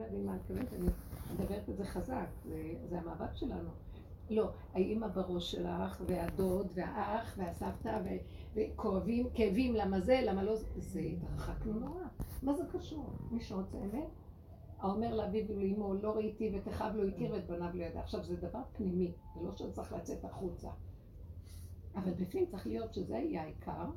[0.00, 0.88] מבין מה אני מתכוונת, אני
[1.34, 2.26] מדברת את זה חזק,
[2.88, 3.70] זה המאבק שלנו.
[4.30, 8.00] לא, האימא בראש שלך, והדוד, והאח, והסבתא,
[8.54, 12.04] וכואבים, כאבים, למה זה, למה לא זה, זה התרחקנו נורא.
[12.42, 13.04] מה זה קשור?
[13.30, 14.08] מי שרוצה אמת?
[14.78, 18.00] האומר לאביו ולאמו, לא ראיתי ואת אחיו לא הכיר ואת בניו לא ידע.
[18.00, 20.68] עכשיו, זה דבר פנימי, זה לא שזה צריך לצאת החוצה.
[21.94, 23.90] אבל בפנים צריך להיות שזה יהיה העיקר,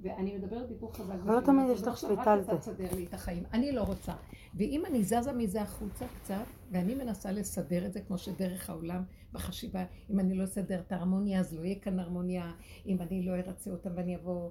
[0.00, 1.14] ואני מדברת דיבור חזק.
[1.24, 2.52] אבל לא תמיד יש לך שליטה על זה.
[2.52, 3.42] רק אתה תסדר לי את החיים.
[3.52, 4.12] אני לא רוצה.
[4.54, 9.84] ואם אני זזה מזה החוצה קצת, ואני מנסה לסדר את זה כמו שדרך העולם בחשיבה,
[10.10, 12.52] אם אני לא אסדר את ההרמוניה, אז לא יהיה כאן הרמוניה,
[12.86, 14.50] אם אני לא ארצה אותם ואני אבוא...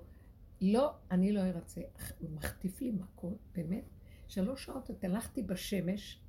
[0.61, 1.81] לא, אני לא ארצה.
[2.19, 3.83] הוא מחטיף לי מכות, באמת.
[4.27, 6.21] שלוש שעות הלכתי בשמש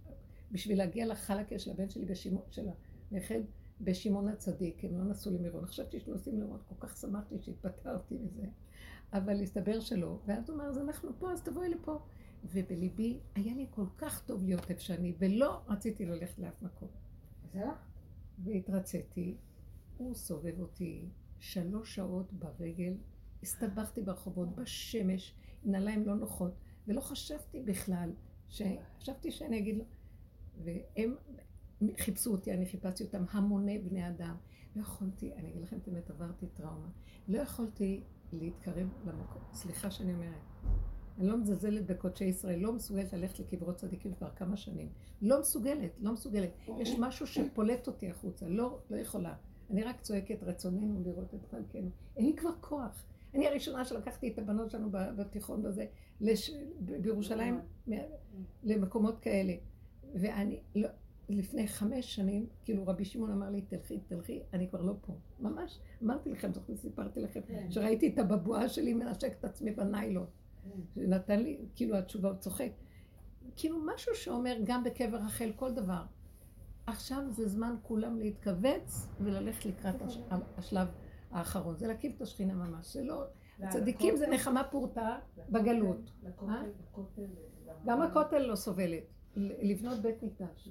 [0.53, 2.67] בשביל להגיע לחלקה של הבן שלי בשימון, של
[3.11, 3.41] הנכד,
[3.81, 5.67] בשמעון הצדיק, הם לא נסעו למירון.
[5.67, 8.47] חשבתי שנוסעים לראות, כל כך שמחתי שהתפטרתי מזה.
[9.13, 10.19] אבל הסתבר שלא.
[10.27, 11.99] ואז הוא אמר, אז אנחנו פה, אז תבואי לפה.
[12.45, 16.89] ובליבי היה לי כל כך טוב להיות איפה שאני, ולא רציתי ללכת לאף מקום.
[18.39, 19.37] והתרציתי,
[19.97, 22.95] הוא סובב אותי שלוש שעות ברגל,
[23.43, 25.35] הסתבכתי ברחובות בשמש,
[25.65, 26.53] עם נעליים לא נוחות,
[26.89, 28.13] ולא חשבתי בכלל,
[28.99, 29.85] חשבתי שאני אגיד לו,
[30.65, 31.15] והם
[31.99, 34.37] חיפשו אותי, אני חיפשתי אותם, המוני בני אדם.
[34.77, 36.89] לא יכולתי, אני אגיד לכם את האמת, עברתי טראומה.
[37.29, 39.43] לא יכולתי להתקרב למקום.
[39.53, 40.49] סליחה שאני אומרת.
[41.19, 44.89] אני לא מזלזלת בקודשי ישראל, לא מסוגלת ללכת לקברות צדיקים כבר כמה שנים.
[45.23, 46.51] לא מסוגלת, לא מסוגלת.
[46.79, 49.35] יש משהו שפולט אותי החוצה, לא, לא יכולה.
[49.71, 51.91] אני רק צועקת רצוננו לראות את חלקנו.
[52.17, 53.05] אין לי כבר כוח.
[53.35, 55.87] אני הראשונה שלקחתי את הבנות שלנו בתיכון בזה,
[56.21, 56.51] לש...
[56.81, 57.61] בירושלים,
[58.65, 59.55] למקומות כאלה.
[60.15, 60.89] ואני, לא,
[61.29, 65.13] לפני חמש שנים, כאילו רבי שמעון אמר לי, תלכי, תלכי, אני כבר לא פה.
[65.41, 67.71] ממש, אמרתי לכם, זוכרים, סיפרתי לכם, כן.
[67.71, 70.27] שראיתי את הבבואה שלי מנשק את עצמי בניילון.
[70.97, 72.71] נתן לי, כאילו התשובה, הוא צוחק.
[73.57, 76.03] כאילו משהו שאומר גם בקבר רחל, כל דבר.
[76.87, 79.95] עכשיו זה זמן כולם להתכווץ וללכת לקראת
[80.57, 80.89] השלב
[81.31, 81.77] האחרון.
[81.77, 82.93] זה להקים את השכינה ממש.
[82.93, 83.25] זה לא...
[83.69, 85.17] צדיקים זה נחמה פורתא
[85.49, 86.11] בגלות.
[86.49, 86.63] אה?
[87.87, 89.18] גם הכותל לא סובלת.
[89.39, 90.69] לבנות בית מקדש.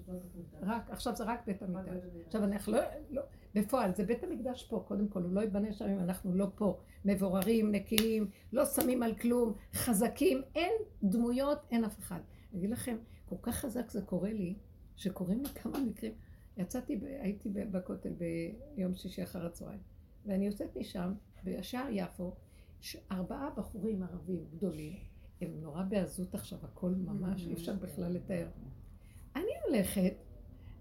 [0.61, 2.03] רק, עכשיו זה רק בית המקדש.
[2.25, 2.79] עכשיו אנחנו לא,
[3.09, 3.21] לא,
[3.55, 6.77] בפועל זה בית המקדש פה, קודם כל, הוא לא ייבנה שם אם אנחנו לא פה.
[7.05, 10.73] מבוררים, נקיים, לא שמים על כלום, חזקים, אין
[11.03, 12.19] דמויות, אין אף אחד.
[12.51, 14.55] אני אגיד לכם, כל כך חזק זה קורה לי,
[14.95, 16.13] שקורים לי כמה מקרים.
[16.57, 18.13] יצאתי, הייתי בכותל
[18.75, 19.79] ביום שישי אחר הצהריים,
[20.25, 21.13] ואני יוצאת משם,
[21.43, 22.35] בשער יפו,
[23.11, 24.97] ארבעה בחורים ערבים גדולים,
[25.41, 28.47] הם נורא בעזות עכשיו, הכל ממש, אי אפשר בכלל לתאר.
[29.35, 30.13] אני הולכת,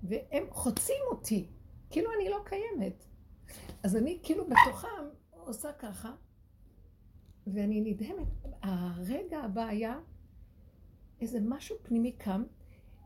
[0.02, 1.48] והם חוצים אותי,
[1.90, 3.04] כאילו אני לא קיימת.
[3.82, 6.14] אז אני כאילו בתוכם עושה ככה,
[7.46, 8.28] ואני נדהמת.
[8.62, 10.00] הרגע הבא היה
[11.20, 12.44] איזה משהו פנימי קם,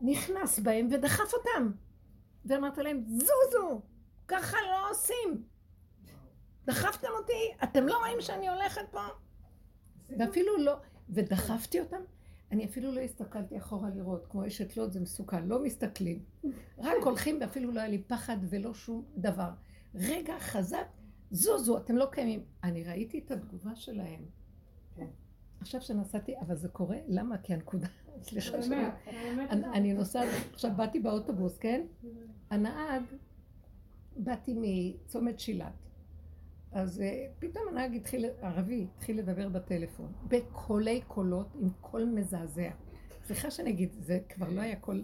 [0.01, 1.71] נכנס בהם ודחף אותם.
[2.45, 3.81] ואמרת להם, זוזו,
[4.27, 5.43] ככה לא עושים.
[6.65, 9.01] דחפתם אותי, אתם לא רואים שאני הולכת פה?
[10.19, 10.75] ואפילו לא,
[11.11, 12.01] ודחפתי אותם.
[12.51, 16.19] אני אפילו לא הסתכלתי אחורה לראות, כמו אשת לוד זה מסוכן, לא מסתכלים.
[16.77, 19.49] רק הולכים ואפילו לא היה לי פחד ולא שום דבר.
[19.95, 20.85] רגע חזק,
[21.31, 22.43] זוזו, אתם לא קיימים.
[22.63, 24.25] אני ראיתי את התגובה שלהם.
[24.95, 25.07] כן.
[25.61, 27.37] עכשיו שנסעתי, אבל זה קורה, למה?
[27.37, 27.87] כי הנקודה,
[28.23, 28.85] סליחה שאני...
[29.51, 31.81] אני נוסעת, עכשיו באתי באוטובוס, כן?
[32.49, 33.03] הנהג,
[34.17, 35.73] באתי מצומת שילת.
[36.71, 42.69] אז אה, פתאום הנהג התחיל, ערבי, התחיל לדבר בטלפון, בקולי קולות, עם קול מזעזע.
[43.25, 45.03] סליחה שאני אגיד, זה כבר לא היה קול...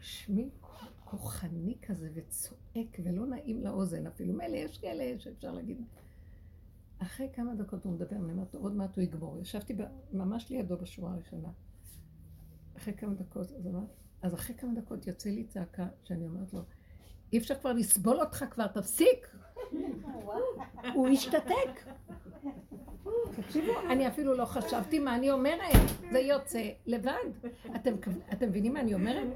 [0.00, 0.50] שמי
[1.04, 4.34] כוחני כזה וצועק ולא נעים לאוזן אפילו.
[4.34, 5.84] מילא יש כאלה שאפשר להגיד.
[6.98, 9.38] אחרי כמה דקות הוא מדבר, אני אומרת, עוד מעט הוא יגמור.
[9.40, 9.76] ישבתי
[10.12, 11.48] ממש לידו בשורה הראשונה.
[12.76, 13.84] אחרי כמה דקות, אז, אמר,
[14.22, 16.62] אז אחרי כמה דקות יוצא לי צעקה שאני אומרת לו,
[17.32, 19.36] אי אפשר כבר לסבול אותך כבר, תפסיק.
[20.94, 21.84] הוא השתתק.
[23.36, 25.72] תקשיבו, אני אפילו לא חשבתי מה אני אומרת,
[26.12, 27.12] זה יוצא לבד.
[28.32, 29.26] אתם מבינים מה אני אומרת?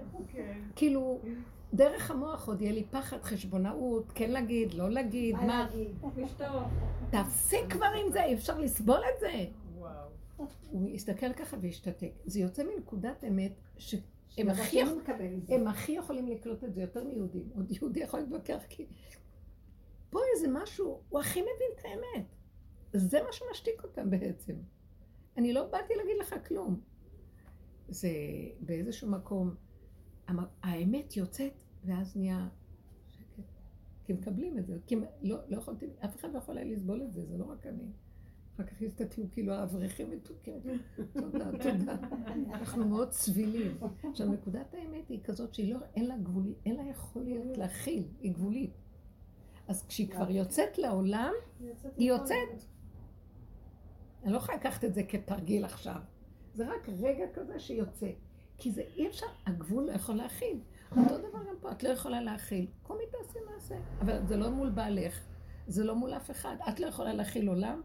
[0.76, 1.18] כאילו,
[1.74, 5.68] דרך המוח עוד יהיה לי פחד, חשבונאות, כן להגיד, לא להגיד, מה...
[7.10, 9.44] תפסיק כבר עם זה, אי אפשר לסבול את זה.
[10.70, 12.10] הוא הסתכל ככה והשתתק.
[12.24, 14.82] זה יוצא מנקודת אמת שהם הכי,
[15.48, 17.48] הם הכי יכולים לקלוט את זה יותר מיהודים.
[17.56, 18.86] עוד יהודי יכול להתווכח כי...
[20.10, 22.26] פה איזה משהו, הוא הכי מבין את האמת.
[22.92, 24.54] זה מה שמשתיק אותם בעצם.
[25.36, 26.80] אני לא באתי להגיד לך כלום.
[27.88, 28.08] זה
[28.60, 29.54] באיזשהו מקום,
[30.62, 31.52] האמת יוצאת,
[31.84, 32.48] ואז נהיה
[33.08, 33.44] שקט.
[34.04, 37.12] כי מקבלים את זה, כי לא, לא יכולתי, אף אחד לא יכול היה לסבול את
[37.12, 37.90] זה, זה לא רק אני.
[38.54, 40.60] אחר כך יסתכלו כאילו האברכים מתוקים.
[41.12, 41.96] תודה, תודה.
[42.52, 43.78] אנחנו מאוד צבילים.
[44.10, 48.32] עכשיו, נקודת האמת היא כזאת שהיא לא, אין לה גבולית, אין לה יכולת להכיל, היא
[48.32, 48.70] גבולית.
[49.68, 51.32] אז כשהיא כבר יוצאת לעולם,
[51.96, 52.64] היא יוצאת.
[54.24, 56.00] אני לא יכולה לקחת את זה כתרגיל עכשיו.
[56.54, 58.10] זה רק רגע כזה שיוצא.
[58.58, 60.60] כי זה אי אפשר, הגבול לא יכול להכיל.
[60.90, 62.66] אותו דבר גם פה, את לא יכולה להכיל.
[62.82, 63.74] קומי תעשי מעשה.
[64.00, 65.20] אבל זה לא מול בעלך,
[65.66, 66.56] זה לא מול אף אחד.
[66.68, 67.82] את לא יכולה להכיל עולם?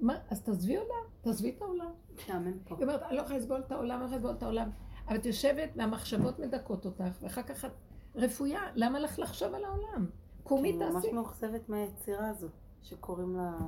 [0.00, 1.90] מה, אז תעזבי עולם, תעזבי את העולם.
[2.26, 2.74] תאמן פה.
[2.74, 4.70] היא אומרת, אני לא יכולה לסבול את העולם, אני לא יכולה לסבול את העולם.
[5.08, 7.70] אבל את יושבת והמחשבות מדכאות אותך, ואחר כך את
[8.14, 10.06] רפויה, למה לך לחשוב על העולם?
[10.48, 11.12] קומי אני ממש תעשי.
[11.12, 12.48] מאוכזבת מהיצירה הזו,
[12.82, 13.58] שקוראים לה...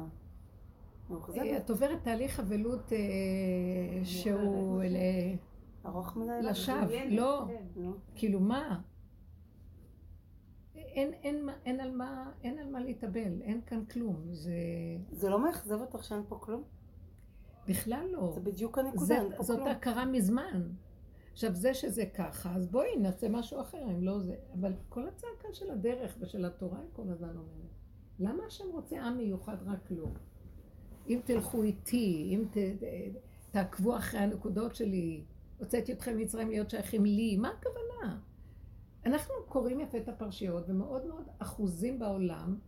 [1.10, 1.46] מאוכזבת?
[1.56, 2.98] את עוברת תהליך אבלות אה,
[4.04, 5.36] שהוא ל-
[5.86, 6.38] ארוך מדי?
[6.42, 6.76] לשווא,
[7.10, 7.62] לא, כן.
[7.76, 7.92] נו.
[8.14, 8.80] כאילו מה?
[10.76, 14.52] אין, אין, אין, על מה, אין על מה להתאבל, אין כאן כלום, זה
[15.12, 16.62] זה לא מאכזב אותך שאין פה כלום?
[17.68, 18.30] בכלל לא.
[18.34, 19.68] זה בדיוק הנקודה, זה, אין פה זאת כלום.
[19.68, 20.62] הכרה מזמן.
[21.38, 24.36] עכשיו, זה שזה ככה, אז בואי נעשה משהו אחר, אם לא זה.
[24.60, 27.72] אבל כל הצעקה של הדרך ושל התורה היא כל הזמן אומרת.
[28.18, 30.06] למה השם רוצה עם מיוחד רק לו?
[31.08, 32.56] אם תלכו איתי, אם ת,
[33.50, 35.24] תעקבו אחרי הנקודות שלי,
[35.58, 38.18] הוצאתי אתכם ממצרים להיות שייכים לי, מה הכוונה?
[39.06, 42.58] אנחנו קוראים יפה את הפרשיות ומאוד מאוד אחוזים בעולם,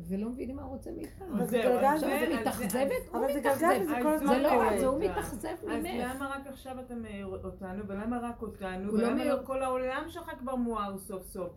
[0.00, 1.34] ולא מבינים מה הוא רוצה מאיתנו.
[1.36, 3.14] אבל זה גלגל אז זה- זה אז מתאכזבת?
[3.14, 3.40] אבל זה.
[3.40, 4.74] גלגל וזה אז כל זה זה הזמן לא קורה.
[4.74, 5.00] את זה, הוא.
[5.00, 6.14] מתאכזב אז ממך.
[6.16, 10.30] למה רק עכשיו אתה מעיר אותנו, ולמה רק אותנו, לא ולמה לא כל העולם שלך
[10.38, 11.50] כבר מואר סוף סוף?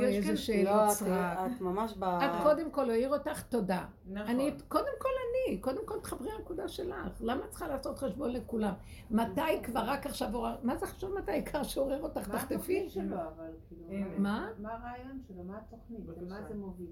[0.00, 1.38] יש איזה שאלות לא, את- סרק.
[1.56, 2.04] את ממש ב...
[2.04, 3.84] את קודם כל, העיר אותך תודה.
[4.06, 4.28] נכון.
[4.28, 5.08] אני, קודם כל
[5.48, 6.96] אני, קודם כל תחברי לנקודה שלך.
[7.20, 8.72] למה את צריכה לעשות חשבון לכולם?
[9.10, 12.28] מתי כבר רק עכשיו עורר, מה זה חשוב מתי העיקר שעורר אותך?
[12.28, 12.54] מה תחטפי.
[12.54, 14.04] התוכנית שלו, אבל כאילו.
[14.18, 14.48] מה?
[14.58, 16.00] מה הרעיון שלו, מה התוכנית.
[16.20, 16.90] למה זה מוביל?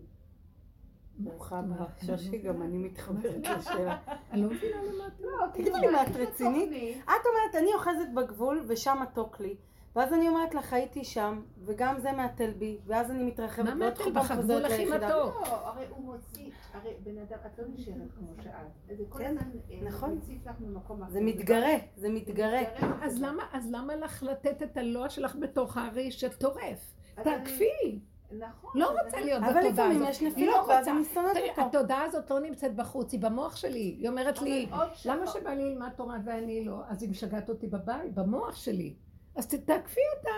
[1.18, 1.86] ברוכה הבאה.
[2.06, 3.98] שושי, גם אני מתחברת לשאלה.
[4.32, 5.20] אני לא מבינה למה את...
[5.20, 6.70] לא, תגידי לי, מה, את רצינית?
[7.04, 9.56] את אומרת, אני אוחזת בגבול ושם מתוק לי.
[9.96, 14.10] ואז אני אומרת לך, הייתי שם, וגם זה מהתל בי, ואז אני מתרחבת, מה מהתל
[14.12, 14.30] בך?
[14.30, 14.84] הגבול הכי.
[14.84, 15.00] מתוק.
[15.02, 18.52] לא, הרי הוא מוציא, הרי בן אדם, את לא נשארת כמו שאת.
[18.98, 20.14] זה כל כן, הזמן אה, נכון.
[20.14, 21.12] מציף לך ממקום אחר.
[21.12, 22.60] זה מתגרה, זה מתגרה.
[23.02, 26.94] אז למה, אז למה לך לתת את הלוע שלך בתוך הארי שטורף?
[27.16, 28.00] אז אני- תעקפי.
[28.30, 28.70] נכון.
[28.74, 30.08] לא רוצה להיות אבל בתודעה לפעמים הזאת.
[30.08, 30.90] יש היא נפילות, לא ואז רוצה.
[30.90, 31.62] אני שונאת אותו.
[31.62, 33.96] התודעה הזאת לא נמצאת בחוץ, היא במוח שלי.
[34.00, 35.26] היא אומרת לי, אבל למה.
[35.26, 36.80] שבא לי ללמד תורה ואני לא?
[36.88, 38.94] אז היא משגעת אותי בבית, במוח שלי.
[39.36, 40.30] אז תעקפי אותה.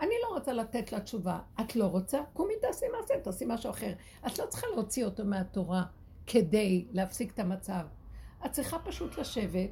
[0.00, 1.38] אני לא רוצה לתת לה תשובה.
[1.60, 2.20] את לא רוצה?
[2.32, 3.92] קומי תעשי מעשה, תעשי משהו אחר.
[4.26, 5.84] את לא צריכה להוציא אותו מהתורה
[6.26, 7.82] כדי להפסיק את המצב.
[8.46, 9.70] את צריכה פשוט לשבת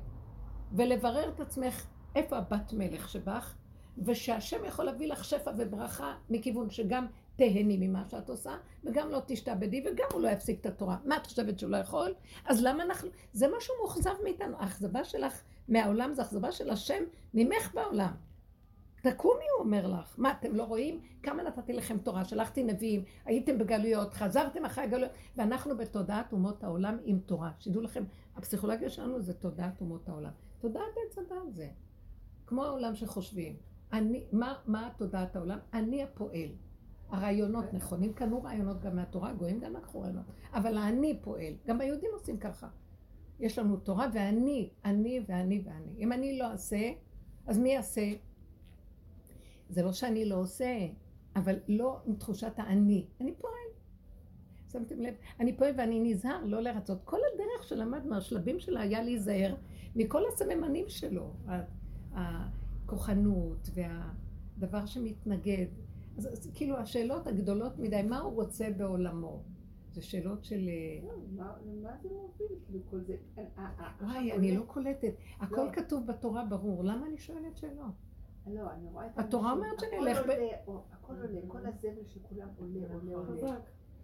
[0.72, 3.54] ולברר את עצמך איפה הבת מלך שבך,
[3.98, 7.06] ושהשם יכול להביא לך שפע וברכה מכיוון שגם
[7.40, 10.96] תהני ממה שאת עושה, וגם לא תשתעבדי, וגם הוא לא יפסיק את התורה.
[11.04, 12.14] מה את חושבת שהוא לא יכול?
[12.44, 13.08] אז למה אנחנו...
[13.32, 14.56] זה משהו מאוכזב מאיתנו.
[14.58, 17.02] האכזבה שלך מהעולם זה אכזבה של השם
[17.34, 18.12] ממך בעולם.
[19.02, 20.14] תקומי, הוא אומר לך.
[20.18, 21.00] מה, אתם לא רואים?
[21.22, 26.98] כמה נתתי לכם תורה, שלחתי נביאים, הייתם בגלויות, חזרתם אחרי הגלויות, ואנחנו בתודעת אומות העולם
[27.04, 27.50] עם תורה.
[27.58, 28.04] שתדעו לכם,
[28.36, 30.32] הפסיכולוגיה שלנו זה תודעת אומות העולם.
[30.58, 31.68] תודעת עץ הדת זה.
[32.46, 33.56] כמו העולם שחושבים.
[33.92, 35.58] אני, מה, מה תודעת העולם?
[35.72, 36.50] אני הפועל.
[37.10, 41.54] הרעיונות נכונים, קנו רעיונות גם מהתורה, גויים גם לקחו רעיונות, אבל האני פועל.
[41.66, 42.68] גם היהודים עושים ככה.
[43.40, 45.94] יש לנו תורה ואני, אני ואני ואני.
[45.98, 46.92] אם אני לא אעשה,
[47.46, 48.12] אז מי יעשה?
[49.68, 50.86] זה לא שאני לא עושה,
[51.36, 53.06] אבל לא עם תחושת האני.
[53.20, 53.54] אני פועל.
[54.72, 55.14] שמתם לב?
[55.40, 56.98] אני פועל ואני נזהר לא לרצות.
[57.04, 59.54] כל הדרך שלמדנו, השלבים שלה היה להיזהר
[59.96, 61.32] מכל הסממנים שלו.
[62.12, 65.66] הכוחנות והדבר שמתנגד.
[66.26, 69.42] אז, כאילו השאלות הגדולות מדי, מה הוא רוצה בעולמו?
[69.92, 70.68] זה שאלות של...
[70.68, 72.58] אה, לא, מה- למה זה מוביל?
[72.66, 73.16] כאילו כל זה...
[73.38, 75.12] אה, אה, וואי, אני לא קולטת.
[75.40, 75.70] הכל לא.
[75.72, 76.84] כתוב בתורה ברור.
[76.84, 77.94] למה אני שואלת שאלות?
[78.46, 82.48] לא, אני רואה את התורה אומרת שאני אלך ב- הכל עולה, כל הזבל של כולם
[82.58, 83.56] עולה, עולה, עולה.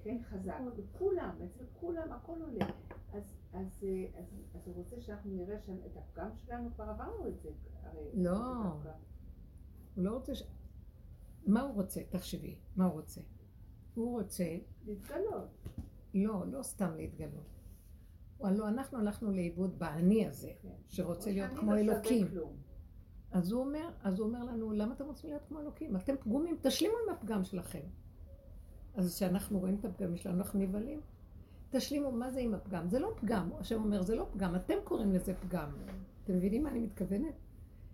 [0.03, 0.59] כן, חזק.
[0.99, 2.65] כולם, אצל כולם הכל עולה.
[3.13, 3.85] אז, אז,
[4.19, 7.49] אז, אז הוא רוצה שאנחנו נראה שם את הפגם שלנו, כבר עברנו את זה.
[7.83, 8.39] הרי, לא.
[9.95, 10.43] הוא לא רוצה ש...
[11.47, 12.01] מה הוא רוצה?
[12.11, 13.21] תחשבי, מה הוא רוצה?
[13.95, 15.49] הוא רוצה, להתגלות.
[16.15, 17.57] לא, לא סתם להתגלות.
[18.41, 20.69] הלוא אנחנו הלכנו לאיבוד באני הזה, כן.
[20.89, 22.27] שרוצה להיות כמו לא אלוקים.
[23.31, 25.97] אז הוא אומר, אז הוא אומר לנו, למה אתם רוצים להיות כמו אלוקים?
[25.97, 27.81] אתם פגומים, תשלימו עם הפגם שלכם.
[28.95, 31.01] אז כשאנחנו רואים את הפגמים שלנו, אנחנו נבהלים.
[31.71, 32.89] תשלימו, מה זה עם הפגם?
[32.89, 35.71] זה לא פגם, השם אומר, זה לא פגם, אתם קוראים לזה פגם.
[36.25, 37.35] אתם מבינים מה אני מתכוונת?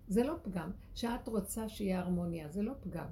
[0.09, 0.71] זה לא פגם.
[0.95, 3.07] שאת רוצה שיהיה הרמוניה, זה לא פגם.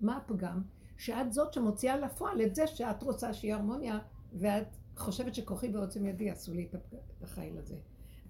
[0.00, 0.62] מה הפגם?
[0.96, 3.98] שאת זאת שמוציאה לפועל את זה שאת רוצה שיהיה הרמוניה,
[4.32, 7.76] ואת חושבת שכוחי בעוצם ידי עשו לי את החיל הזה.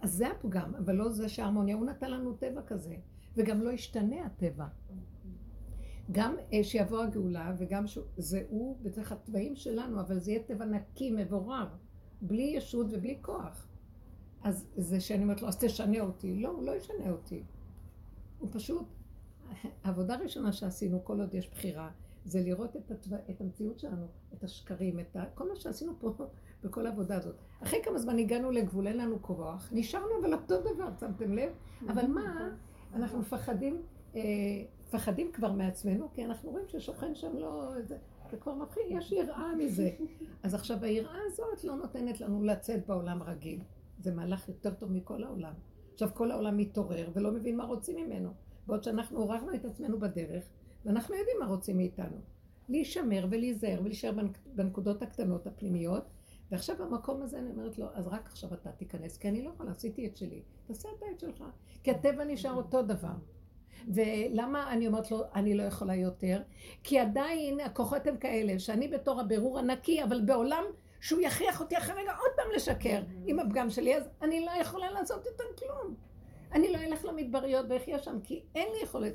[0.01, 2.95] אז זה הפגם, אבל לא זה שההרמוניה, הוא נתן לנו טבע כזה,
[3.37, 4.67] וגם לא ישתנה הטבע.
[6.13, 11.11] גם אה, שיבוא הגאולה, וגם שזה הוא בתוך התוואים שלנו, אבל זה יהיה טבע נקי,
[11.11, 11.69] מבורר,
[12.23, 13.69] בלי ישות ובלי כוח.
[14.43, 16.35] אז זה שאני אומרת לו, אז תשנה אותי.
[16.35, 17.43] לא, הוא לא ישנה אותי.
[18.39, 18.87] הוא פשוט,
[19.85, 21.91] העבודה הראשונה שעשינו, כל עוד יש בחירה,
[22.25, 23.17] זה לראות את, התו...
[23.31, 25.25] את המציאות שלנו, את השקרים, את ה...
[25.35, 26.13] כל מה שעשינו פה
[26.65, 27.35] בכל העבודה הזאת.
[27.63, 31.53] אחרי כמה זמן הגענו לגבול, אין לנו כוח, נשארנו אבל אותו דבר, שמתם לב?
[31.89, 32.51] אבל מה,
[32.95, 33.83] אנחנו מפחדים,
[34.17, 34.21] אה,
[34.89, 37.73] מפחדים כבר מעצמנו, כי אנחנו רואים ששוכן שם לא...
[37.83, 37.97] זה,
[38.31, 39.91] זה כבר מתחיל, יש יראה מזה.
[40.43, 43.61] אז עכשיו היראה הזאת לא נותנת לנו לצאת בעולם רגיל.
[43.99, 45.53] זה מהלך יותר טוב מכל העולם.
[45.93, 48.31] עכשיו כל העולם מתעורר ולא מבין מה רוצים ממנו.
[48.67, 50.45] בעוד שאנחנו עוררנו את עצמנו בדרך,
[50.85, 52.17] ואנחנו יודעים מה רוצים מאיתנו.
[52.69, 56.05] להישמר ולהיזהר ולהישאר בנק- בנקודות הקטנות הפנימיות.
[56.51, 59.71] ועכשיו במקום הזה אני אומרת לו, אז רק עכשיו אתה תיכנס, כי אני לא יכולה,
[59.71, 60.43] עשיתי את שלי.
[60.67, 61.45] תעשה את שלך.
[61.83, 63.15] כי הטבע נשאר אותו דבר.
[63.95, 66.43] ולמה אני אומרת לו, אני לא יכולה יותר?
[66.83, 70.65] כי עדיין הכוחות הם כאלה, שאני בתור הבירור הנקי, אבל בעולם
[71.01, 74.91] שהוא יכריח אותי אחרי רגע עוד פעם לשקר עם הפגם שלי, אז אני לא יכולה
[74.91, 75.95] לעשות יותר כלום.
[76.57, 79.15] אני לא אלך למדבריות ואחיה שם, כי אין לי יכולת.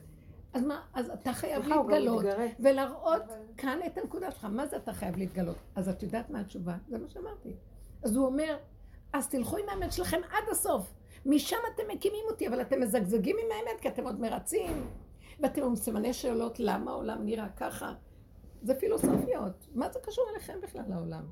[0.53, 2.25] אז מה, אז אתה חייב להתגלות.
[2.59, 3.23] ולהראות
[3.57, 4.45] כאן את הנקודה שלך.
[4.45, 5.55] מה זה אתה חייב להתגלות?
[5.75, 6.77] אז את יודעת מה התשובה?
[6.87, 7.53] זה מה שאמרתי.
[8.03, 8.57] אז הוא אומר,
[9.13, 10.93] אז תלכו עם האמת שלכם עד הסוף.
[11.25, 14.87] משם אתם מקימים אותי, אבל אתם מזגזגים עם האמת, כי אתם עוד מרצים,
[15.39, 17.93] ואתם עם סימני שאלות, למה העולם נראה ככה?
[18.61, 19.67] זה פילוסופיות.
[19.75, 21.25] מה זה קשור אליכם בכלל לעולם?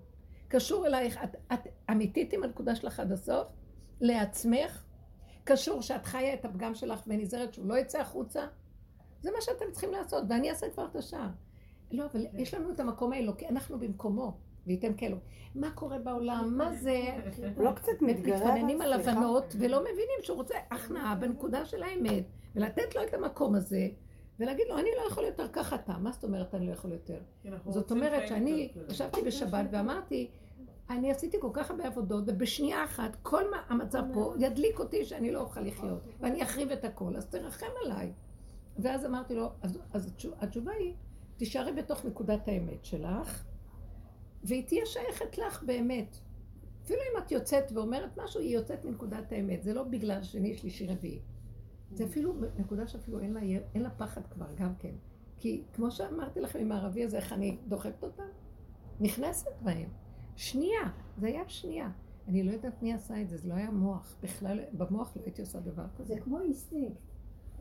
[0.48, 3.48] קשור אלייך, את, את אמיתית עם הנקודה שלך עד הסוף,
[4.02, 4.84] לעצמך,
[5.50, 8.46] קשור שאת חיה את הפגם שלך ונזהרת שהוא לא יצא החוצה,
[9.22, 11.28] זה מה שאתם צריכים לעשות, ואני אעשה כבר את השאר.
[11.92, 14.38] לא, אבל יש לנו את המקום האלוקי, אנחנו במקומו,
[14.68, 15.18] וייתם כאלו.
[15.56, 16.54] מה קורה בעולם?
[16.58, 17.02] מה זה?
[17.56, 18.38] הוא לא קצת מתגרה?
[18.38, 19.12] מתכוננים על סליחה.
[19.12, 22.24] הבנות ולא מבינים שהוא רוצה הכנעה בנקודה של האמת,
[22.56, 23.88] ולתת לו את המקום הזה,
[24.40, 25.98] ולהגיד לו, אני לא יכול יותר, ככה אתה.
[25.98, 27.20] מה זאת אומרת אני לא יכול יותר?
[27.46, 28.70] אנחנו זאת אומרת שאני.
[28.90, 30.30] ישבתי בשבת ואמרתי,
[30.90, 35.32] אני עשיתי כל כך הרבה עבודות, ובשנייה אחת כל מה, המצב פה ידליק אותי שאני
[35.32, 38.14] לא אוכל לחיות, ואני אחריב את הכל, אז תרחם עליי.
[38.80, 40.94] ואז אמרתי לו, אז, אז התשוב- התשובה היא,
[41.38, 43.44] תישארי בתוך נקודת האמת שלך,
[44.44, 46.18] והיא תהיה שייכת לך באמת.
[46.84, 49.64] אפילו אם את יוצאת ואומרת משהו, היא יוצאת מנקודת האמת.
[49.64, 51.20] זה לא בגלל שני, שלישי, רביעי.
[51.92, 53.40] זה אפילו נקודה שאפילו אין לה,
[53.74, 54.94] אין לה פחד כבר, גם כן.
[55.40, 58.24] כי כמו שאמרתי לכם עם הערבי הזה, איך אני דוחקת אותה?
[59.00, 59.90] נכנסת בהם.
[60.40, 60.82] שנייה,
[61.18, 61.92] זה היה שנייה.
[62.28, 64.16] אני לא יודעת מי עשה את זה, זה לא היה מוח.
[64.24, 66.14] בכלל, במוח לא הייתי עושה דבר כזה.
[66.14, 67.02] זה כמו אינסטינקט.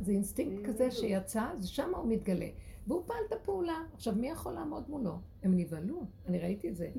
[0.00, 2.48] זה אינסטינקט כזה שיצא, זה שם הוא מתגלה.
[2.86, 3.78] והוא פעל את הפעולה.
[3.94, 5.18] עכשיו, מי יכול לעמוד מולו?
[5.42, 6.90] הם נבהלו, אני ראיתי את זה.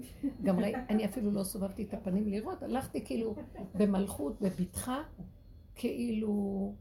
[0.44, 3.36] גם ראי, אני אפילו לא סובבתי את הפנים לראות, הלכתי כאילו
[3.76, 5.04] במלכות, בבטחה,
[5.76, 6.74] כאילו,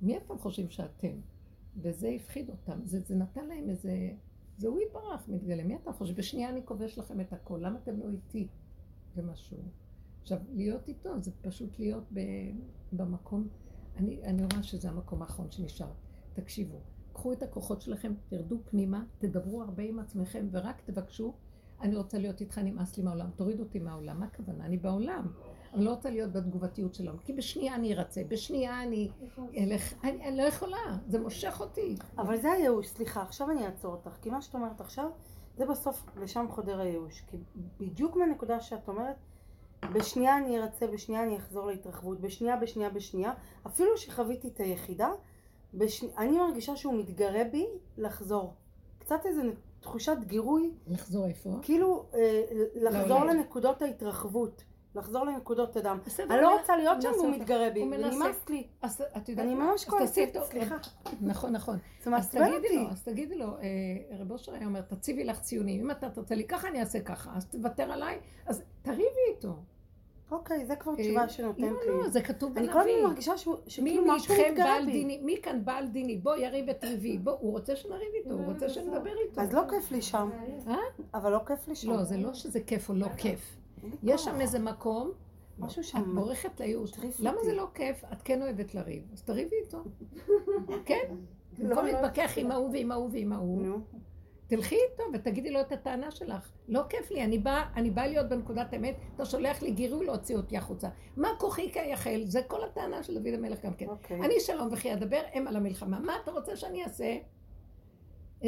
[0.00, 1.20] מי אתם חושבים שאתם?
[1.76, 4.10] וזה הפחיד אותם, זה, זה נתן להם איזה,
[4.58, 5.64] זה הוא יתברך, מתגלה.
[5.64, 6.16] מי אתה חושב?
[6.16, 8.48] בשנייה אני כובש לכם את הכל, למה אתם לא איתי?
[9.14, 9.58] זה משהו.
[10.22, 12.20] עכשיו, להיות איתו זה פשוט להיות ב,
[12.92, 13.48] במקום,
[13.96, 15.90] אני, אני רואה שזה המקום האחרון שנשאר.
[16.32, 16.80] תקשיבו,
[17.12, 21.34] קחו את הכוחות שלכם, תרדו פנימה, תדברו הרבה עם עצמכם ורק תבקשו,
[21.80, 24.66] אני רוצה להיות איתך, נמאס לי מהעולם, תוריד אותי מהעולם, מה הכוונה?
[24.66, 25.26] אני בעולם.
[25.74, 29.08] אני לא רוצה להיות בתגובתיות שלנו, כי בשנייה אני ארצה, בשנייה אני
[29.56, 31.96] אלך, אני, אני לא יכולה, זה מושך אותי.
[32.18, 35.10] אבל זה הייאוש, סליחה, עכשיו אני אעצור אותך, כי מה שאת אומרת עכשיו,
[35.56, 37.22] זה בסוף, לשם חודר הייאוש.
[37.26, 37.36] כי
[37.80, 39.16] בדיוק מהנקודה שאת אומרת,
[39.92, 43.32] בשנייה אני ארצה, בשנייה אני אחזור להתרחבות, בשנייה, בשנייה, בשנייה,
[43.66, 45.08] אפילו שחוויתי את היחידה,
[45.74, 46.08] בשני...
[46.18, 47.66] אני מרגישה שהוא מתגרה בי
[47.96, 48.54] לחזור.
[48.98, 49.42] קצת איזו
[49.80, 51.58] תחושת גירוי, לחזור איפה?
[51.62, 52.42] כאילו אה,
[52.74, 53.26] לחזור לעולם.
[53.26, 54.64] לנקודות ההתרחבות,
[54.94, 55.98] לחזור לנקודות הדם.
[56.06, 57.40] בסדר, אני לא הוא רוצה להיות שם והוא אותך.
[57.40, 58.16] מתגרה בי, הוא מנסה.
[58.16, 58.66] ונמאס לי.
[58.82, 59.54] אז את יודעת אני?
[59.54, 60.76] ממש כועסת, סליחה.
[61.20, 61.76] נכון, נכון.
[61.76, 62.76] זה אז מעצבן תגידי אותי.
[62.76, 66.34] לו, אז תגידי לו, אה, רב אושר היה אומר, תציבי לך ציונים, אם אתה תרצה
[66.34, 69.56] לי ככה, אני אעשה ככה, אז תוותר עליי, אז תריבי איתו.
[70.30, 71.88] אוקיי, זה כבר אה, תשובה שנותנת לי.
[71.88, 73.06] לא, לא, זה כתוב אני כל הזמן בנביא.
[73.06, 73.32] מרגישה
[73.66, 74.92] שכאילו משהו מתגרה בי.
[74.92, 76.18] דיני, מי כאן בעל דיני?
[76.18, 79.40] בוא יריב ותריבי, בוא, הוא רוצה שנריב איתו, הוא רוצה שנדבר איתו.
[79.40, 80.30] אז לא כיף לי שם.
[80.66, 80.76] אה?
[81.14, 81.90] אבל לא כיף לי שם.
[81.90, 83.56] לא, זה לא שזה כיף או לא כיף.
[84.02, 84.24] יש.
[84.24, 85.12] שם איזה מקום,
[85.58, 86.14] משהו את שם.
[86.14, 86.92] בורחת לייאוש.
[87.18, 87.44] למה.
[87.44, 88.04] זה לא כיף?
[88.12, 89.84] את כן אוהבת לריב, אז תריבי איתו.
[90.86, 91.04] כן?
[91.58, 91.92] לא, במקום לא.
[91.92, 93.80] להתווכח עם ההוא ועם ההוא ועם ההוא.
[94.46, 96.52] תלכי איתו ותגידי לו את הטענה שלך.
[96.68, 100.36] לא כיף לי, אני באה אני באה להיות בנקודת אמת, אתה שולח לי גירוי להוציא
[100.36, 100.88] אותי החוצה.
[101.16, 102.22] מה כוחי כיחל?
[102.26, 103.88] זה כל הטענה של דוד המלך גם כן.
[103.88, 104.20] אוקיי.
[104.20, 106.00] אני שלום וכי אדבר, הם על המלחמה.
[106.00, 107.16] מה אתה רוצה שאני אעשה?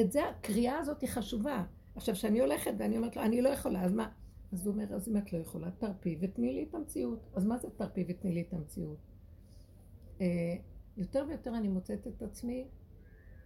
[0.00, 1.62] את זה, הקריאה הזאת היא חשובה.
[1.96, 4.08] עכשיו, כשאני הולכת ואני אומרת לו, אני לא יכולה, אז מה?
[4.56, 7.20] אז הוא אומר, אז אם את לא יכולה, תרפי ותני לי את המציאות.
[7.34, 8.98] אז מה זה תרפי ותני לי את המציאות?
[10.20, 10.26] אה,
[10.96, 12.66] יותר ויותר אני מוצאת את עצמי,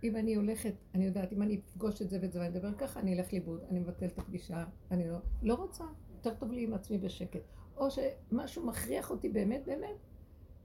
[0.04, 3.00] אם אני הולכת, אני יודעת, אם אני אפגוש את זה ואת זה ואני אדבר ככה,
[3.00, 5.84] אני אלך לאיבוד, אני מבטל את הפגישה, אני לא, לא רוצה,
[6.16, 7.42] יותר טוב לי עם עצמי בשקט.
[7.76, 10.06] או שמשהו מכריח אותי באמת באמת,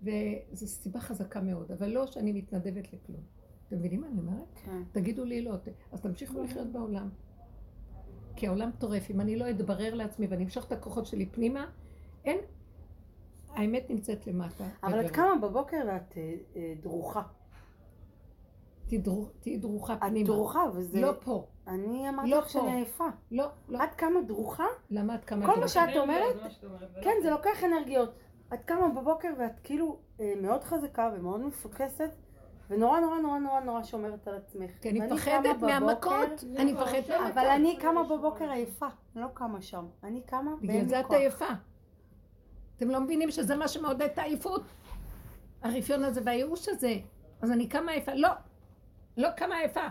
[0.01, 3.21] וזו סיבה חזקה מאוד, אבל לא שאני מתנדבת לכלום.
[3.67, 4.59] אתם מבינים מה אני אומרת?
[4.65, 4.83] כן.
[4.91, 5.55] תגידו לי לא,
[5.91, 7.09] אז תמשיכו לחיות בעולם.
[8.45, 11.65] כי העולם טורף, אם אני לא אתברר לעצמי ואני אמשוך את הכוחות שלי פנימה,
[12.25, 12.37] אין,
[13.49, 14.63] האמת נמצאת למטה.
[14.83, 15.11] אבל את.
[15.11, 17.21] קמה בבוקר ואת אה, אה, דרוכה.
[18.87, 20.25] תהיי דרו- תהיי דרוכה את פנימה.
[20.27, 21.01] דרוכה, וזה...
[21.01, 22.71] לא פה, אני אמרתי לא לך שאני פה.
[22.73, 23.07] עייפה.
[23.31, 23.83] לא, לא.
[23.83, 24.65] את קמה דרוכה?
[24.89, 25.25] למה את.
[25.47, 25.59] כל
[25.95, 25.99] דרוכה?
[26.01, 28.09] אומרת, מה שאת אומרת, כן, זה לוקח אנרגיות.
[28.53, 32.09] את קמה בבוקר ואת כאילו אה, מאוד חזקה ומאוד מפוקסת,
[32.69, 34.71] ונורא נורא נורא נורא נורא שומרת על עצמך.
[34.81, 37.31] כי אני מפחדת מהמכות, אני מפחדת מהמכות.
[37.31, 39.85] אבל אני קמה בבוקר עייפה, אני לא קמה שם.
[40.03, 41.17] אני קמה בגלל ואין זה לי את כוח.
[41.17, 41.45] עייפה.
[42.77, 44.61] אתם לא מבינים שזה מה שמעודד את העייפות?
[45.61, 46.97] הרפיון הזה והייאוש הזה.
[47.41, 48.13] אז אני קמה עייפה.
[48.13, 48.29] לא,
[49.17, 49.87] לא קמה עייפה.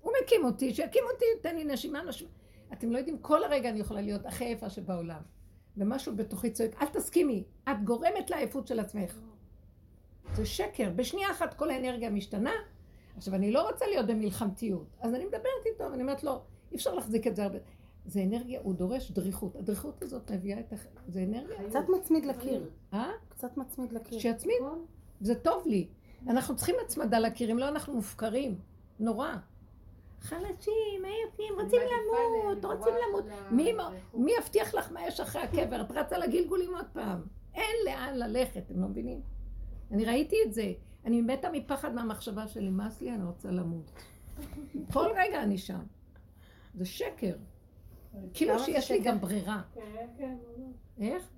[0.00, 2.30] הוא מקים אותי, שיקים אותי, תן לי נשימה, נשימה.
[2.72, 5.20] אתם לא יודעים, כל הרגע אני יכולה להיות הכי עייפה שבעולם.
[5.76, 9.18] ומשהו בתוכי צועק, אל תסכימי, את גורמת לעייפות של עצמך.
[10.34, 12.52] זה שקר, בשנייה אחת כל האנרגיה משתנה.
[13.16, 16.40] עכשיו, אני לא רוצה להיות במלחמתיות, אז אני מדברת איתו, ואני אומרת לו,
[16.72, 17.58] אי אפשר להחזיק את זה הרבה.
[18.06, 19.56] זה אנרגיה, הוא דורש דריכות.
[19.56, 20.76] הדריכות הזאת מביאה את ה...
[21.08, 22.70] זה אנרגיה, קצת מצמיד לקיר.
[22.92, 23.10] אה?
[23.28, 24.18] קצת מצמיד לקיר.
[24.18, 24.56] שיצמיד.
[25.20, 25.86] זה טוב לי.
[26.26, 28.58] אנחנו צריכים הצמדה לקיר, אם לא אנחנו מופקרים.
[29.00, 29.34] נורא.
[30.20, 33.24] חלשים, עייפים, רוצים למות, רוצים למות.
[33.50, 33.72] מי
[34.14, 35.80] מי יבטיח לך מה יש אחרי הקבר?
[35.80, 37.20] את רצה לגלגולים עוד פעם.
[37.54, 39.20] אין לאן ללכת, אתם לא מבינים?
[39.90, 40.72] אני ראיתי את זה.
[41.04, 43.92] אני מתה מפחד מהמחשבה שלי, נמאס לי, אני רוצה למות.
[44.92, 45.82] כל רגע אני שם.
[46.74, 47.36] זה שקר.
[48.34, 49.00] כאילו שיש לי?
[49.00, 49.62] גם ברירה.
[49.74, 50.36] כן, כן.
[51.00, 51.28] איך?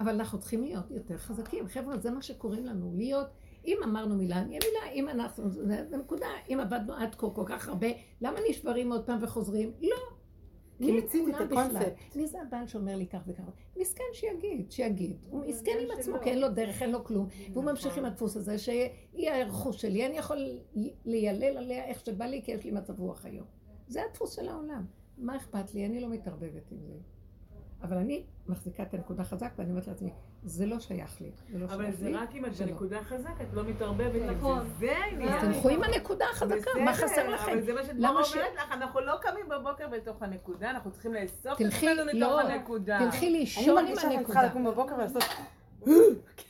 [0.00, 1.68] אבל אנחנו צריכים להיות יותר חזקים.
[1.68, 3.26] חבר'ה, זה מה שקוראים לנו, להיות,
[3.66, 7.68] אם אמרנו מילה, נהיה מילה, אם אנחנו, זה נקודה, אם עבדנו עד כה כל כך
[7.68, 7.86] הרבה,
[8.20, 9.72] למה נשברים עוד פעם וחוזרים?
[9.80, 9.96] לא.
[10.82, 11.40] כי מי מיצית את?
[11.40, 12.16] הקונספט.
[12.16, 13.42] מי זה הבעל שאומר לי כך וכך?
[13.76, 15.16] מסכן שיגיד, שיגיד.
[15.30, 15.98] הוא מסכן עם.
[15.98, 17.28] עצמו, כי אין לו דרך, אין לו כלום.
[17.52, 20.38] והוא ממשיך עם הדפוס הזה, שהיא הרכוש שלי, אני יכול
[21.04, 23.46] לילל עליה איך שבא לי, כי יש לי מצב רוח היום.
[23.88, 24.86] זה הדפוס של העולם.
[25.18, 25.86] מה אכפת לי?
[25.86, 26.94] אני לא מתערבבת עם זה.
[27.82, 30.10] אבל אני מחזיקה את הנקודה חזק, ואני אומרת לעצמי,
[30.44, 31.30] זה לא שייך לי.
[31.52, 32.14] זה לא אבל זה לי.
[32.14, 32.52] רק אם את.
[32.52, 34.60] בנקודה חזק, את לא מתערבבת נכון.
[34.60, 34.66] זה.
[34.78, 35.28] זה העניין.
[35.32, 37.52] אז תלכו עם הנקודה החזקה, מה חסר לכם?
[37.52, 40.90] אבל זה מה שאת למה ש- אומרת לך, אנחנו לא קמים בבוקר בתוך הנקודה, אנחנו
[40.90, 42.98] צריכים לאסוף את עצמנו מתוך לא, הנקודה.
[43.04, 44.60] תלכי אני לישון עם מרגישה שאני צריכה הנקודה.
[44.60, 45.24] לקום בבוקר ולעשות...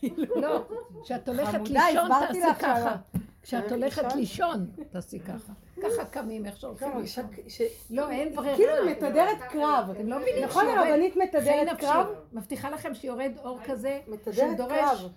[0.42, 0.64] לא,
[1.02, 2.96] כשאת הולכת לישון תעשי ככה.
[3.42, 4.66] כשאת הולכת הולכת לישון?
[4.90, 5.52] תעשי ככה.
[5.82, 7.24] ככה קמים, איך שהולכים לישון.
[7.90, 8.56] לא, אין ברירה.
[8.56, 9.90] כאילו היא מתדרת קרב.
[9.90, 11.80] אתם לא מבינים נכון הרבנית מתדרת.
[11.80, 12.06] קרב?
[12.32, 15.10] מבטיחה לכם שיורד אור כזה, מתדרת שדורש- קרב.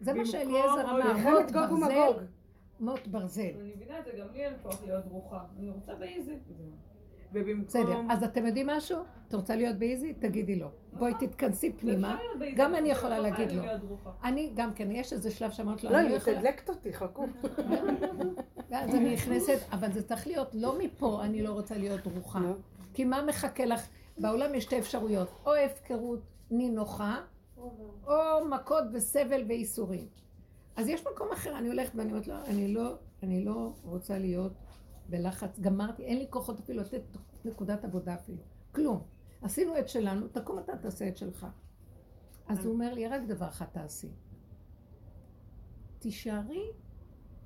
[0.00, 2.16] זה מה שאליעזר אמר, מלחמת מות גוג ברזל, ומגוג.
[2.80, 3.42] מות ברזל.
[3.42, 5.38] אני מבינה את זה, גם לי אין כוח להיות דרוכה.
[5.58, 6.32] אני רוצה באיזי.
[7.32, 7.64] ובמקום...
[7.64, 8.98] בסדר, אז אתם יודעים משהו?
[9.28, 10.12] את רוצה להיות באיזי?
[10.12, 10.68] תגידי לא.
[10.92, 12.18] בואי תתכנסי פנימה.
[12.56, 13.62] גם אני אבל יכולה לא להגיד לא.
[14.24, 16.32] אני גם כן, יש איזה שלב שאמרת לו, לא, אני היא לא.
[16.32, 17.26] מתדלקת אותי, חכו.
[18.70, 22.38] ואז אני נכנסת, אבל זה צריך להיות לא מפה, אני לא רוצה להיות דרוכה.
[22.38, 22.54] נו.
[22.94, 23.86] כי מה מחכה לך?
[24.18, 27.20] בעולם יש שתי אפשרויות, או הפקרות נינוחה,
[28.06, 30.06] או מכות וסבל וייסורים.
[30.76, 34.52] אז יש מקום אחר, אני הולכת ואני אומרת לו, אני לא, אני לא רוצה להיות
[35.12, 37.02] בלחץ, גמרתי, אין לי כוחות אפילו לתת
[37.44, 39.02] נקודת עבודה אפילו, כלום.
[39.42, 41.46] עשינו את שלנו, תקום אתה תעשה את שלך.
[42.48, 44.10] אז הוא אומר לי, רק דבר אחד תעשי.
[45.98, 46.70] תישארי,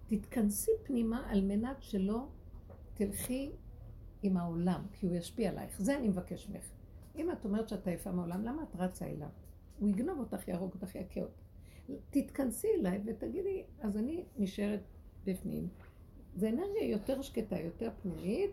[0.07, 2.29] תתכנסי פנימה על מנת שלא
[2.95, 3.53] תלכי
[4.23, 5.83] עם העולם, כי הוא ישפיע עלייך.
[5.83, 6.71] זה אני מבקש ממך.
[7.17, 9.29] אם את אומרת שאת עייפה מהעולם, למה את רצה אליו?
[9.79, 11.41] הוא יגנוב אותך, יהרוג אותך, יכה אותך.
[12.11, 14.83] תתכנסי אליי ותגידי, אז אני נשארת
[15.25, 15.69] בפנים.
[16.37, 18.51] זה אנרגיה יותר שקטה, יותר פנימית,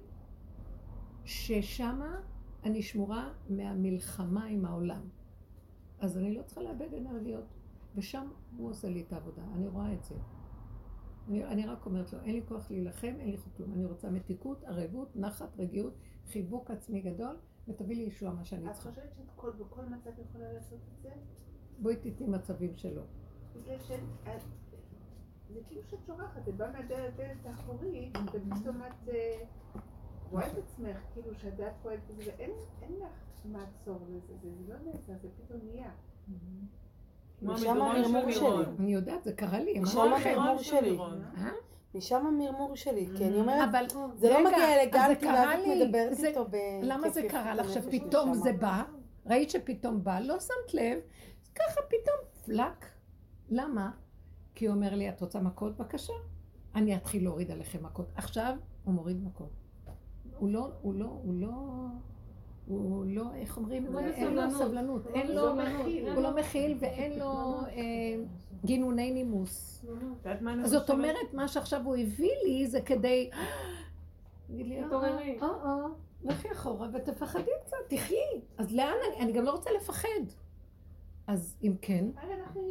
[1.25, 2.21] ששמה
[2.63, 5.01] אני שמורה מהמלחמה עם העולם.
[5.99, 7.45] אז אני לא צריכה לאבד אנרגיות,
[7.95, 10.15] ושם הוא עושה לי את העבודה, אני רואה את זה.
[11.27, 13.73] אני, אני רק אומרת לו, אין לי כוח להילחם, אין לי כלום.
[13.73, 15.93] אני רוצה מתיקות, ערבות, נחת, רגיעות,
[16.31, 18.89] חיבוק עצמי גדול, ותביא לי ישועה מה שאני את צריכה.
[18.89, 21.09] חושבת שאת כל- בכל מצב יכולה לעשות את זה?
[21.79, 23.01] בואי תתני מצבים שלו.
[23.55, 23.91] בגלל ש...
[25.53, 29.35] זה כאילו שאת שוכחת, זה בא מהדלת דלת האחורית, ופתאום את אה,
[30.31, 33.11] רואה את עצמך, כאילו שהדעת פועלת בזה, ואין אין לך
[33.45, 35.91] מעצור לזה, זה זה לא נעשה, זה פתאום נהיה.
[37.41, 38.31] המדרון של המרמור.
[38.31, 38.65] שלי.
[38.79, 40.29] אני יודעת, זה קרה לי, לכם.
[40.39, 40.97] המרמור שלי.
[41.37, 41.49] אה?
[41.95, 43.85] משם המרמור שלי, כי אני אומרת, אבל
[44.15, 45.67] זה לא מגיע אלגנטי, זה קרה ואז את.
[45.67, 46.55] מדברת זה- איתו ב...
[46.83, 48.53] למה זה קרה לך שפתאום זה.
[48.53, 48.83] בא?
[49.25, 50.19] ראית שפתאום בא?
[50.19, 50.99] לא שמת לב?
[51.55, 52.85] ככה פתאום פלק.
[53.49, 53.91] למה?
[54.55, 55.77] כי הוא אומר לי, את רוצה מכות?
[55.77, 56.13] בבקשה.
[56.75, 58.11] אני אתחיל להוריד עליכם מכות.
[58.15, 59.49] עכשיו הוא מוריד מכות.
[60.37, 61.51] הוא לא, הוא לא, הוא לא,
[62.67, 63.85] הוא לא, איך אומרים?
[63.93, 64.51] לא אין לו.
[64.51, 65.07] סבלנות.
[65.07, 66.09] אין הוא לו, לא מכיל.
[66.09, 67.83] הוא לא מכיל ואין לו אה,
[68.65, 69.85] גינוני נימוס.
[70.65, 70.89] זאת?
[70.89, 73.29] אומרת, מה שעכשיו הוא הביא לי זה כדי...
[74.47, 75.39] תתעוררי.
[75.41, 75.87] אה, אה, אה,
[76.23, 78.15] לכי אחורה ותפחדי קצת, תחי.
[78.57, 79.23] אז לאן אני?
[79.23, 80.07] אני גם לא רוצה לפחד.
[81.27, 82.05] אז אם כן,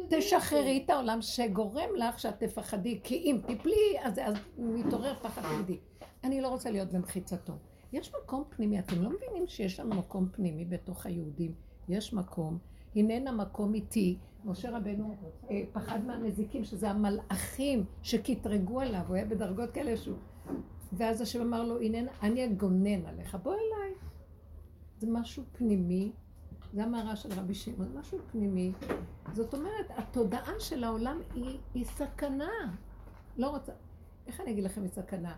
[0.09, 5.79] תשחררי את העולם שגורם לך שאת תפחדי, כי אם תיפלי, אז, אז מתעורר פחד תגידי.
[6.23, 7.53] אני לא רוצה להיות במחיצתו.
[7.93, 11.53] יש מקום פנימי, אתם לא מבינים שיש לנו מקום פנימי בתוך היהודים?
[11.89, 12.57] יש מקום,
[12.95, 14.17] הננה מקום איתי.
[14.45, 15.15] משה רבנו
[15.51, 20.17] אה, פחד מהנזיקים, שזה המלאכים שקטרגו עליו, הוא היה בדרגות כאלה שהוא...
[20.93, 23.93] ואז השם אמר לו, הננה, אני אגונן עליך, בוא אליי.
[24.99, 26.11] זה משהו פנימי,
[26.73, 28.71] זה המערה של רבי שמעון, משהו פנימי.
[29.33, 32.51] זאת אומרת, התודעה של העולם היא, היא סכנה.
[33.37, 33.71] לא רוצה,
[34.27, 35.35] איך אני אגיד לכם היא סכנה?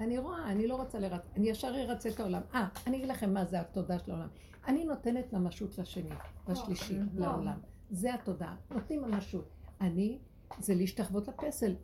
[0.00, 1.20] אני רואה, אני לא רוצה לרצ...
[1.36, 2.40] אני ישר ארצה את העולם.
[2.54, 4.28] אה, אני אגיד לכם מה זה התודעה של העולם.
[4.66, 6.10] אני נותנת ממשות לשני,
[6.48, 7.58] לשלישי, לעולם.
[7.90, 8.56] זה התודעה.
[8.70, 9.48] נותנים ממשות.
[9.80, 10.18] אני,
[10.58, 11.74] זה להשתחוות לפסל.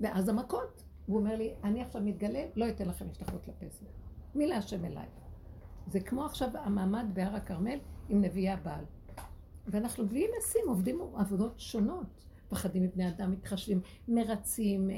[0.00, 0.82] ואז המכות.
[1.08, 3.84] והוא אומר לי, אני עכשיו מתגלה, לא אתן לכם להשתחוות לפסל.
[4.34, 5.06] מי להשם אליי?
[5.86, 7.78] זה כמו עכשיו המעמד בהר הכרמל
[8.08, 8.84] עם נביאי הבעל.
[9.66, 12.24] ואנחנו בלי משים, עובדים עבודות שונות.
[12.48, 14.96] פחדים מבני אדם, מתחשבים, מרצים, אה,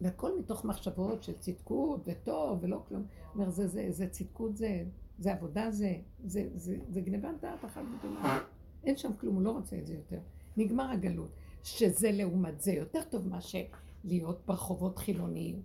[0.00, 3.02] והכל מתוך מחשבות של צדקות וטוב ולא כלום.
[3.02, 4.84] הוא אומר, זה, זה, זה צדקות זה,
[5.18, 8.38] זה עבודה זה, זה, זה, זה גנבת דעת אחת גדולה.
[8.84, 10.18] אין שם כלום, הוא לא רוצה את זה יותר.
[10.56, 11.30] נגמר הגלות.
[11.62, 13.62] שזה לעומת זה יותר טוב מאשר
[14.04, 15.62] להיות ברחובות חילוניים.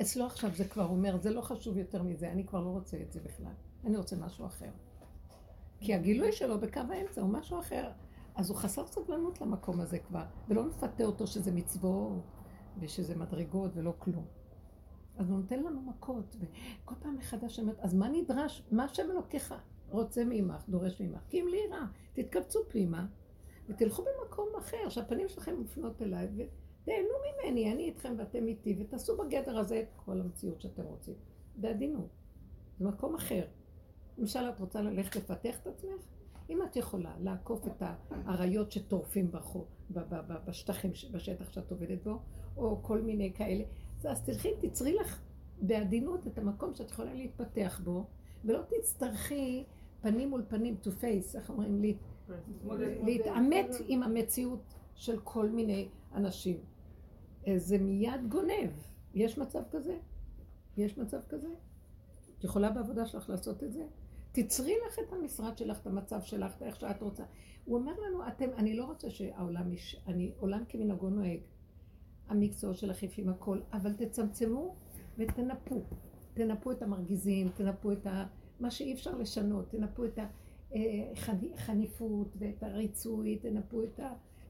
[0.00, 3.12] אצלו עכשיו זה כבר אומר, זה לא חשוב יותר מזה, אני כבר לא רוצה את
[3.12, 3.52] זה בכלל.
[3.84, 4.70] אני רוצה משהו אחר.
[5.80, 7.90] כי הגילוי שלו בקו האמצע הוא משהו אחר.
[8.34, 12.22] אז הוא חסר סבלנות למקום הזה כבר, ולא נפתה אותו שזה מצוות,
[12.80, 14.24] ושזה מדרגות ולא כלום.
[15.16, 18.62] אז הוא נותן לנו מכות, וכל פעם מחדש אומרת, אז מה נדרש?
[18.70, 19.54] מה השם אלוקיך
[19.88, 21.20] רוצה מעמך, דורש מעמך?
[21.28, 23.06] כי אם לי רע, תתקבצו פנימה,
[23.68, 29.58] ותלכו במקום אחר, שהפנים שלכם מופנות אליי, ותהנו ממני, אני איתכם ואתם איתי, ותעשו בגדר
[29.58, 31.14] הזה את כל המציאות שאתם רוצים.
[31.56, 32.08] בעדינות.
[32.78, 33.44] זה מקום אחר.
[34.18, 36.02] למשל, את רוצה ללכת לפתח את עצמך?
[36.50, 39.66] אם את יכולה לעקוף את האריות שטורפים ברחוב,
[40.46, 42.18] בשטחים, בשטח שאת עובדת בו,
[42.56, 43.64] או כל מיני כאלה,
[44.04, 45.20] אז תלכי, תצרי לך
[45.62, 48.06] בעדינות את המקום שאת יכולה להתפתח בו,
[48.44, 49.64] ולא תצטרכי
[50.00, 51.96] פנים מול פנים, to face, איך אומרים, לי,
[53.02, 56.60] להתעמת עם המציאות של כל מיני אנשים.
[57.46, 58.70] אה, זה מיד גונב.
[59.14, 59.96] יש מצב כזה?
[60.76, 61.48] יש מצב כזה?
[62.38, 63.86] את יכולה בעבודה שלך לעשות את זה?
[64.42, 67.24] תצרי לך את המשרד שלך, את המצב שלך, את איך שאת רוצה.
[67.64, 71.40] הוא אומר לנו, אתם, אני לא רוצה שהעולם, יש, אני, עולם כמנהגו נוהג.
[72.28, 74.74] המקצועות של החיפים הכל, אבל תצמצמו
[75.18, 75.82] ותנפו.
[76.34, 78.26] תנפו את המרגיזים, תנפו את ה,
[78.60, 80.18] מה שאי אפשר לשנות, תנפו את
[80.70, 84.00] החניפות ואת הריצוי, תנפו את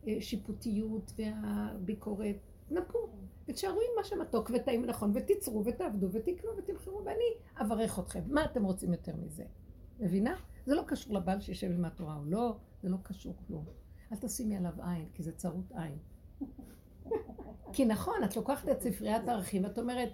[0.07, 2.37] השיפוטיות והביקורת.
[2.69, 3.09] תנפו,
[3.49, 7.25] ותשארו עם מה שמתוק וטעים נכון, ותצרו ותעבדו ותקנו ותמכרו, ואני
[7.57, 8.23] אברך אתכם.
[8.27, 9.45] מה אתם רוצים יותר מזה?
[10.01, 10.35] מבינה?
[10.67, 13.65] זה לא קשור לבעל שישב עם התורה או לא, זה לא קשור כלום.
[14.13, 15.99] אל תשימי עליו עין, כי זה צרות עין.
[17.73, 20.13] כי נכון, את לוקחת את ספריית הערכים ואת אומרת,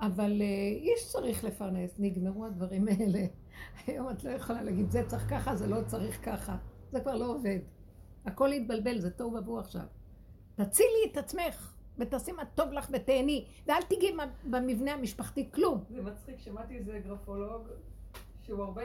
[0.00, 0.42] אבל uh,
[0.82, 3.26] איש צריך לפרנס, נגמרו הדברים האלה.
[3.86, 6.56] היום את לא יכולה להגיד, זה צריך ככה, זה לא צריך ככה.
[6.92, 7.58] זה כבר לא עובד.
[8.24, 9.84] הכל יתבלבל, זה תוהו ובוהו עכשיו.
[10.54, 14.12] תצילי את עצמך, ותעשי מה טוב לך ותהני, ואל תיגעי
[14.44, 15.84] במבנה המשפחתי כלום.
[15.90, 17.62] זה מצחיק, שמעתי איזה גרפולוג
[18.42, 18.82] שהוא הרבה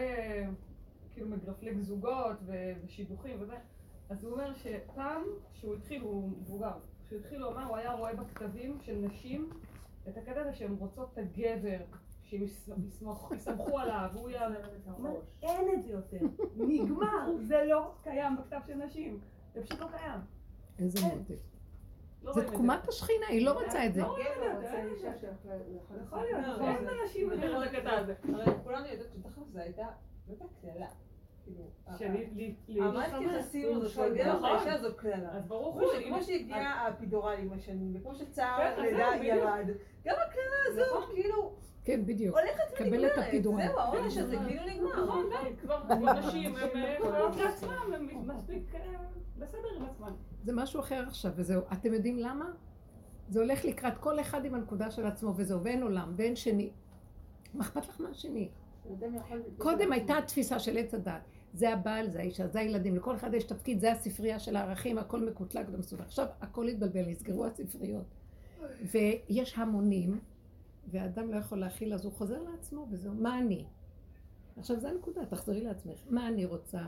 [1.14, 3.56] כאילו מגרפלג זוגות ו- ושידוכים וזה,
[4.10, 6.72] אז הוא אומר שפעם שהוא התחיל, הוא מבוגר,
[7.06, 9.50] כשהוא התחיל לומר, הוא היה רואה בכתבים של נשים
[10.10, 11.78] את הקטע הזה שהן רוצות את הגבר,
[12.24, 13.36] שהם יס- יסמכו-
[13.80, 14.56] עליו, והוא יעלה.
[14.98, 15.08] הוא
[15.44, 16.18] אין את זה יותר,
[16.58, 19.20] נגמר, זה לא קיים בכתב של נשים,
[19.54, 20.20] זה פשוט לא קיים.
[20.80, 21.00] איזה.
[21.06, 21.36] מותק.
[22.28, 24.02] לא זה תקומת השכינה, היא לא רוצה את זה.
[24.02, 25.28] לא רואים את זה, רוצה אישה זה.
[25.44, 25.56] שיכולה
[26.04, 28.14] יכול להיות, לא, אין זה- אנשים את הקטע הזה.
[28.34, 29.86] הרי כולנו יודעות שתכף זו הייתה,
[30.28, 30.86] זו הייתה
[31.48, 32.92] כאילו,
[34.32, 34.78] נכון.
[34.82, 35.32] זו קללה.
[35.32, 39.24] אז ברור כמו הוא ש- כמו שהגיעה האפידורל עם השנים, וכמו שצער כן, זהו, בדיוק.
[39.38, 39.68] ירד,
[40.06, 42.38] גם הקללה הזו כאילו כן, בדיוק.
[42.38, 43.68] הולכת ונגמרת.
[43.68, 45.04] זהו, העונש הזה כאילו נגמר.
[45.04, 45.84] נכון, די, כבר
[46.20, 48.82] נשים, הן יכולות לעצמן, הן מספיק אה,
[49.38, 50.12] בסדר עם עצמן.
[50.44, 51.62] זה משהו אחר עכשיו, וזהו.
[51.74, 52.46] אתם יודעים למה?
[53.30, 56.70] זה הולך לקראת כל אחד עם הנקודה של עצמו וזהו, ואין עולם, ואין שני.
[57.54, 58.50] מה אכפת לך מהשני?
[59.58, 61.22] קודם הייתה התפיסה של עץ הדת.
[61.54, 65.26] זה הבעל, זה האישה, זה הילדים, לכל אחד יש תפקיד, זה הספרייה של הערכים, הכל
[65.26, 66.04] מקוטלג ומסודר.
[66.04, 68.06] עכשיו הכל התבלבל, נסגרו הספריות.
[68.82, 70.20] ויש המונים,
[70.88, 73.66] והאדם לא יכול להכיל, אז הוא חוזר לעצמו, וזהו, מה אני?
[74.58, 76.00] עכשיו זו הנקודה, תחזרי לעצמך.
[76.10, 76.80] מה אני רוצה?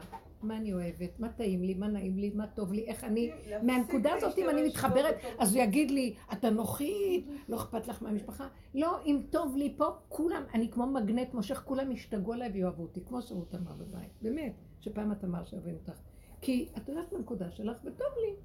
[0.41, 1.19] מה אני אוהבת?
[1.19, 1.73] מה טעים לי?
[1.73, 2.29] מה נעים לי?
[2.29, 2.85] מה טוב לי?
[2.85, 3.31] איך אני...
[3.63, 8.47] מהנקודה הזאת, אם אני מתחברת, אז הוא יגיד לי, את אנוכית, לא אכפת לך מהמשפחה.
[8.75, 13.01] לא, אם טוב לי פה, כולם, אני כמו מגנט מושך, כולם ישתגעו עליי ויאהבו אותי,
[13.05, 14.11] כמו שרות אמר בבית.
[14.21, 15.99] באמת, שפעם את אמרת שאוהבים אותך.
[16.41, 18.35] כי את הולכת בנקודה שלך, וטוב לי.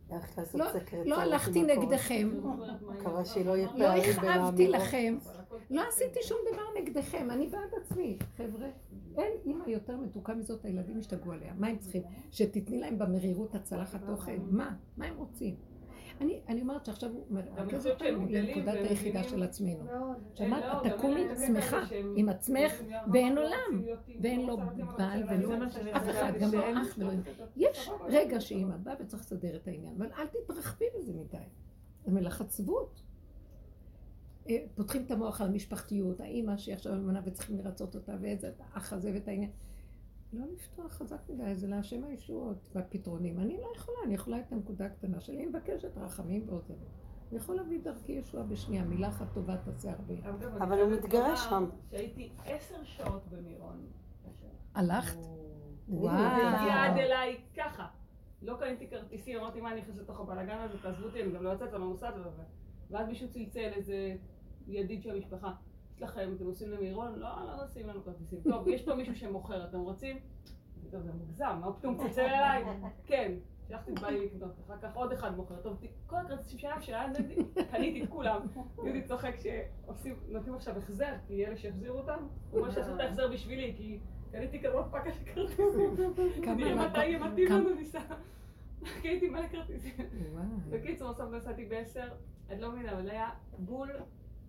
[0.59, 0.65] לא-
[1.05, 1.63] לא הלכתי.
[1.63, 2.31] נגדכם,
[2.89, 4.69] מקווה שלא יהיה לא פערים בין הכאבתי.
[4.69, 5.17] לכם,
[5.71, 8.69] לא עשיתי שום דבר נגדכם, אני בעד עצמי, חבר'ה.
[9.19, 11.53] אין אימא יותר מתוקה מזאת, הילדים השתגעו עליה.
[11.59, 12.03] מה הם צריכים?
[12.31, 14.33] שתתני להם במרירות הצלחת אוכל?
[14.51, 14.75] מה?
[14.97, 15.55] מה הם רוצים?
[16.21, 19.85] אני, אני אומרת שעכשיו הוא מרכז אותנו לנקודת היחידה של עצמנו.
[20.35, 20.65] שמעת?
[20.65, 21.81] לא, תקומי שמחה
[22.17, 22.73] עם עצמך
[23.13, 23.85] ואין לא עולם,
[24.21, 27.13] ואין לא לו רוצים להיות בעל ולא אף אחד, גם לא אח ולא...
[27.57, 31.37] יש רגע שאימא באה וצריך לסדר את העניין, אבל אל תתרחבי בזה מדי.
[32.05, 33.03] זה מלאכת עצבות.
[34.49, 38.93] אה, פותחים את המוח על המשפחתיות, האימא שהיא עכשיו אלמנה וצריכים לרצות אותה, ואיזה האח
[38.93, 39.51] הזה ואת העניין.
[40.35, 43.39] לא לפתוח חזק מדי, זה להשם הישועות והפתרונים.
[43.39, 46.79] אני לא יכולה, אני יכולה את הנקודה הקטנה שלי, אני מבקשת רחמים ועוזרת.
[47.31, 50.15] אני יכול להביא דרכי ישועה בשנייה, מילה אחת טובה תעשה הרבה.
[50.59, 51.67] אבל אני הוא מתגרש שם.
[51.91, 53.87] שהייתי עשר שעות במירון.
[54.75, 55.19] הלכת?
[55.89, 56.15] וואו.
[56.15, 57.87] הביא יד אליי ככה.
[58.43, 61.49] לא קניתי כרטיסים, אמרתי מה אני נכנסת לתוך הבלאגן הזה, תעזבו אותי, אני גם לא
[61.49, 62.43] יוצאת, אני לא נוסעת וזה.
[62.91, 64.17] ואז מישהו צלצל איזה
[64.67, 65.53] ידיד של המשפחה.
[66.01, 67.19] לכם, אתם נוסעים למירון?
[67.19, 68.39] לא, לא נוסעים לנו כרטיסים.
[68.51, 70.19] טוב, יש פה מישהו שמוכר, אתם רוצים?
[70.91, 72.65] טוב, זה מוגזם, מה פתאום צלצל אליי?
[73.07, 73.33] כן.
[73.69, 75.57] שלחתי את בעלי לקנות, אחר כך עוד אחד מוכר.
[75.63, 75.77] טוב,
[76.07, 77.07] כל הכרטיסים שהיה שהיה,
[77.71, 78.41] קניתי את כולם.
[78.85, 82.19] יהודי צוחק שעושים, נותנים עכשיו החזר, כי אלה שהחזירו אותם,
[82.51, 83.99] הוא אומר שעשו את ההחזר בשבילי, כי
[84.33, 85.97] קניתי כזאת פקה של כרטיסים.
[86.45, 88.01] כמה נראה מתי יהיה מתאים כמה- לנו ניסע.
[89.03, 89.95] קניתי מלא כרטיסים.
[90.71, 92.09] בקיצור, בסוף נסעתי בעשר,
[92.53, 93.29] את לא מבינה, אבל היה
[93.59, 93.91] בול,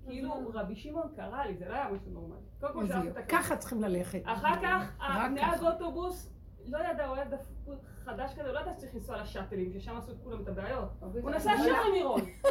[0.06, 2.40] כאילו רבי שמעון קרא לי, זה לא היה משהו נורמלי.
[2.60, 3.10] קודם כל שלחתי.
[3.10, 3.46] את הכרטיס.
[3.46, 4.22] ככה צריכים ללכת.
[4.26, 5.72] אחר כך, הנהג ככה.
[5.72, 6.30] אוטובוס,
[6.66, 10.18] לא ידע, הוא היה דפוק חדש כזה, לא ידע שצריך לנסוע לשאטלים, ששם עשו את
[10.24, 10.90] כולם את הבעיות.
[11.22, 12.22] הוא נסע ישר למירון.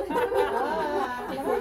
[1.30, 1.60] אחר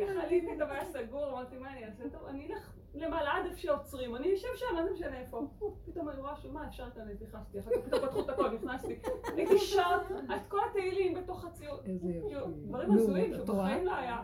[0.00, 2.04] כך עליתי, טוב היה סגור, אמרתי מה אני אעשה?
[2.12, 5.48] טוב, אני אלך למעלה עד איפה שעוצרים, אני אשב שם, מה זה משנה איפה.
[5.84, 8.98] פתאום אני רואה שמה אפשר כאן, נכנסתי, אחר כך פתאום פתחו את הכל, נכנסתי.
[9.36, 10.02] הייתי שעות,
[10.36, 11.80] את כל התהילים בתוך הציוד.
[11.84, 12.50] איזה יופי.
[12.66, 13.34] דברים הזויים?
[13.34, 14.22] שבחיים לא היה.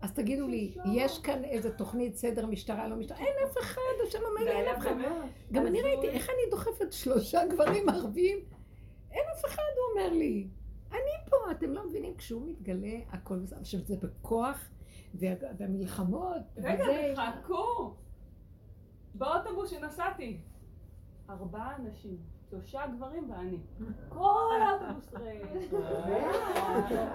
[0.00, 3.18] אז תגידו לי, יש כאן איזה תוכנית סדר משטרה, לא משטרה?
[3.18, 4.94] אין אף אחד, השם אומר לי, אין אף אחד.
[5.52, 5.82] גם אני.
[5.82, 8.38] ראיתי, איך אני דוחפת שלושה גברים ערבים?
[9.10, 10.48] אין אף אחד, הוא אומר לי.
[10.92, 13.34] אני פה, אתם לא מבינים, כשהוא מתגלה, הכל.
[13.60, 14.70] עכשיו, זה בכוח,
[15.14, 15.28] וה-
[15.58, 17.14] והמלחמות, רגע, וזה...
[19.14, 20.40] באוטובוס שנסעתי,
[21.30, 22.16] ארבעה אנשים,
[22.50, 23.58] שלושה גברים ואני.
[24.08, 25.72] כל האוטובוס ריק.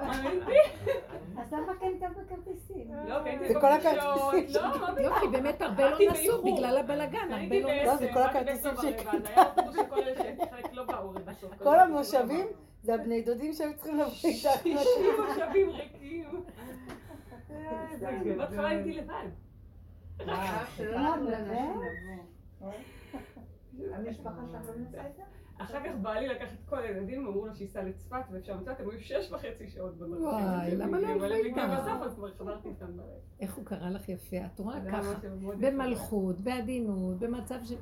[0.03, 0.91] אמיתי?
[1.37, 2.93] אז למה כן קנית בכרטיסים?
[3.07, 6.43] לא, קניתי זה כל בפגישות, הכרטיסים לא, לא, כי באמת הרבה לא נסעו.
[6.43, 9.25] בגלל הבלגן, הרבה הייתי לא בעשר, לא, זה כל הכרטיסים שקנית.
[10.37, 10.83] שחלק לא.
[11.57, 12.47] כל המושבים
[12.83, 14.49] זה הבני דודים שהיו צריכים לבוא איתך.
[14.63, 16.29] שישים מושבים ריקים.
[17.51, 19.27] אה, בהתחלה הייתי לבד.
[25.57, 28.99] אחר כך בעלי לקח את כל הילדים, אמרו לו שייסע לצפת, ואפשר לצאת, הם היו
[28.99, 30.23] שש וחצי שעות בדרכים.
[30.23, 31.65] וואי, למה לא הם ברגע.
[33.39, 35.13] איך הוא קרא לך יפה, את רואה ככה.
[35.59, 37.75] במלכות, בעדינות, במצב של...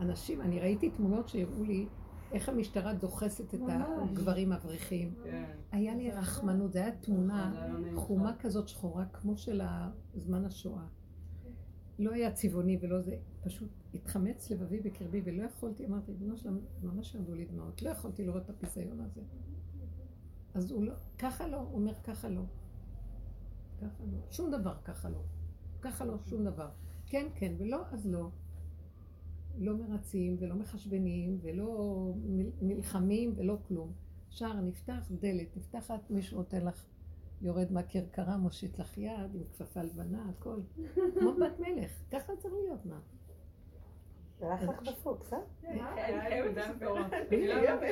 [0.00, 1.86] אנשים, אני ראיתי תמונות שהראו לי
[2.32, 3.60] איך המשטרה דוחסת את
[4.02, 5.14] הגברים האברכים.
[5.24, 5.44] כן.
[5.72, 9.62] היה לי רחמנות, זו הייתה תמונה היה לא נעים חומה כזאת שחורה, כמו של
[10.14, 10.82] זמן השואה.
[12.00, 17.14] לא היה צבעוני ולא זה, פשוט התחמץ לבבי בקרבי ולא יכולתי, אמרתי, בנו שלם, ממש
[17.14, 19.20] ירדו לי דמעות, לא יכולתי לראות את הפיסיון הזה.
[20.54, 22.42] אז הוא לא, ככה לא, הוא אומר ככה לא.
[23.80, 25.22] ככה לא, שום דבר ככה לא.
[25.80, 26.68] ככה לא, שום דבר.
[27.06, 28.30] כן, כן, ולא, אז לא.
[29.58, 32.12] לא מרצים ולא מחשבנים ולא
[32.60, 33.92] נלחמים ולא כלום.
[34.30, 36.84] שער נפתח, דלת נפתחת, מישהו נותן לך,
[37.40, 40.60] יורד מהכרכרה, מושיט לך יד עם כפפה לבנה, הכל.
[41.18, 43.00] כמו בת מלך, ככה צריך להיות, מה?
[44.42, 45.38] הלך לך אה?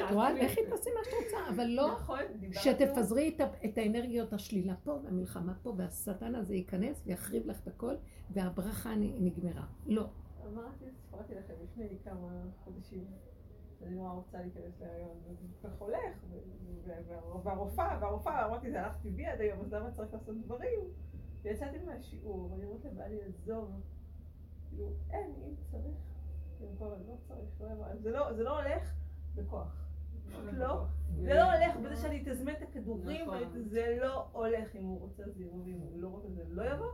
[0.06, 0.32] את רואה?
[0.32, 2.18] לכי תעשי מה שאת רוצה, אבל לא נכון.
[2.52, 7.94] שתפזרי את האנרגיות השלילה פה והמלחמה פה, והשטן הזה ייכנס ויחריב לך את הכל,
[8.30, 9.64] והברכה נגמרה.
[9.86, 10.06] לא.
[10.46, 13.04] אמרתי, סיפרתי לכם לפני כמה חודשים,
[13.82, 16.24] אני נורא רוצה להיכנס להריון, וזה כל כך הולך,
[17.44, 20.80] והרופאה, והרופאה, אמרתי, זה הלך טבעי עד היום, אז למה צריך לעשות דברים?
[21.42, 23.70] ויצאתי מהשיעור, ואני אומרת לבעלי, עזוב,
[24.68, 25.96] כאילו, אין, אם צריך,
[26.60, 26.68] אני
[27.08, 28.94] לא צריך, לא יבוא." זה לא- זה לא הולך
[29.34, 29.84] בכוח.
[30.52, 30.84] לא.
[31.22, 33.62] זה לא הולך בזה שאני אתזמן את הכדורים, נכון.
[33.68, 36.86] זה לא הולך אם הוא רוצה זה יבוא, ואם הוא לא רוצה זה לא יבוא.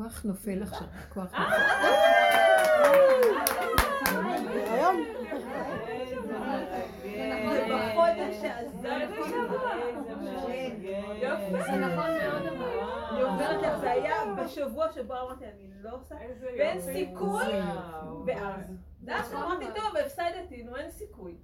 [0.00, 1.42] הכוח נופל עכשיו, הכוח נופל.
[11.60, 12.80] זה נכון מאוד אבל.
[13.10, 16.80] אני אומרת לך, זה היה בשבוע שבו אמרתי, אני לא עושה, ואין.
[16.80, 17.44] סיכוי.
[18.26, 18.60] ואז.
[19.04, 21.34] ואז אמרתי, טוב, הפסדתי, נו, אין סיכוי.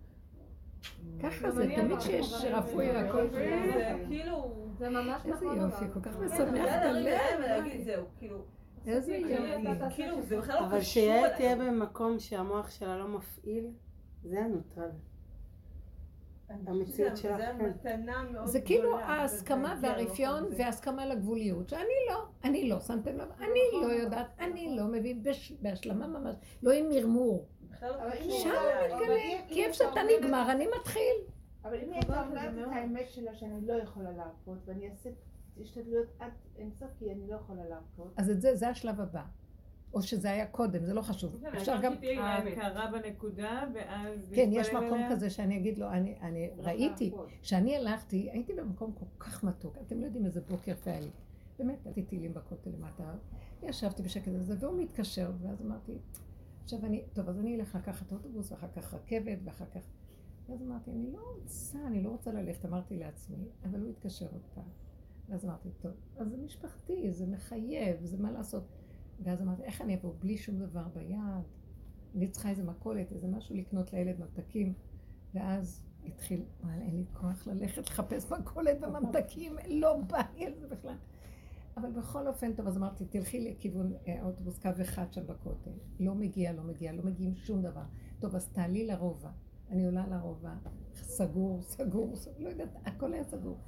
[1.22, 3.30] ככה זה, תמיד שיש רפואי הכל.
[3.30, 5.94] זה כאילו, זה ממש איזה נכון יופי, אבל.
[5.94, 7.44] כל כך זה משמח את להרים ידיים הלב.
[7.44, 8.38] ולהגיד, זהו, כאילו,
[8.86, 9.94] איזה יופי.
[9.94, 11.36] כאילו, זה בכלל לא אבל קשור שיעל.
[11.36, 13.66] תהיה במקום שהמוח שלה לא מפעיל,
[14.24, 14.90] זה הנוטרל.
[16.66, 17.64] המציאות שלך, שזה כן.
[17.66, 20.44] מתנה מאוד זה כאילו ההסכמה והרפיון.
[20.58, 25.52] וההסכמה לגבוליות, שאני לא, אני לא, שמתם לב, אני לא יודעת, אני לא מבין, בש-
[25.62, 27.46] בהשלמה ממש, לא עם מרמור.
[27.82, 28.48] לא אבל אם קשור שם.
[28.48, 31.16] אבל מתגלה, כי איפה אתה שאתה נגמר, אני מתחיל.
[31.64, 32.72] אבל אם היא הייתה אומרת את.
[32.72, 35.10] האמת שלה שאני לא יכולה להרפות, ואני אעשה
[35.60, 38.12] השתדלויות עד אינסוף, כי אני לא יכולה להרפות.
[38.16, 39.22] אז את זה, זה השלב הבא.
[39.94, 41.44] או שזה היה קודם, זה לא חשוב.
[41.56, 41.92] אפשר גם.
[42.18, 44.32] ההכרה בנקודה, ואז...
[44.34, 45.00] כן, יש מקום.
[45.10, 47.12] כזה שאני אגיד לו, אני, אני ראיתי,
[47.42, 51.10] כשאני הלכתי, הייתי במקום כל כך מתוק, אתם לא יודעים איזה בוקר היה לי.
[51.58, 53.14] באמת, הייתי טילים בכותל למטה,
[53.62, 55.92] ישבתי בשקט הזה, והוא מתקשר, ואז אמרתי,
[56.66, 59.80] עכשיו אני, טוב, אז אני אלך לקחת אוטובוס, ואחר כך רכבת, ואחר כך...
[60.48, 64.42] ואז אמרתי, אני לא רוצה, אני לא רוצה ללכת, אמרתי לעצמי, אבל הוא התקשר עוד
[64.54, 64.64] פעם.
[65.28, 68.62] ואז אמרתי, טוב, אז זה משפחתי, זה מחייב, זה מה לעשות.
[69.22, 71.44] ואז אמרתי, איך אני אבוא בלי שום דבר ביד?
[72.14, 74.72] אני צריכה איזה מכולת, איזה משהו לקנות לילד ממתקים.
[75.34, 80.68] ואז התחיל, וואלה, אין לי כוח ללכת לחפש מכולת וממתקים, לא בא לי על זה
[80.68, 80.96] בכלל.
[81.76, 85.70] אבל בכל אופן, טוב, אז אמרתי, תלכי לכיוון אה, האוטובוס קו אחד שם בכותל.
[86.00, 87.84] לא מגיע, לא מגיע, לא מגיעים שום דבר.
[88.18, 89.30] טוב, אז תעלי לרובע.
[89.70, 90.54] אני עולה לרובע,
[90.94, 93.58] סגור, סגור, סגור, לא יודעת, הכל היה סגור.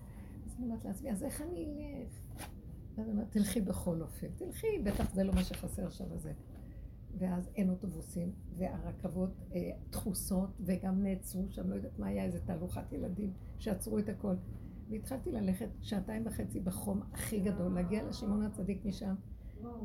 [0.47, 2.47] אז אני אומרת לעצמי, אז איך אני אלך?
[2.92, 6.33] אז אני אומרת, תלכי בכל אופן, תלכי, בטח זה לא מה שחסר שם וזה.
[7.18, 12.92] ואז אין אוטובוסים, והרכבות אה, דחוסות, וגם נעצרו שם, לא יודעת מה היה, איזה תהלוכת
[12.92, 14.35] ילדים, שעצרו את הכל.
[14.88, 19.14] והתחלתי ללכת שעתיים וחצי בחום הכי גדול, להגיע לשמעון הצדיק משם,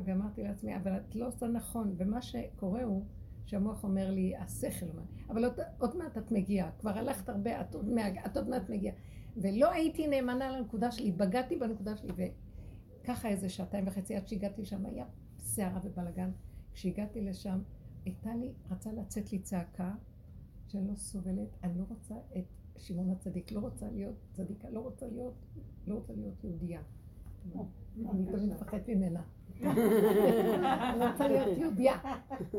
[0.04, 3.04] ואמרתי לעצמי, אבל את לא עושה נכון, ומה שקורה הוא
[3.46, 7.74] שהמוח אומר לי, השכל אומר, אבל עוד, עוד מעט את מגיעה, כבר הלכת הרבה, את
[7.74, 7.88] עוד,
[8.26, 8.94] את עוד מעט מגיעה.
[9.36, 12.30] ולא הייתי נאמנה לנקודה שלי, בגדתי בנקודה שלי,
[13.02, 15.04] וככה איזה שעתיים וחצי עד שהגעתי לשם, היה
[15.38, 16.30] סערה ובלאגן.
[16.72, 17.58] כשהגעתי לשם,
[18.04, 19.94] הייתה לי, רצה לצאת לי צעקה
[20.66, 22.44] שאני לא סובלת, אני לא רוצה את
[22.78, 25.34] שמעון הצדיק, לא רוצה להיות צדיקה, לא רוצה להיות,
[25.86, 26.80] לא רוצה להיות יהודייה.
[28.10, 29.20] אני תמיד מפחדת ממנה.
[29.62, 31.98] אני רוצה להיות יהודייה.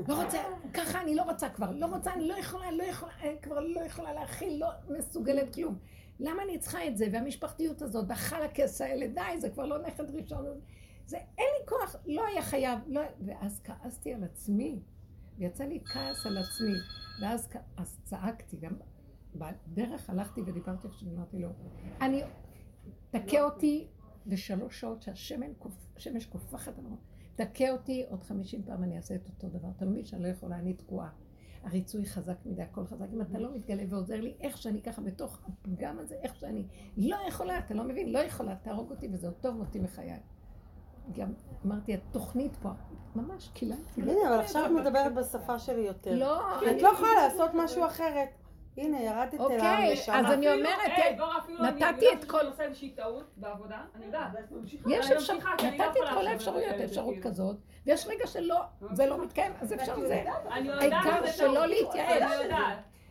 [0.07, 0.37] לא רוצה,
[0.73, 3.79] ככה אני לא רוצה כבר, לא רוצה, אני לא יכולה, לא יכולה, אני כבר לא
[3.81, 5.77] יכולה להכיל, לא מסוגלת כלום.
[6.19, 7.07] למה אני צריכה את זה?
[7.11, 10.45] והמשפחתיות הזאת, והחלקס האלה, די, זה כבר לא נכד ראשון.
[11.07, 14.79] זה, אין לי כוח, לא היה חייב, לא, ואז כעסתי על עצמי,
[15.37, 16.73] ויצא לי כעס על עצמי,
[17.21, 18.71] ואז כ- אז צעקתי, גם
[19.35, 21.49] בדרך הלכתי ודיברתי עכשיו, אמרתי לו,
[22.01, 22.23] אני,
[23.11, 23.87] תכה אותי
[24.27, 26.73] בשלוש שעות שהשמש קופ- השמש קופחת,
[27.35, 30.55] תכה אותי, עוד חמישים פעם אני אעשה את אותו דבר, אתה מבין שאני לא יכולה,
[30.55, 31.09] אני תקועה.
[31.63, 33.05] הריצוי חזק מדי, הכל חזק.
[33.13, 36.67] אם אתה לא מתגלה ועוזר לי, איך שאני ככה בתוך הפגם הזה, איך שאני
[36.97, 40.19] לא יכולה, אתה לא מבין, לא יכולה, תהרוג אותי וזהו, טוב מותי מחיי.
[41.11, 41.33] גם
[41.65, 42.69] אמרתי, התוכנית פה,
[43.15, 44.01] ממש קיללתי.
[44.01, 46.15] הנה, אבל עכשיו את מדברת בשפה שלי יותר.
[46.15, 48.29] לא, את לא יכולה לעשות משהו אחרת.
[48.77, 50.31] הנה, ירדת אל אוקיי, העם אז.
[50.31, 50.79] אני אומרת,
[51.59, 54.27] אני נתתי יודעת את כל- שאני עושה איזושהי טעות בעבודה, אני יודעת.
[54.87, 57.15] יש אני אפשרות, אני לא נתתי את כל האפשרויות, אפשרות.
[57.23, 58.61] כזאת, ויש רגע שלא,
[58.91, 60.23] זה לא מתקיים, אז אפשר זה.
[60.51, 61.67] אני יודעת העיקר שלא טעות.
[61.69, 62.31] להתייאש.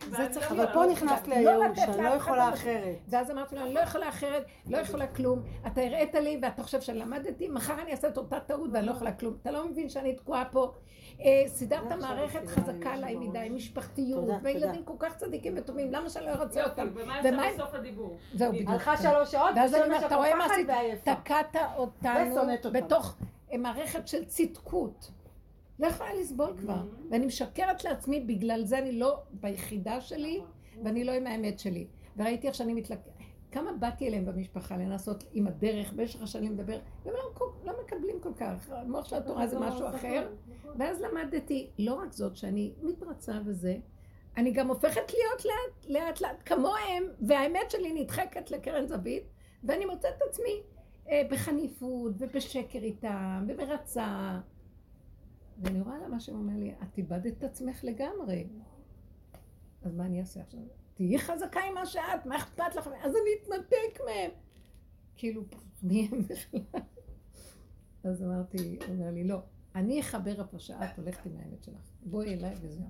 [0.09, 0.91] זה צריך לא אבל פה יכולה.
[0.91, 2.53] נכנסת לא לייאוש, אני לא יכולה.
[2.53, 2.95] אחרת.
[3.07, 5.41] ואז אמרתי לו, אני לא יכולה אחרת, לא יכולה כלום.
[5.67, 9.11] אתה הראית לי ואתה חושב שלמדתי, מחר אני אעשה את אותה טעות ואני לא יכולה
[9.11, 9.37] כלום.
[9.41, 10.73] אתה לא מבין שאני תקועה פה.
[11.21, 13.15] אה, סידרת עכשיו מערכת חזקה לי עליי.
[13.15, 16.87] מדי, משפחתיות, וילדים כל כך צדיקים וטובים, למה שאני לא ארצה אותם?
[16.93, 18.17] ומה בסוף הדיבור?
[18.33, 18.69] זהו, בדיוק.
[18.69, 18.97] הלכה.
[18.97, 20.69] שלוש שעות, ואז אני אומרת, אתה רואה מה עשית?
[21.03, 22.49] תקעת אותנו.
[22.71, 23.15] בתוך
[23.51, 25.11] אה, מערכת של צדקות.
[25.79, 26.83] לא יכולה לסבול כבר.
[27.11, 30.41] ואני משקרת לעצמי, בגלל זה אני לא ביחידה שלי,
[30.83, 31.87] ואני לא עם האמת שלי.
[32.17, 32.99] וראיתי איך שאני מתלק...
[33.51, 38.33] כמה באתי אליהם במשפחה לנסות עם הדרך, במשך השנים לדבר, והם לא, לא מקבלים כל
[38.37, 40.29] כך, המוח של התורה זה משהו אחר.
[40.77, 43.75] ואז למדתי, לא רק זאת, שאני מתרצה וזה,
[44.37, 49.23] אני גם הופכת להיות לאט לאט, לאט כמוהם, והאמת שלי נדחקת לקרן זווית,
[49.63, 50.61] ואני מוצאת את עצמי
[51.09, 54.39] אה, בחניפות ובשקר איתם, ובמרצה.
[55.57, 58.47] ואני רואה לה מה שהוא אומר לי, את איבדת את עצמך לגמרי.
[59.81, 60.59] אז מה אני אעשה עכשיו?
[60.93, 62.87] תהיי חזקה עם מה שאת, מה אכפת לך?
[62.87, 64.31] אז אני אתנתק מהם.
[65.15, 65.43] כאילו,
[65.83, 66.81] מי הם בכלל?
[68.03, 69.39] אז אמרתי, הוא אומר לי, לא,
[69.75, 71.91] אני אחבר איפה שאת הולכת עם האמת שלך.
[72.05, 72.89] בואי אליי וזהו.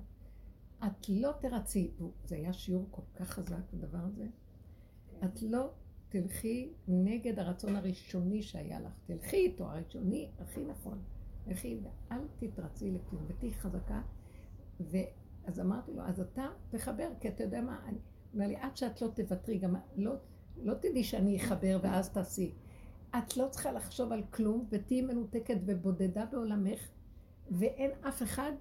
[0.86, 1.90] את לא תרצי,
[2.24, 4.26] זה היה שיעור כל כך חזק, הדבר הזה.
[5.24, 5.70] את לא
[6.08, 8.92] תלכי נגד הרצון הראשוני שהיה לך.
[9.06, 11.02] תלכי איתו, הראשוני הכי נכון.
[11.46, 14.02] לכי, ואל תתרצי לכלום, ותהיי חזקה.
[14.80, 17.98] ואז אמרתי לו, אז אתה תחבר, כי אתה יודע מה, אני,
[18.34, 20.14] אומר לי, עד שאת לא תוותרי, גם לא,
[20.56, 22.54] לא תדעי שאני אחבר ואז תעשי.
[23.10, 26.88] את לא צריכה לחשוב על כלום, ותהיי מנותקת ובודדה בעולמך,
[27.50, 28.52] ואין אף אחד,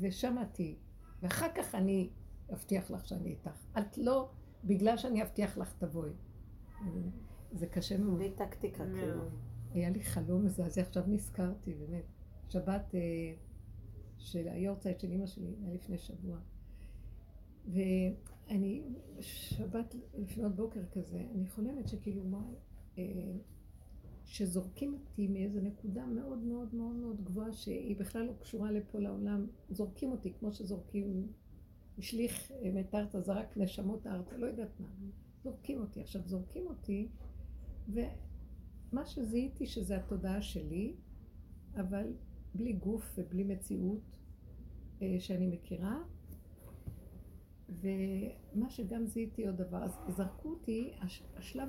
[0.00, 0.76] ושם תהיי.
[1.22, 2.10] ואחר כך אני
[2.52, 3.66] אבטיח לך שאני איתך.
[3.78, 4.30] את לא,
[4.64, 6.10] בגלל שאני אבטיח לך תבואי.
[7.52, 8.16] זה קשה מאוד.
[8.16, 9.22] בלי טקטיקה, כאילו.
[9.78, 12.04] היה לי חלום מזעזע, עכשיו נזכרתי, באמת.
[12.48, 13.34] שבת אה,
[14.18, 16.38] של היורצייט של אימא שלי, היה לפני שבוע.
[17.66, 18.82] ואני,
[19.20, 22.50] שבת לפנות בוקר כזה, אני חולמת שכאילו, מה,
[22.98, 23.04] אה,
[24.24, 29.46] שזורקים אותי מאיזו נקודה מאוד מאוד מאוד מאוד גבוהה שהיא בכלל לא קשורה לפה לעולם,
[29.70, 31.32] זורקים אותי כמו שזורקים,
[31.98, 34.88] השליך את ארצה, זרק נשמות ארצה, לא יודעת מה,
[35.44, 36.00] זורקים אותי.
[36.00, 37.08] עכשיו זורקים אותי,
[38.92, 40.96] ומה שזיהיתי שזה התודעה שלי,
[41.74, 42.12] אבל
[42.54, 44.18] בלי גוף ובלי מציאות
[45.02, 45.98] אה, שאני מכירה,
[47.68, 50.92] ומה שגם זיהיתי עוד דבר, אז זרקו אותי,
[51.36, 51.68] השלב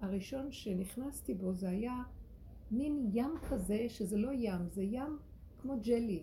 [0.00, 2.02] הראשון שנכנסתי בו זה היה
[2.70, 5.18] מין ים כזה, שזה לא ים, זה ים
[5.58, 6.22] כמו ג'לי,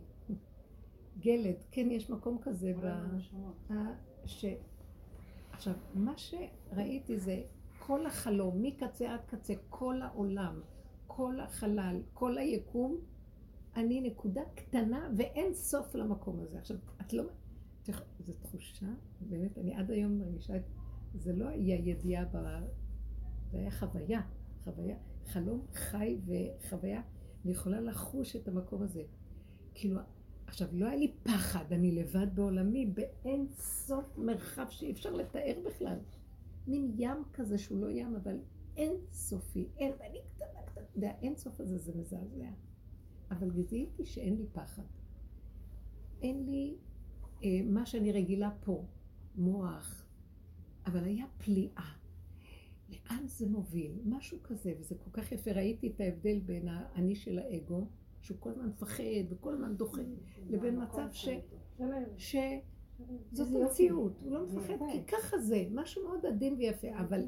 [1.19, 2.87] גלד, כן, יש מקום כזה ב...
[4.25, 4.45] ש...
[5.51, 7.43] עכשיו, מה שראיתי זה
[7.87, 10.61] כל החלום, מקצה עד קצה, כל העולם,
[11.07, 12.97] כל החלל, כל היקום,
[13.75, 16.59] אני נקודה קטנה ואין סוף למקום הזה.
[16.59, 17.23] עכשיו, את לא...
[18.19, 18.85] זו תחושה,
[19.21, 20.53] באמת, אני עד היום מרגישה.
[21.13, 22.25] זה לא היה ידיעה
[23.51, 24.21] זה היה חוויה,
[24.63, 27.01] חוויה, חלום חי וחוויה,
[27.43, 29.03] אני יכולה לחוש את המקום הזה.
[29.73, 29.99] כאילו,
[30.47, 35.97] עכשיו, לא היה לי פחד, אני לבד בעולמי, באין סוף מרחב שאי אפשר לתאר בכלל.
[36.67, 38.39] מין ים כזה שהוא לא ים, אבל
[38.77, 42.49] אין סופי, אין, ואני קטנה קטנה, אתה יודע, אין סוף הזה זה מזעזע.
[43.31, 44.83] אבל גזיתי שאין לי פחד.
[46.21, 46.75] אין לי
[47.43, 48.85] אה, מה שאני רגילה פה,
[49.35, 50.05] מוח,
[50.85, 51.91] אבל היה פליאה.
[52.89, 53.91] לאן זה מוביל?
[54.05, 55.51] משהו כזה, וזה כל כך יפה.
[55.51, 57.87] ראיתי את ההבדל בין האני של האגו,
[58.21, 60.01] שהוא כל הזמן מפחד וכל הזמן דוחה,
[60.49, 61.29] לבין מצב ש...
[62.17, 62.35] ש...
[63.31, 67.21] זאת המציאות, הוא לא מפחד, כי ככה זה, משהו מאוד עדין ויפה, אבל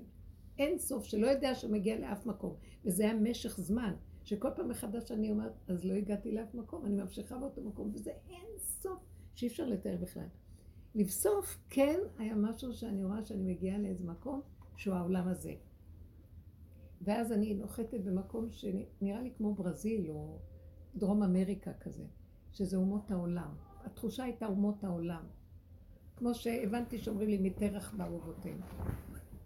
[0.57, 2.55] אין סוף, שלא יודע שמגיע לאף מקום.
[2.85, 3.93] וזה היה משך זמן,
[4.23, 8.11] שכל פעם מחדש אני אומרת, אז לא הגעתי לאף מקום, אני ממשיכה באותו מקום, וזה
[8.29, 8.99] אין סוף,
[9.35, 10.27] שאי אפשר לתאר בכלל.
[10.95, 14.41] לבסוף, כן, היה משהו שאני רואה שאני מגיעה לאיזה מקום,
[14.75, 15.53] שהוא העולם הזה.
[17.01, 20.39] ואז אני נוחתת במקום שנראה לי כמו ברזיל או
[20.95, 22.05] דרום אמריקה כזה,
[22.51, 23.55] שזה אומות העולם.
[23.83, 25.23] התחושה הייתה אומות העולם.
[26.17, 28.65] כמו שהבנתי שאומרים לי, מתרח באו אבותינו.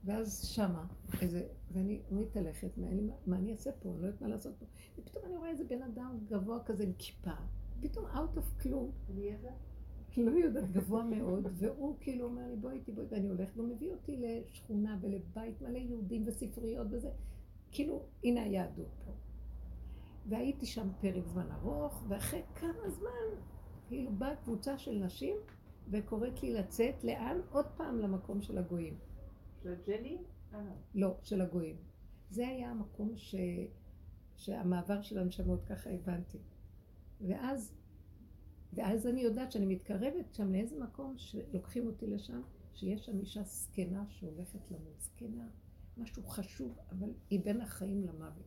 [0.06, 0.86] ואז שמה,
[1.22, 2.88] איזה, ואני מתהלכת, מה,
[3.28, 3.90] מה אני אעשה פה?
[3.90, 4.66] אני לא יודעת מה לעשות פה.
[4.98, 7.32] ופתאום אני רואה איזה בן אדם גבוה כזה עם כיפה,
[7.82, 8.92] פתאום out of כלום.
[10.18, 13.92] לא יודעת, גבוה מאוד, והוא כאילו אומר לי, בואי איתי, בואי, ואני הולך, והוא מביא
[13.92, 17.10] אותי לשכונה ולבית מלא יהודים וספריות וזה,
[17.72, 19.12] כאילו, הנה היהדות פה.
[20.30, 23.42] והייתי שם פרק זמן ארוך, ואחרי כמה זמן,
[23.88, 25.38] כאילו באה קבוצה של נשים,
[25.92, 27.38] וקוראת לי לצאת, לאן?
[27.52, 28.98] עוד פעם למקום של הגויים.
[29.64, 30.18] של ג'לי?
[30.54, 30.60] אה.
[30.96, 31.76] לא, של הגויים.
[32.30, 33.36] זה היה המקום ש...
[34.36, 36.38] שהמעבר של הנשמות, ככה הבנתי.
[37.22, 37.74] ואז
[38.74, 42.42] ואז אני יודעת שאני מתקרבת שם לאיזה מקום שלוקחים אותי לשם,
[42.74, 45.00] שיש שם אישה זקנה שהולכת למות.
[45.00, 45.48] זקנה,
[45.98, 48.46] משהו חשוב, אבל היא בין החיים למוות.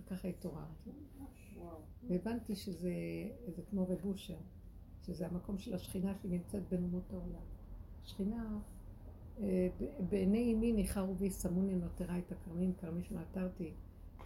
[0.00, 0.90] וככה התעוררתי.
[2.08, 2.92] והבנתי שזה
[3.46, 4.38] זה כמו רב אושר,
[5.08, 7.44] שזה המקום של השכינה שנמצאת בין אומות העולם.
[8.04, 8.58] השכינה,
[9.40, 9.68] אה,
[10.08, 13.72] בעיני אמי ניחרו בי סמוני נותרה את הכרמים, כרמי שמעתרתי.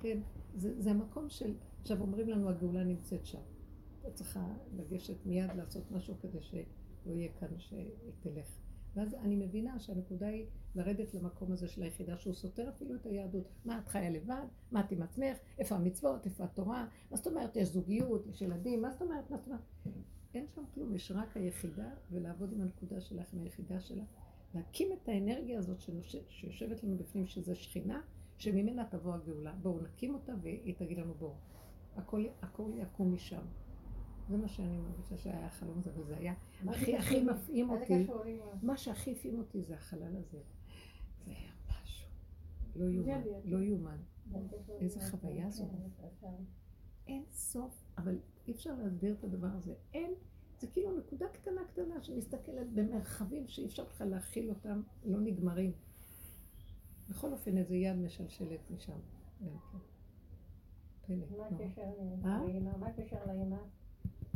[0.01, 0.19] כן,
[0.55, 3.41] זה, זה המקום של, עכשיו אומרים לנו הגאולה נמצאת שם.
[4.09, 8.47] את צריכה לגשת מיד לעשות משהו כדי שלא יהיה כאן שהיא תלך.
[8.95, 13.49] ואז אני מבינה שהנקודה היא לרדת למקום הזה של היחידה שהוא סותר אפילו את היהדות.
[13.65, 14.47] מה את חיה לבד?
[14.73, 15.39] מה את עם עצמך?
[15.59, 16.27] איפה המצוות?
[16.27, 16.87] איפה התורה?
[17.11, 17.57] מה זאת אומרת?
[17.57, 18.27] יש זוגיות?
[18.27, 18.83] יש ילדים?
[18.83, 19.31] מה זאת אומרת?
[19.31, 19.61] מה זאת אומרת?
[20.35, 24.09] אין שם כלום, יש רק היחידה, ולעבוד עם הנקודה שלך, עם היחידה שלך.
[24.55, 25.81] להקים את האנרגיה הזאת
[26.29, 28.01] שיושבת לנו בפנים, שזה שכינה,
[28.39, 29.53] שממנה תבוא הגאולה.
[29.53, 31.35] בואו נקים אותה והיא תגיד לנו בואו.
[31.97, 33.43] הכל, הכל יקום משם.
[34.29, 36.35] זה מה שאני מרגישה שהיה החלום הזה, וזה היה
[36.69, 38.07] הכי הכי מפעים אותי.
[38.63, 40.39] מה שהכי הפעים אותי זה החלל הזה.
[41.25, 42.09] זה היה משהו.
[42.77, 43.99] לא יאומן, לא יאומן.
[44.33, 44.41] כן,
[44.81, 45.69] איזה חוויה זאת.
[47.07, 48.19] אין סוף, אבל
[48.49, 49.75] אי אפשר להסביר את הדבר הזה.
[49.95, 50.15] אין,
[50.61, 55.73] זה כאילו נקודה קטנה קטנה שמסתכלת במרחבים שאי אפשר בכלל להכיל אותם, לא נגמרים.
[57.09, 58.99] בכל אופן, איזה יד משלשלת משם.
[61.07, 61.19] כן.
[61.39, 61.47] מה.
[61.47, 61.83] הקשר
[62.25, 62.45] אה?
[62.47, 62.77] לאמא?
[62.77, 63.57] מה הקשר לאמא?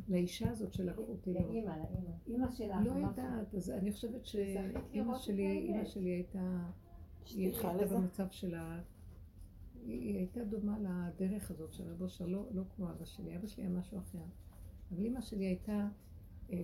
[0.08, 1.54] לאישה הזאת שלקחו אותי לראות.
[1.54, 2.10] לאמא, לאמא.
[2.26, 2.76] אימא שלך.
[2.84, 2.90] לא.
[2.90, 5.46] יודעת, אז אני חושבת שאימא שלי.
[5.46, 6.68] אימא שלי הייתה,
[7.26, 7.96] היא הייתה לזה.
[7.96, 8.80] במצב שלה,
[9.86, 13.46] היא היא הייתה דומה לדרך הזאת של רבו שלו, לא, לא כמו אבא שלי, אבא
[13.46, 14.18] שלי היה משהו אחר.
[14.92, 15.88] אבל אימא שלי הייתה,
[16.52, 16.56] אה,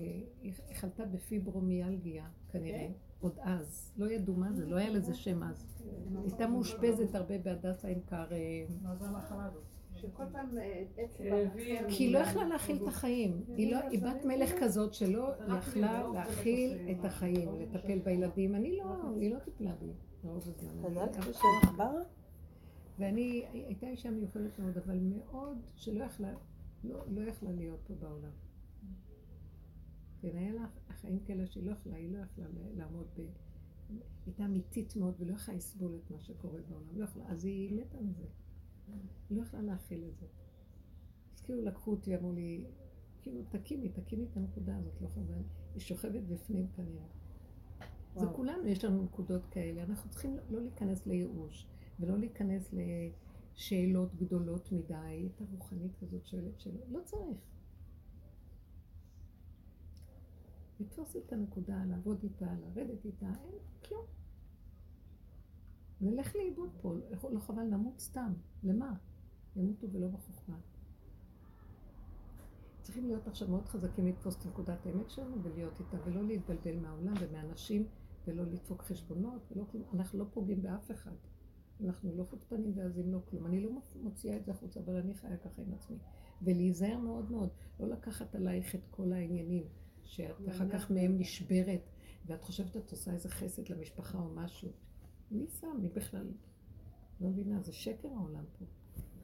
[0.43, 2.89] היא חלתה בפיברומיאלגיה כנראה,
[3.20, 3.93] עוד אז.
[3.97, 5.83] לא ידעו מה זה, לא היה לזה שם אז.
[6.23, 8.29] הייתה מאושפזת הרבה בהדסה עם כרם.
[8.83, 9.62] מה זה המחלה הזאת?
[9.95, 10.85] שכל פעם אה.
[11.89, 13.45] כי היא לא יכלה להכיל את החיים.
[13.57, 18.55] היא לא, היא בת מלך כזאת שלא יכלה להכיל את החיים, לטפל בילדים.
[18.55, 18.85] אני לא,
[19.20, 19.87] היא לא טיפלה בי.
[20.25, 20.41] אני-
[20.83, 22.03] חזק אבא שלי- בשם עכבר?
[23.03, 26.34] ואני, הייתה אישה מיוחדת מאוד, אבל מאוד שלא יכלה,
[26.84, 28.30] לא, לא יכלה להיות פה בעולם.
[30.20, 32.44] כן, היה לה חיים כאלה שהיא לא יכלה, היא לא יכלה
[32.76, 33.22] לעמוד ב...
[34.26, 38.00] הייתה אמיתית מאוד ולא יכלה לסבול את מה שקורה בעולם, לא יכלה, אז היא מתה
[38.00, 38.26] מזה.
[39.30, 40.26] היא לא יכלה להכיל את זה.
[41.34, 42.64] אז כאילו לקחו אותי, אמרו לי,
[43.22, 45.42] כאילו, תקימי, תקימי את הנקודה הזאת, לא חבל.
[45.74, 47.07] היא שוכבת בפנים כנראה.
[48.16, 48.26] זה.
[48.32, 49.82] כולנו, יש לנו נקודות כאלה.
[49.82, 51.66] אנחנו צריכים לא להיכנס לייאוש,
[52.01, 56.84] ולא להיכנס לשאלות גדולות מדי, את הרוחנית כזאת שואלת שאלות.
[56.88, 57.38] לא צריך.
[60.80, 64.07] לתפוס את הנקודה, לעבוד איתה, לרדת איתה, אין כלום.
[66.01, 66.95] נלך לאיבוד פה,
[67.30, 68.32] לא- חבל, נמות סתם.
[68.62, 68.95] למה?
[69.57, 70.57] ימותו ולא בחוכמה.
[72.82, 77.14] צריכים להיות עכשיו מאוד חזקים לתפוס את נקודת האמת שלנו ולהיות איתה, ולא להתבלבל מהעולם
[77.20, 77.86] ומאנשים,
[78.26, 79.64] ולא לדפוק חשבונות, ולא.
[79.95, 81.14] אנחנו לא פוגעים באף אחד.
[81.85, 83.47] אנחנו לא חוצפנים ועזים, לא כלום.
[83.47, 83.70] אני לא
[84.03, 85.97] מוציאה את זה החוצה, אבל אני חיה ככה עם עצמי.
[86.43, 87.49] ולהיזהר מאוד מאוד,
[87.80, 89.64] לא לקחת עלייך את כל העניינים,
[90.05, 91.80] שאת אחר כך מהם נשברת,
[92.26, 94.68] ואת חושבת שאת עושה איזה חסד למשפחה או משהו.
[95.30, 95.76] מי שם?
[95.80, 96.26] מי בכלל?
[97.20, 98.64] לא מבינה, זה שקר העולם פה.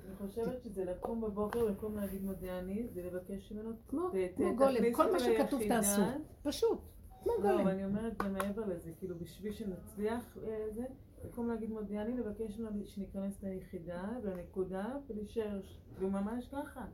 [0.06, 4.08] אני חושבת שזה לקום בבוקר במקום להגיד מודה אני, זה לבקש ממנו, כמו,
[4.56, 5.62] גולם, כל מה שכתוב.
[5.68, 6.02] תעשו.
[6.42, 6.78] פשוט,
[7.22, 7.60] כמו לא, גולם.
[7.60, 10.84] אבל אני אומרת גם מעבר לזה, כאילו בשביל שנצליח אה, זה,
[11.24, 15.60] במקום להגיד מודה אני, לבקש ממנו שניכנס ליחידה, לנקודה, ולהישאר,
[15.94, 16.84] כאילו ממש ככה.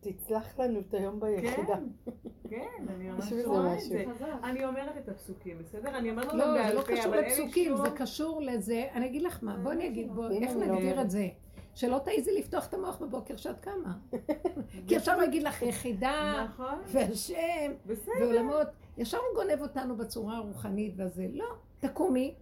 [0.00, 1.78] תצלח לנו את היום ביחידה.
[2.04, 2.10] כן,
[2.48, 3.80] כן, אני ממש רואה את.
[3.80, 4.04] זה.
[4.44, 5.98] אני אומרת את הפסוקים, בסדר?
[5.98, 9.38] אני אומרת אותם לא, זה בעל לא קשור לפסוקים, זה קשור לזה, אני אגיד לך
[9.42, 10.10] מה, בואי אני אגיד,
[10.42, 11.00] איך נגדיר.
[11.00, 11.28] את זה?
[11.74, 13.98] שלא תעיזי לפתוח את המוח בבוקר שאת קמה.
[14.88, 17.72] כי אפשר להגיד לך יחידה, נכון, והשם.
[18.20, 18.66] ועולמות,
[18.98, 21.26] ישר הוא גונב אותנו בצורה הרוחנית והזה.
[21.32, 21.46] לא,
[21.80, 22.34] תקומי,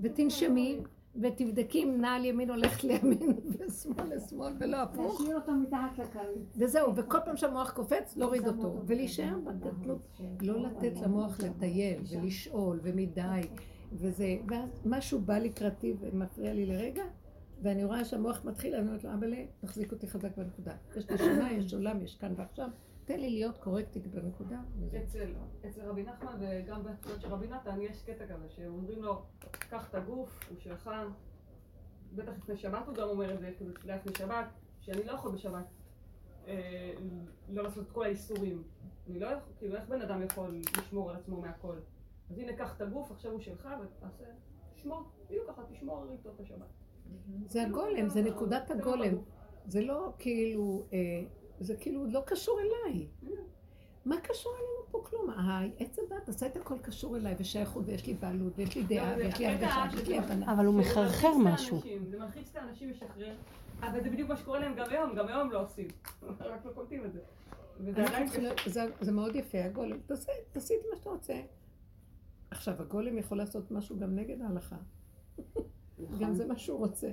[0.00, 0.78] ותנשמי,
[1.16, 5.20] ותבדקי אם נעל ימין הולכת לימין, ושמאל לשמאל, ולא הפוך.
[5.20, 6.56] להשאיר אותו מתחת לכרית.
[6.56, 13.40] וזהו, וכל פעם שהמוח קופץ, להוריד אותו, ולהישאר בגדלות, לא לתת למוח לטייל, ולשאול, ומדי,
[13.92, 17.04] וזה, ואז משהו בא לקראתי ומפריע לי לרגע,
[17.62, 20.72] ואני רואה שהמוח מתחיל, אני אומרת לו, אבאלה, תחזיק אותי חזק בנקודה.
[20.96, 22.68] יש נשימה, יש עולם, יש כאן ועכשיו,
[23.10, 24.60] תן לי להיות קורקטית בנקודה.
[25.04, 25.32] אצל,
[25.68, 29.94] אצל רבי נחמן וגם בתפילות של רבי נתן יש קטע כזה שאומרים לו, קח את
[29.94, 30.90] הגוף, הוא שלך.
[32.14, 34.46] בטח לפני שבת הוא גם אומר את זה, כאילו תפילה לפני שבת,
[34.80, 35.64] שאני לא יכול בשבת
[36.46, 36.92] אה,
[37.48, 38.62] לא לעשות את כל האיסורים.
[39.08, 41.76] אני לא יכול, כאילו איך בן אדם יכול לשמור על עצמו מהכל?
[42.30, 44.24] אז הנה קח את הגוף, עכשיו הוא שלך ותעשה,
[44.74, 46.68] תשמור, בדיוק ככה, תשמור איתו את השבת.
[47.46, 49.14] זה הגולם, זה נקודת הגולם.
[49.66, 50.98] זה לא כאילו, אה,
[51.60, 53.06] זה כאילו לא קשור אליי.
[54.04, 55.30] מה קשור אלינו פה כלום?
[55.30, 59.38] העץ הדת עשה את הכל קשור אליי, ושייכות, ויש לי בעלות, ויש לי דעה, ויש
[59.38, 60.52] לי הרגשה, ויש לי הבנה.
[60.52, 61.80] אבל הוא מחרחר משהו.
[62.10, 63.34] זה מלחיץ את האנשים לשחרר,
[63.80, 65.88] אבל זה בדיוק מה שקורה להם גם היום, גם היום לא עושים.
[66.40, 67.20] רק לא קולטים את זה.
[68.66, 69.96] זה- זה מאוד יפה, הגולם.
[70.52, 71.34] תעשי את מה שאתה רוצה.
[72.50, 74.76] עכשיו, הגולם יכול לעשות משהו גם נגד ההלכה.
[76.20, 77.10] גם זה מה שהוא רוצה.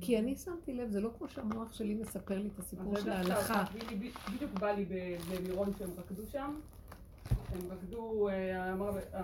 [0.00, 3.14] כי אני שמתי לב, זה לא כמו שהמוח שלי מספר לי את הסיפור של זה
[3.14, 3.64] ההלכה.
[4.34, 4.86] בדיוק- בא לי
[5.30, 6.54] במירון שהם רקדו שם.
[7.52, 8.72] הם רקדו, אה,
[9.14, 9.22] אה,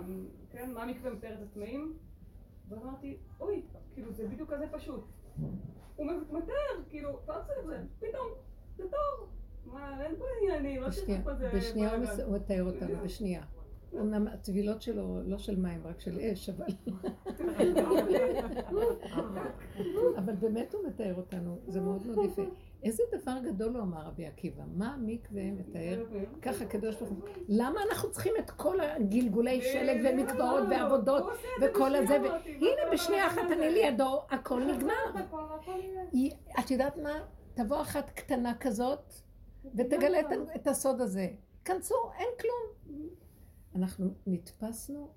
[0.53, 1.93] כן, מה המקווה מתאר את הטמאים?
[2.69, 3.63] ואמרתי, אוי,
[3.95, 5.05] כאילו זה בדיוק כזה פשוט.
[5.97, 6.55] הוא מתאר,
[6.91, 8.27] כאילו, לא צריך זה, פתאום,
[8.77, 9.29] זה טוב.
[9.67, 11.91] מה, אין פה עניינים, לא צריך בשנייה, פה איזה בשנייה
[12.27, 13.43] הוא מתאר אותנו, בשנייה.
[13.95, 16.67] אמנם הטבילות שלו לא של מים, רק של אש, אבל...
[20.17, 22.43] אבל באמת הוא מתאר אותנו, זה מאוד מאוד יפה.
[22.83, 26.05] איזה דבר גדול הוא אמר רבי עקיבא, מה המקווה מתאר
[26.43, 27.19] ככה קדוש ברוך הוא.
[27.49, 31.25] למה אנחנו צריכים את כל הגלגולי שלג ומקוואות ועבודות
[31.63, 32.15] וכל הזה,
[32.45, 33.43] הנה בשנייה אחת.
[33.53, 35.23] אני לידו, הכל נגמר.
[36.59, 37.25] את יודעת מה?
[37.55, 39.13] תבוא אחת קטנה כזאת
[39.75, 40.21] ותגלה
[40.57, 41.29] את הסוד הזה.
[41.65, 42.97] כנסו, אין כלום.
[43.77, 45.09] אנחנו נתפסנו,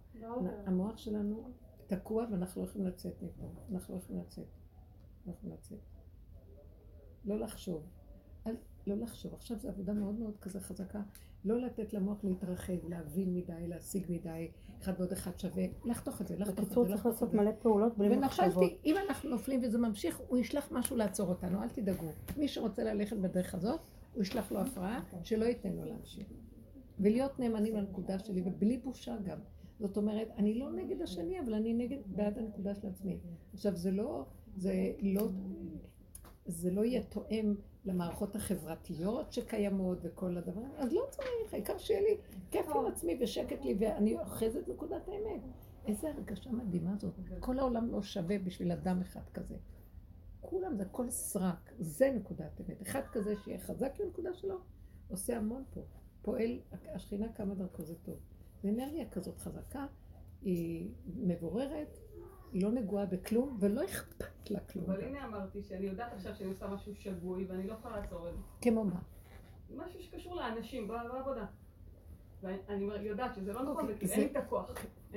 [0.65, 1.51] המוח שלנו
[1.87, 3.51] תקוע ואנחנו לא יכולים לצאת מפה.
[3.71, 4.47] אנחנו לא יכולים לצאת.
[5.25, 5.79] לא יכולים לצאת.
[7.25, 7.83] לא לחשוב.
[8.47, 8.55] אל,
[8.87, 9.33] לא לחשוב.
[9.33, 11.01] עכשיו זו עבודה מאוד מאוד כזה חזקה.
[11.45, 14.51] לא לתת למוח להתרחב, להבין מדי, להשיג מדי,
[14.81, 15.63] אחד ועוד אחד שווה.
[15.85, 17.33] לחתוך את זה, לחתוך את בקיצור זה, צריך לחתוך את לעשות.
[17.33, 18.57] מלא פעולות בלי מחשבות.
[18.57, 22.11] ונפלתי, אם אנחנו נופלים וזה ממשיך, הוא ישלח משהו לעצור אותנו, אל תדאגו.
[22.37, 23.79] מי שרוצה ללכת בדרך הזאת,
[24.13, 26.27] הוא ישלח לו הפרעה, שלא ייתן לו להמשיך.
[26.99, 29.39] ולהיות נאמנים לנקודה שלי, ובלי בושה גם.
[29.79, 33.19] זאת אומרת, אני לא נגד השני, אבל אני נגד, בעד הנקודה של עצמי.
[33.53, 34.25] עכשיו, זה לא,
[34.57, 35.27] זה לא,
[36.45, 42.17] זה לא יהיה תואם למערכות החברתיות שקיימות וכל הדבר, אז לא צריך, העיקר שיהיה לי
[42.51, 45.41] כיף עם עצמי ושקט לי, ואני אוחזת נקודת האמת.
[45.85, 47.13] איזה הרגשה מדהימה זאת.
[47.39, 49.55] כל העולם לא שווה בשביל אדם אחד כזה.
[50.41, 52.81] כולם זה הכל סרק, זה נקודת אמת.
[52.81, 54.57] אחד כזה שיהיה חזק לנקודה שלו,
[55.09, 55.81] עושה המון פה.
[56.31, 56.59] פועל,
[56.95, 58.15] השכינה קמה דרכו, זה טוב.
[58.63, 59.85] זו אנרגיה כזאת חזקה,
[60.41, 61.97] היא מבוררת,
[62.51, 64.85] היא לא נגועה בכלום, ולא אכפת לה כלום.
[64.85, 68.33] אבל הנה אמרתי שאני יודעת עכשיו שאני עושה משהו שגוי ואני לא יכולה לעצור את
[68.33, 68.39] זה.
[68.61, 68.99] כמו מה?
[69.75, 71.45] משהו שקשור לאנשים, בעבודה.
[72.41, 74.71] ואני יודעת שזה לא נכון, אוקיי, זה- אין לי את הכוח.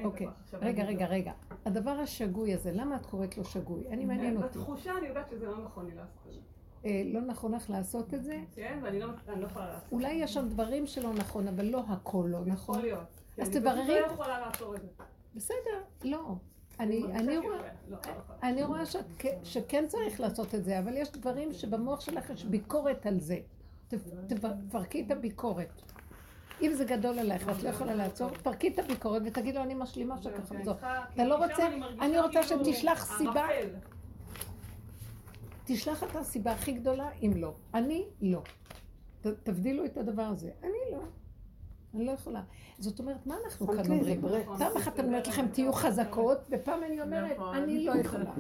[0.05, 1.33] אוקיי, רגע, רגע, רגע.
[1.65, 3.89] הדבר השגוי הזה, למה את קוראת לו שגוי?
[3.89, 4.47] אני מעניין אותי.
[4.59, 6.41] בתחושה אני יודעת שזה לא נכון לי לעשות את זה.
[6.85, 8.39] אה, לא נכון לך לעשות את זה?
[8.55, 9.93] כן, ואני לא אני לא יכולה לעשות.
[9.93, 12.53] אולי יש שם דברים שלא נכון, אבל לא הכל לא נכון.
[12.53, 13.21] יכול להיות.
[13.41, 14.89] אז אני תבררי את- לא יכולה לעצור את זה.
[15.35, 15.57] בסדר,
[16.05, 16.35] לא.
[16.81, 17.57] אני, אני רואה...
[17.89, 18.13] לא, לא.
[18.43, 18.63] אני
[19.45, 23.39] שכן צריך לעשות את זה, אבל יש דברים שבמוח שלך יש ביקורת על זה.
[24.69, 25.83] תפרקי את הביקורת.
[26.63, 30.23] אם זה גדול עלייך ואת לא יכולה לעצור, תפרקי את הביקורת ותגידי לו, אני משלימה
[30.23, 30.65] שככה וזהו.
[30.75, 33.47] צריכה- אתה לא רוצה- אני אני רוצה כאילו שתשלח סיבה.
[35.65, 37.55] תשלח את הסיבה הכי גדולה, אם לא.
[37.75, 38.43] אני לא.
[39.21, 40.51] ת- תבדילו את הדבר הזה.
[40.63, 40.99] אני לא.
[41.95, 42.43] אני לא יכולה.
[42.79, 44.21] זאת אומרת, מה אנחנו שמת כאן אומרים?
[44.59, 47.55] פעם אחת אני אומרת לכם, תהיו חזקות, ופעם אני אומרת, נכון.
[47.57, 48.31] אני לא יכולה.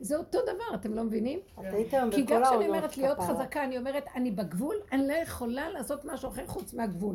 [0.00, 1.38] זה אותו דבר, אתם לא מבינים?
[2.10, 3.18] כי גם כשאני אומרת להיות.
[3.18, 7.14] חזקה, אני אומרת, אני בגבול, אני לא יכולה לעשות משהו אחר חוץ מהגבול.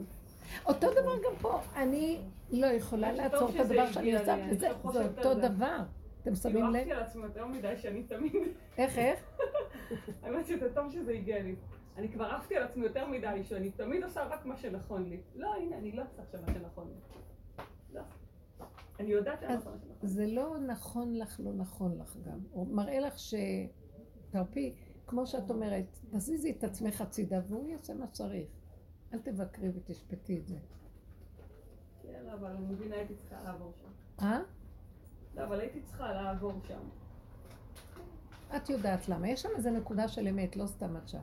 [0.65, 2.19] אותו דבר גם פה, אני
[2.51, 5.33] לא יכולה לעצור את הדבר שאני עושה, וזה אותו.
[5.33, 5.77] דבר.
[6.25, 6.75] אתם כאילו שמים לב?
[6.75, 8.33] עפתי על עצמי יותר מדי שאני תמיד...
[8.77, 9.19] איך, איך?
[10.23, 11.55] האמת שזה טוב שזה הגיע לי.
[11.97, 15.21] אני כבר עפתי על עצמי יותר מדי, שאני תמיד עושה רק מה שנכון לי.
[15.35, 17.23] לא, הנה, אני לא עושה עכשיו מה שנכון לי.
[17.93, 18.01] לא.
[18.99, 20.07] אני יודעת שאני לא עושה מה שנכון לי.
[20.07, 22.39] זה לא נכון לך, לא נכון לך גם.
[22.51, 23.33] הוא מראה לך ש...
[24.29, 24.75] תרפי,
[25.07, 28.47] כמו שאת אומרת, תזיזי את עצמך הצידה והוא יעשה מה שצריך.
[29.13, 30.57] אל תבקרי ותשפטי את זה.
[32.01, 34.25] כן, אבל אני מבינה, הייתי צריכה לעבור שם.
[34.25, 34.41] אה?
[35.35, 36.79] לא, אבל הייתי צריכה לעבור שם.
[38.55, 39.29] את יודעת למה.
[39.29, 41.19] יש שם איזו נקודה של אמת, לא סתם את שם.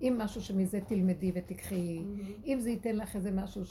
[0.00, 2.02] אם משהו שמזה תלמדי ותקחי,
[2.46, 3.62] אם זה ייתן לך איזה משהו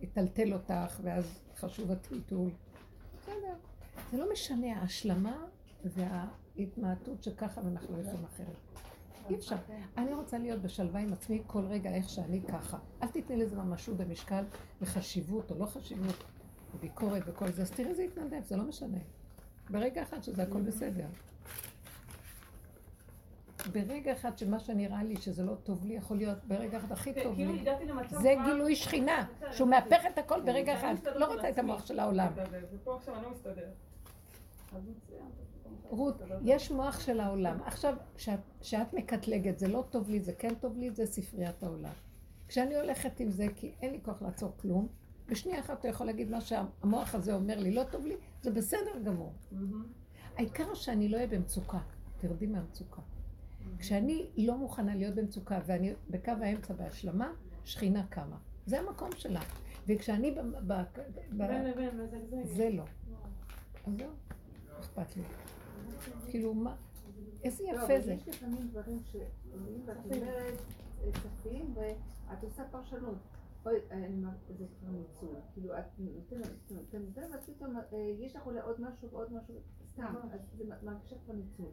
[0.00, 2.50] שיטלטל אותך, ואז חשוב הטלטול.
[3.16, 3.54] בסדר.
[4.10, 5.44] זה לא משנה, ההשלמה
[5.84, 8.56] וההתמעטות שככה ואנחנו לא יכולים אחרת.
[9.30, 9.56] אי אפשר.
[9.96, 12.78] אני רוצה להיות בשלווה עם עצמי כל רגע איך שאני ככה.
[13.02, 14.44] אל תתני לזה ממשות במשקל
[14.82, 16.24] וחשיבות או לא חשיבות,
[16.74, 18.98] וביקורת וכל זה, אז תראי זה יתנדב, זה לא משנה.
[19.70, 21.06] ברגע אחד שזה הכל בסדר.
[23.72, 27.34] ברגע אחד שמה שנראה לי שזה לא טוב לי, יכול להיות ברגע אחד הכי טוב
[27.34, 27.64] כאילו לי.
[28.20, 29.68] זה גילוי שכינה, שהוא.
[29.68, 30.94] מהפך את הכל ברגע אחד.
[31.16, 31.58] לא רוצה את.
[31.58, 32.32] המוח של העולם.
[32.36, 32.42] לא.
[35.90, 37.62] רות, יש מוח של העולם.
[37.64, 37.94] עכשיו,
[38.60, 41.92] כשאת מקטלגת, זה לא טוב לי, זה כן טוב לי, זה ספריית העולם.
[42.48, 44.88] כשאני הולכת עם זה, כי אין לי כוח לעצור כלום,
[45.28, 48.98] בשנייה אחת אתה יכול להגיד מה שהמוח הזה אומר לי, לא טוב לי, זה בסדר
[49.04, 49.32] גמור.
[49.52, 49.86] מהמם.
[50.36, 51.78] העיקר שאני לא אהיה במצוקה,
[52.18, 53.02] תרדי מהמצוקה.
[53.78, 57.32] כשאני לא מוכנה להיות במצוקה ואני בקו האמצע בהשלמה,
[57.64, 58.36] שכינה קמה.
[58.66, 59.40] זה המקום שלה.
[59.86, 60.40] וכשאני ב...
[60.40, 62.56] ב, ב בין לבין מזגזג.
[62.56, 62.84] זה לא.
[63.86, 64.10] אז זהו,
[64.80, 65.22] אכפת לי.
[66.30, 66.76] כאילו, מה?
[67.44, 68.12] איזה לא, יפה אבל זה.
[68.12, 70.58] יש לפעמים דברים שעולים ואת אומרת,
[71.12, 73.18] צפים, ואת עושה פרשנות.
[73.66, 75.34] אוי, אני מר- זה כבר ניצול.
[75.54, 77.82] כאילו, את נותנת, ואת פתאום, אה,
[78.18, 79.54] יש לך אולי עוד משהו ועוד משהו,
[79.92, 81.70] סתם, אז זה מרגישה כבר ניצול.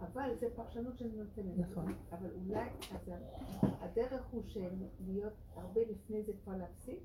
[0.00, 1.58] אבל זה פרשנות שאני נותנת.
[1.70, 1.94] נכון.
[2.12, 3.10] אבל אולי, אז
[3.80, 4.42] הדרך הוא
[5.06, 7.00] להיות הרבה לפני זה כבר להפסיק.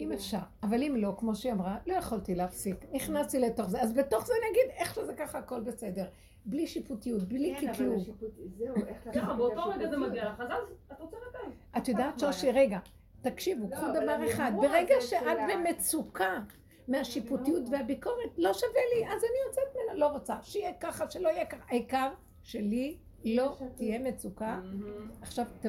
[0.00, 2.84] אם אפשר, אבל אם לא, כמו שהיא אמרה, לא יכולתי להפסיק.
[2.92, 6.04] נכנסתי לתוך זה, אז בתוך זה נגיד איך שזה ככה הכל בסדר.
[6.44, 7.94] בלי שיפוטיות, בלי כן, אבל.
[7.96, 9.96] השיפוט, זהו, איך ככה, באותו רגע זה.
[9.96, 11.52] מגיע לך, אז את עוצרת עין.
[11.76, 12.78] את יודעת, שושי, רגע,
[13.22, 15.22] תקשיבו, לא, קחו דבר אחד, ברגע שאת.
[15.54, 16.40] במצוקה
[16.88, 20.36] מהשיפוטיות והביקורת, לא שווה לי, אז אני יוצאת ממנה, לא רוצה.
[20.42, 21.64] שיהיה ככה, שלא יהיה ככה.
[21.68, 22.12] העיקר
[22.42, 24.60] שלי לא תהיה מצוקה.
[25.22, 25.66] עכשיו, ת-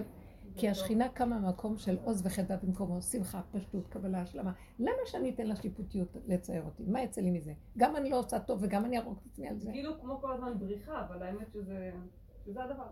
[0.56, 4.52] כי השכינה קמה ממקום של עוז וחדה במקומו, שמחה, פשטות, קבלה, השלמה.
[4.80, 6.84] למה שאני אתן לה שיפוטיות לצייר אותי?
[6.88, 7.54] מה יצא לי מזה?
[7.78, 9.72] גם אני לא עושה טוב וגם אני ארוג את עצמי על זה.
[9.72, 11.48] כאילו כמו כל הזמן בריחה, אבל האמת
[12.46, 12.84] שזה הדבר.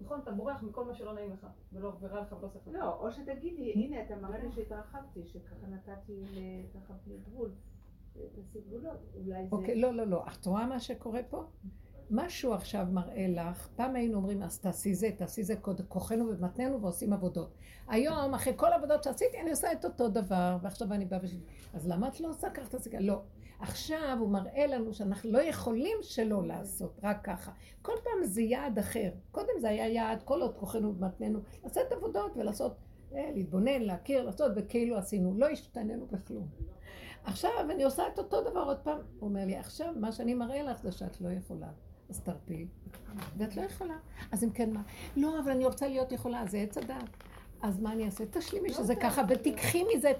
[0.00, 2.68] נכון, אתה בורח מכל מה שלא נעים לך, ולא ורע לך ולא לך.
[2.72, 7.50] לא, או שתגידי, הנה, אתה מראה לי שהתרחבתי, שככה נתתי ל- ככה בלי גבול.
[8.34, 9.56] תעשי גבולות, אולי זה...
[9.56, 10.24] אוקיי, לא, לא, לא.
[10.32, 11.44] את רואה מה שקורה פה?
[12.10, 15.54] משהו עכשיו מראה לך, פעם היינו אומרים, אז תעשי זה, תעשי זה,
[15.88, 17.54] כוחנו ומתננו ועושים עבודות.
[17.88, 21.34] היום, אחרי כל העבודות שעשיתי, אני עושה את אותו דבר, ועכשיו אני באה וש...
[21.74, 22.68] אז למה את לא עושה ככה?
[22.68, 23.00] תעשי ככה.
[23.00, 23.22] לא.
[23.60, 27.52] עכשיו הוא מראה לנו שאנחנו לא יכולים שלא לעשות, רק ככה.
[27.82, 29.10] כל פעם זה יעד אחר.
[29.30, 32.76] קודם זה היה יעד, כל עוד כוחנו ומתננו, לעשות עבודות ולעשות,
[33.14, 35.34] אה, להתבונן, להכיר, לעשות, וכאילו עשינו.
[35.36, 36.48] לא השתננו בכלום.
[37.24, 38.98] עכשיו אני עושה את אותו דבר עוד פעם.
[39.18, 41.68] הוא אומר לי, עכשיו מה שאני מראה לך זה שאת לא יכולה.
[42.10, 42.66] אז תרפי.
[43.36, 43.94] ואת לא יכולה.
[44.32, 44.82] אז אם כן מה?
[45.16, 47.08] לא, אבל אני רוצה להיות יכולה, זה עץ הדעת.
[47.62, 48.24] אז מה אני אעשה?
[48.30, 50.10] תשלימי שזה ככה, ותיקחי מזה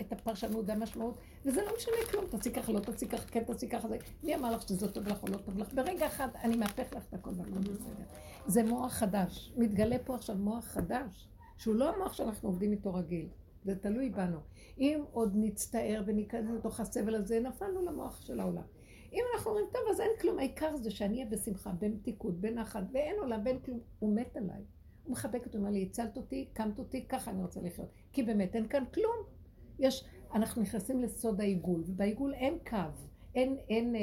[0.00, 1.14] את הפרשנות והמשמעות,
[1.44, 3.88] וזה לא משנה כלום, תעשי ככה, לא תעשי ככה, כן תעשי ככה.
[4.22, 5.72] מי אמר לך שזה טוב לך או לא טוב לך?
[5.74, 8.04] ברגע אחד אני מהפך לך את הכל והכל בסדר.
[8.46, 9.52] זה מוח חדש.
[9.56, 13.28] מתגלה פה עכשיו מוח חדש, שהוא לא המוח שאנחנו עובדים איתו רגיל.
[13.64, 14.38] זה תלוי בנו.
[14.78, 18.62] אם עוד נצטער וניכנס לתוך הסבל הזה, נפלנו למוח של העולם.
[19.12, 23.16] אם אנחנו אומרים, טוב, אז אין כלום, העיקר זה שאני אהיה בשמחה, במתיקות, בנחת, ואין
[23.18, 24.62] עולם, ואין כלום, הוא מת עליי.
[25.10, 27.88] הוא מחבק אותי, הוא אומר לי, הצלת אותי, קמת אותי, ככה אני רוצה לחיות.
[28.12, 29.16] כי באמת אין כאן כלום.
[29.78, 30.04] יש,
[30.34, 32.76] אנחנו נכנסים לסוד העיגול, ובעיגול אין קו,
[33.34, 34.00] אין, אין, אה,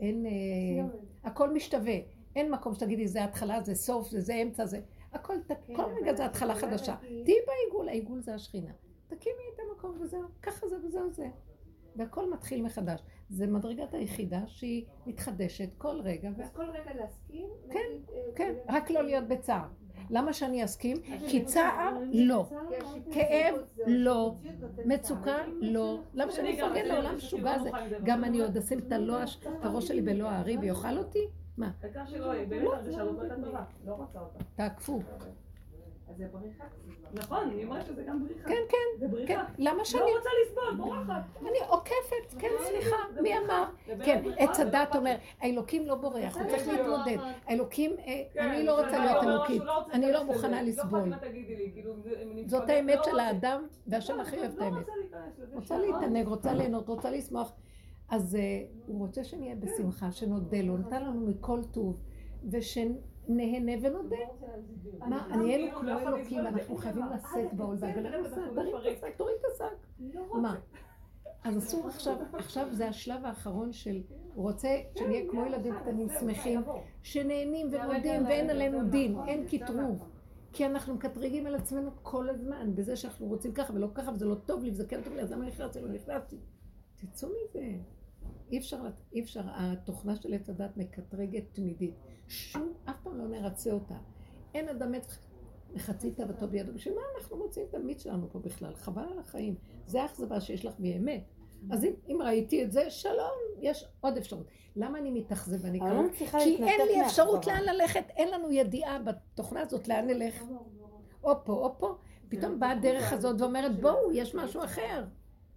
[0.00, 0.30] אין, אה,
[1.24, 1.96] הכל משתווה.
[2.36, 4.80] אין מקום שתגידי, זה התחלה, זה סוף, זה זה אמצע, זה...
[5.12, 6.96] הכל, כן, כל רגע זה התחלה חדשה.
[7.00, 8.72] תהיי בעיגול, העיגול זה השכינה.
[9.08, 11.28] תקימי את המקום וזהו, ככה זה וזהו זה.
[11.96, 13.00] והכל מתחיל מחדש.
[13.30, 16.42] זה מדרגת היחידה שהיא מתחדשת כל רגע, ו...
[16.42, 17.48] אז כל רגע להסכים?
[17.70, 19.68] כן, נגיד, אה, כן, אה, רק לא להיות בצער.
[20.10, 20.96] למה שאני אסכים?
[21.28, 22.46] כי צער, לא.
[22.80, 23.54] השיפוטיות כאב,
[23.86, 24.34] לא.
[24.84, 25.36] מצוקה.
[25.60, 26.00] לא.
[26.14, 27.70] למה שאני אפרגן לעולם גם- משוגע הזה?
[27.74, 31.26] אני גם- אני עוד אשים את הלוע- את הראש שלי בלוע הארי ויאכל אותי?
[31.56, 31.70] מה?
[31.82, 34.44] העיקר שלא, באמת הרגשה לא הייתה טובה, לא רוצה אותה.
[34.56, 35.00] תעקפו.
[36.10, 36.64] אז זה בריחה.
[37.12, 38.48] נכון, היא אומרת שזה גם בריחה.
[38.48, 39.10] כן, כן, זה כן.
[39.12, 39.44] בריחה.
[39.58, 40.02] למה שאני...
[40.02, 41.22] לא רוצה לסבול, בורחת.
[41.42, 43.38] אני עוקפת, כן, סליחה, זה מי.
[43.38, 43.64] אמר?
[44.04, 45.16] כן, עץ לא הדת אומר.
[45.40, 47.16] האלוקים לא בורח, הוא צריך כן, להתמודד.
[47.46, 50.62] האלוקים, אה, כן, אני לא רוצה להיות אלוקית, לא אני לא מוכנה.
[50.62, 51.08] לסבול.
[51.08, 51.16] לא
[51.74, 51.94] כאילו,
[52.32, 53.18] אני זאת האמת לא של.
[53.20, 54.86] האדם, והשם לא, הכי אוהב את לא האמת.
[55.54, 55.78] רוצה.
[55.78, 57.52] להתענג, רוצה ליהנות, רוצה לשמוח.
[58.10, 58.40] אז אה,
[58.86, 62.00] הוא רוצה שנהיה בשמחה, שנודה לו, נתן לנו מכל טוב,
[63.28, 64.16] ושנהנה ונודה.
[64.98, 67.14] מה, אני נהיינו כאילו כמו לא אלוקים, אנחנו אין חייבים דבר.
[67.14, 68.96] לשאת בעול תרים את מתפרק.
[68.96, 69.86] השק, תוריד את השק.
[70.14, 70.42] לא.
[70.42, 70.60] מה?
[71.44, 74.02] אז אסור עכשיו, עכשיו זה השלב האחרון של,
[74.34, 74.68] רוצה
[74.98, 76.60] שנהיה כמו ילדים קטנים שמחים,
[77.02, 80.04] שנהנים ומודים ואין עלינו דין, אין קטרוג.
[80.52, 84.34] כי אנחנו מקטרגים על עצמנו כל הזמן, בזה שאנחנו רוצים ככה ולא ככה, וזה לא
[84.34, 85.80] טוב לי, וזה כן טוב לי, אז למה נכנסתי?
[85.80, 86.36] לא נכנסתי.
[86.96, 87.72] תצאו מזה.
[88.50, 91.94] אי אפשר, אי אפשר, התוכנה של עץ הדת מקטרגת תמידית.
[92.28, 93.94] שום, אף פעם לא נרצה אותה.
[94.54, 95.12] אין אדם מת
[95.74, 96.72] מחצי תאוותו בידו.
[96.72, 98.74] בשביל מה אנחנו מוצאים את המיץ שלנו פה בכלל?
[98.74, 99.54] חבל על החיים.
[99.86, 101.24] זה האכזבה שיש לך באמת.
[101.70, 104.46] אז אם, אם ראיתי את זה, שלום, יש עוד אפשרות.
[104.76, 106.06] למה אני מתאכזב קרוב?
[106.06, 107.46] מצליחה כי אין לי אפשרות.
[107.46, 110.42] לאן ללכת, אין לנו ידיעה בתוכנה הזאת לאן נלך.
[111.24, 111.96] או פה או פה.
[112.28, 115.04] פתאום באה הדרך הזאת ואומרת, בואו, יש משהו אחר.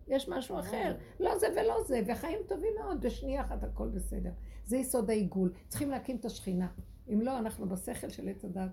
[0.07, 0.95] יש משהו אחר.
[1.19, 4.29] לא זה ולא זה, וחיים טובים מאוד, בשנייה אחת הכל בסדר.
[4.65, 5.53] זה יסוד העיגול.
[5.67, 6.67] צריכים להקים את השכינה.
[7.13, 8.71] אם לא, אנחנו בשכל של עץ הדת.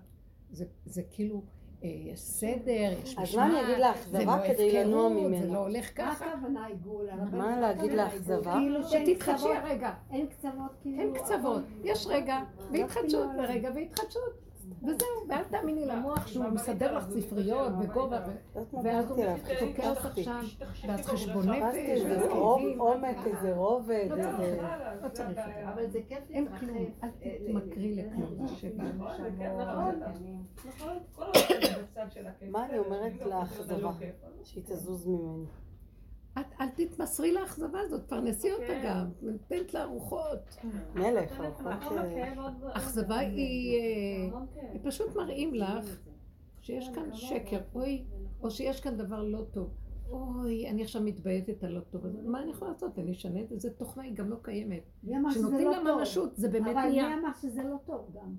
[0.51, 1.43] זה, זה כאילו,
[1.83, 5.47] אה, יש סדר, יש אז מה אני אגיד זה לאכזבה לא כדי לנוע הפקרות, זה?
[5.47, 6.25] לא הולך מה ככה.
[6.25, 7.07] הכוונה עיגול?
[7.31, 8.53] מה להגיד לאכזבה?
[8.53, 9.93] כאילו שאין שתתחדשי הרגע.
[10.11, 10.99] אין קצוות כאילו...
[11.01, 12.39] אין קצוות, יש רגע,
[12.71, 14.48] והתחדשות, לא ורגע והתחדשות.
[14.83, 14.95] וזהו,
[15.29, 19.25] ואל תאמיני למוח שהוא מסדר לך ספריות בגובה, ו- את ואז הוא
[19.59, 20.41] תוקע אותך שם,
[20.87, 22.79] ואז חשבון נפש, איזה כאבים.
[22.81, 24.39] עומק, איזה רובד, לא צריך.
[24.39, 24.61] איזה...
[25.03, 25.39] לא צריך.
[25.73, 26.47] אבל זה כיף אין.
[26.59, 28.47] כלום, אל אה, תתמכרי ל- לכלום.
[28.97, 29.21] נכון,
[29.99, 29.99] נכון.
[30.65, 30.97] נכון,
[32.09, 32.49] של הכיף.
[32.49, 33.13] מה אני אומרת?
[33.59, 33.91] זה לא.
[34.43, 35.45] שהיא תזוז ממני.
[36.39, 38.81] את אל תתמסרי לאכזבה הזאת, פרנסי אותה כן.
[38.85, 40.57] גם, נותנת לה ארוחות.
[40.95, 41.41] מלך,
[42.37, 42.71] עוד ועוד.
[42.73, 43.81] אכזבה היא...
[44.71, 45.99] הם פשוט מראים לך
[46.61, 48.03] שיש כאן שקר, אוי,
[48.41, 49.69] או שיש כאן דבר לא טוב.
[50.11, 52.21] אוי, אני עכשיו מתבייתת על לא טוב הזה.
[52.21, 52.99] מה אני יכולה לעשות?
[52.99, 54.83] אני אשנה את זה, זו תוכנה, היא גם לא קיימת.
[55.29, 55.95] כשנותנים לא לה?
[55.95, 57.13] ממשות, זה באמת אבל מי.
[57.13, 58.35] אמר שזה לא טוב גם?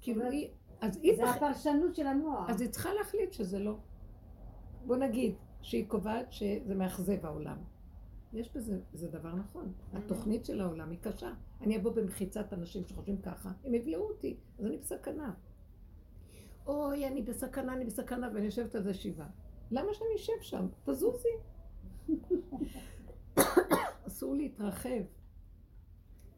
[0.00, 0.48] כאילו היא...
[0.80, 2.50] אז היא זה הפרשנות של המוח.
[2.50, 3.76] אז היא צריכה להחליט שזה לא.
[4.86, 7.56] בוא נגיד שהיא קובעת שזה מאכזב העולם.
[8.32, 9.72] יש בזה, זה דבר נכון.
[9.92, 11.32] התוכנית של העולם היא קשה.
[11.60, 15.34] אני אבוא במחיצת אנשים שחושבים ככה, הם יבלעו אותי, אז אני בסכנה.
[16.66, 19.28] אוי, אני בסכנה, אני בסכנה, ואני יושבת על זה שבעה.
[19.70, 20.66] למה שאני אשב שם?
[20.84, 21.28] תזוזי.
[24.06, 25.02] אסור להתרחב.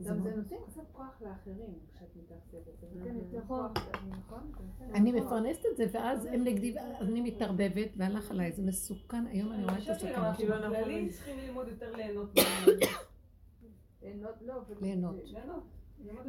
[0.03, 2.59] זה גם מאוד- זה נותן קצת כוח לאחרים כשאת מתעסקת.
[2.81, 3.73] זה נותן יותר נכון.
[3.75, 4.51] כוח, נכון?
[4.95, 5.13] אני.
[5.13, 9.65] מפרנסת את זה, ואז הם נגדי, אז אני מתערבבת, והלך עליי, זה מסוכן, היום אני
[9.65, 10.37] רואה את הסכנה שלו.
[10.37, 12.31] כאילו אנחנו- צריכים ללמוד יותר ליהנות.
[14.03, 14.55] ליהנות, לא,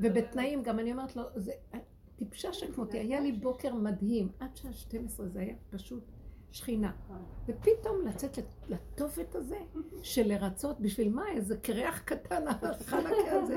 [0.01, 1.51] ובתנאים גם אני אומרת לו, זה
[2.15, 6.03] טיפשה שכמותי, היה לי בוקר מדהים, עד שעה 12 זה היה פשוט
[6.53, 6.91] שכינה.
[7.47, 8.37] ופתאום לצאת
[8.69, 9.57] לתופת הזה
[10.01, 11.23] של לרצות, בשביל מה?
[11.35, 13.55] איזה קרח קטן החלקה הזה.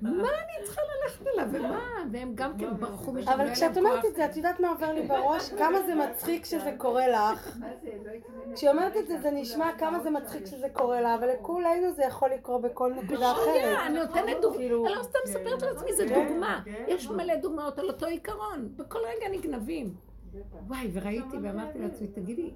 [0.00, 2.04] מה אני צריכה ללכת אליו, ומה?
[2.12, 3.30] והם גם כן ברחו משם.
[3.30, 4.04] אבל כשאת אומרת.
[4.04, 5.50] את זה, את יודעת מה עובר לי בראש?
[5.50, 7.58] כמה זה מצחיק כשזה קורה לך.
[8.54, 12.02] כשהיא אומרת את זה, זה נשמע כמה זה מצחיק כשזה קורה לה, אבל לכולנו זה
[12.02, 13.78] יכול לקרות בכל נקודה אחרת.
[13.86, 16.60] אני נותנת דוגמה, כאילו- אני לא סתם מספרת על עצמי, זה כן, דוגמה.
[16.64, 16.84] כן.
[16.88, 20.05] יש מלא דוגמאות על אותו עיקרון, בכל רגע נגנבים.
[20.66, 22.50] וואי, וראיתי ואמרתי לעצמי, תגידי,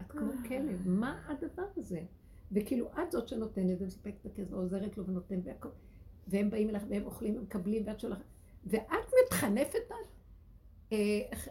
[0.00, 2.00] את כמו כלב, מה הדבר הזה?
[2.52, 5.68] וכאילו, את זאת שנותנת ומספקת את הכסף ועוזרת לו ונותנת והכל.
[6.28, 8.24] והם באים אליך והם אוכלים ומקבלים ואת שולחת.
[8.66, 10.04] ואת מתחנפת על...
[10.92, 10.98] אה,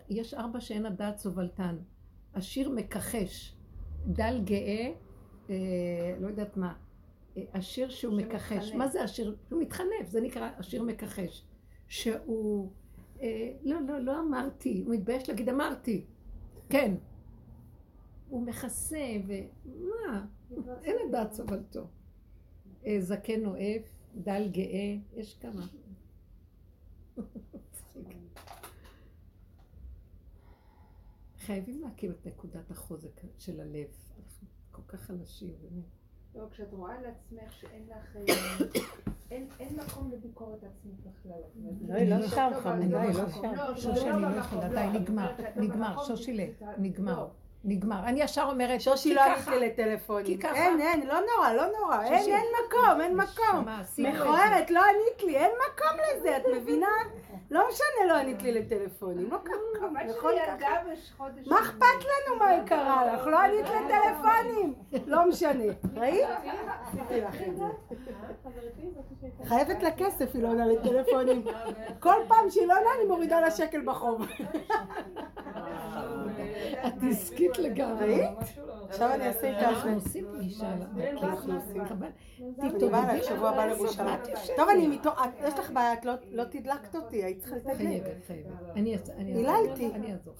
[0.09, 1.77] יש ארבע שאין הדעת סובלתן.
[2.33, 3.55] עשיר מכחש,
[4.07, 4.91] דל גאה,
[5.49, 5.55] אה,
[6.19, 6.73] לא יודעת מה.
[7.37, 8.71] אה, עשיר שהוא מכחש.
[8.71, 9.35] מה זה עשיר?
[9.49, 11.45] הוא מתחנף, זה נקרא עשיר מכחש.
[11.87, 12.71] שהוא...
[13.25, 14.83] אה, לא, לא, לא אמרתי.
[14.85, 16.05] הוא מתבייש להגיד אמרתי.
[16.69, 16.95] כן.
[18.29, 20.25] הוא מכסה, ומה?
[20.83, 21.87] אין הדעת סובלתו.
[22.85, 23.81] אה, זקן אוהב,
[24.15, 25.65] דל גאה, יש כמה.
[31.37, 33.87] חייבים להקים את נקודת החוזק של הלב.
[34.19, 35.85] אנחנו כל כך חלשים, באמת.
[36.35, 38.67] לא, כשאת רואה על עצמך שאין לך, אה,
[39.31, 39.47] אין
[40.15, 41.31] לביקורת עצמית בכלל.
[41.89, 43.29] לא, היא לא לא, שם, לא, חמודה, לא, לא, לא.
[43.29, 43.53] שם.
[43.55, 46.17] לא, שושי, לא אני לא יכולה, לא, די, נגמר, לא נגמר, זה-
[46.77, 47.27] נגמר, לא.
[47.67, 47.99] נגמר.
[48.03, 50.25] אני ישר אומרת, שושי לא לי לטלפונים.
[50.25, 52.01] כי ככה- אין, אין, לא נורא, לא נורא.
[52.03, 52.33] אין, שושי.
[52.35, 53.65] אין מקום, אין מקום.
[53.97, 56.87] מכוערת, לא ענית לי, אין מקום לזה, את מבינה?
[57.51, 59.29] לא משנה, לא ענית לי לטלפונים.
[59.31, 60.33] לא ככה, נכון.
[61.47, 63.27] מה אכפת לנו מה קרה לך?
[63.27, 64.73] לא ענית לטלפונים.
[65.07, 65.63] לא משנה.
[65.95, 66.27] ראית?
[69.45, 71.43] חייבת לה כסף, היא לא עונה לטלפונים.
[71.99, 74.21] כל פעם שהיא לא עונה, אני מורידה לה שקל בחוב.
[76.87, 78.23] את עסקית לגמרי.
[78.89, 79.93] עכשיו אני אעשה איתה אנחנו.
[79.93, 81.81] עושים פגישה על כן, אנחנו עושים,
[83.23, 84.19] שבוע הבא לירושלים.
[84.57, 85.09] טוב, אני מתו...
[85.47, 87.77] יש לך בעיה, את לא- לא תדלקת אותי, היית צריכה לתדלק.
[87.77, 88.51] חייבת, חייבת.
[88.75, 89.15] אני אעזור.
[89.17, 89.91] היללתי.
[89.93, 90.33] אני אעזור.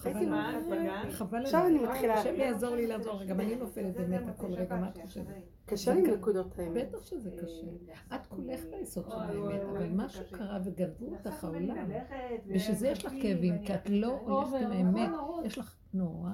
[1.12, 1.41] חבל.
[1.43, 2.14] עכשיו אני מתחילה.
[2.14, 5.26] השם יעזור לי לעזור, גם אני נופלת באמת הכל רגע, מה את חושבת?
[5.66, 6.88] קשה לי עם נקודות האמת.
[6.89, 7.68] בטח שזה קשה.
[8.16, 11.91] את כולך ביסוד של האמת, אבל משהו קרה וגנבו אותך לי העולם.
[11.91, 12.16] ללכת,
[12.47, 15.10] בשביל זה יש לך כאבים, כי את לא הולכת עם האמת.
[15.45, 16.30] יש לך נורא,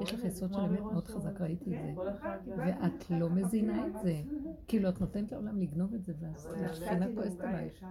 [0.00, 1.92] יש לך יסוד של אמת מאוד חזק, ראיתי את זה.
[1.94, 2.08] כל
[2.98, 4.22] ואת לא מזינה את זה.
[4.68, 7.84] כאילו, את נותנת לעולם לגנוב את זה, אבל והשכינה כועסת עלייך.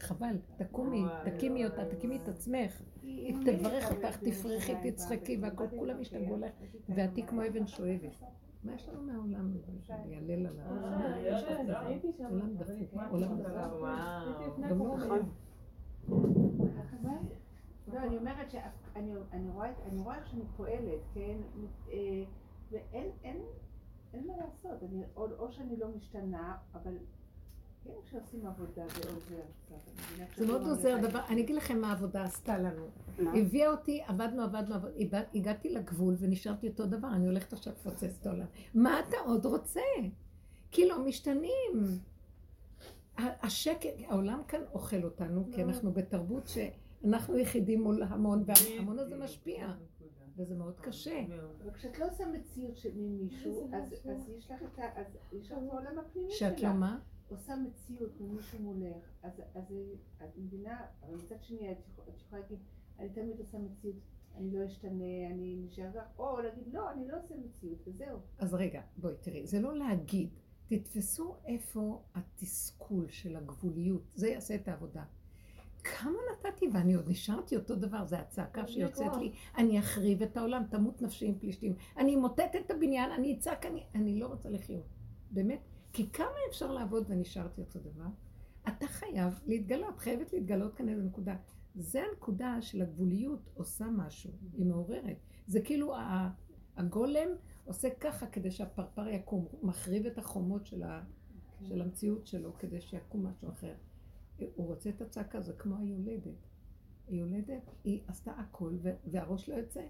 [0.00, 2.82] חבל, תקומי, תקימי אותה, תקימי את עצמך.
[3.02, 6.52] היא תברך אותך, תפרחי, תצחקי, והכל, כולם ישתגעו עליך,
[6.88, 8.22] ואת תהיי כמו אבן שואבת.
[8.64, 9.72] מה יש לנו מהעולם הזה?
[11.30, 11.80] לך מזה?
[11.80, 12.24] הייתי שם.
[12.24, 13.88] עולם דפוק, עולם דפוק.
[14.70, 14.96] גם לא.
[17.92, 21.36] לא, אני אומרת שאני אני רואה, אני רואה איך שאני פועלת, כן?
[21.92, 22.24] אה,
[22.70, 23.36] ואין אין,
[24.14, 26.92] אין מה לעשות, אני, או, או שאני לא משתנה, אבל
[27.84, 29.76] כן כשעושים עבודה זה עוזר קצת.
[30.36, 32.86] זה מאוד לא עוזר, דבר, אני אגיד לכם מה העבודה עשתה לנו.
[33.18, 38.16] הביאה אותי, עבדנו, עבדנו, עבדנו, הגע- הגעתי לגבול ונשארתי אותו דבר, אני הולכת עכשיו לפוצץ
[38.20, 38.46] את העולם.
[38.74, 39.80] מה אתה עוד רוצה?
[40.70, 41.98] כי לא משתנים.
[43.18, 49.68] השקט, העולם כאן אוכל אותנו, כי אנחנו בתרבות שאנחנו יחידים מול המון, וההמון הזה משפיע,
[50.38, 51.24] וזה מאוד קשה.
[51.62, 56.38] אבל כשאת לא עושה מציאות ממישהו, אז יש לך את העולם הפנימי שלך.
[56.38, 56.98] שאת לא מה?
[57.28, 59.42] עושה מציאות ממישהו מולך, אז,
[60.24, 61.76] את מבינה, אבל מצד שני את
[62.16, 62.58] יכולה להגיד,
[62.98, 63.96] אני תמיד עושה מציאות,
[64.34, 68.18] אני לא אשתנה, אני נשאר או להגיד לא, אני לא עושה מציאות, וזהו.
[68.38, 70.30] אז רגע, בואי תראי, זה לא להגיד,
[70.66, 75.04] תתפסו איפה התסכול של הגבוליות, זה יעשה את העבודה.
[75.84, 80.62] כמה נתתי ואני עוד נשארתי אותו דבר, זה הצעקה שיוצאת לי, אני אחריב את העולם,
[80.70, 84.86] תמות נפשי עם פלישתים, אני אמוטט את הבניין, אני אצעק, אני, אני לא רוצה לחיות.
[85.30, 85.60] באמת,
[85.92, 88.08] כי כמה אפשר לעבוד ונשארתי אותו דבר?
[88.68, 91.36] אתה חייב להתגלות, חייבת להתגלות כאן איזו נקודה.
[91.74, 95.16] זה הנקודה של הגבוליות עושה משהו, היא מעוררת.
[95.46, 95.94] זה כאילו
[96.76, 97.28] הגולם
[97.64, 101.04] עושה ככה כדי שהפרפר יקום, מחריב את החומות של, ה,
[101.62, 103.74] של המציאות שלו כדי שיקום משהו אחר.
[104.54, 106.48] הוא רוצה את הצעקה, זה כמו היולדת.
[107.08, 108.76] היולדת, היא עשתה הכל
[109.06, 109.86] והראש לא יוצא.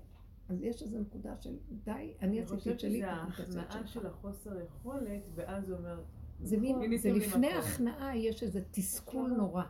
[0.49, 3.63] אז יש איזו נקודה של די, אני אני עשיתי חושבת את שלי, שזה אתה תעשה
[3.63, 3.87] את ההכנעה.
[3.87, 6.03] של החוסר יכולת, ואז הוא אומר,
[6.43, 7.61] זה מין, הנה זה לפני מקום.
[7.61, 9.65] הכנעה יש איזה תסכול נורא.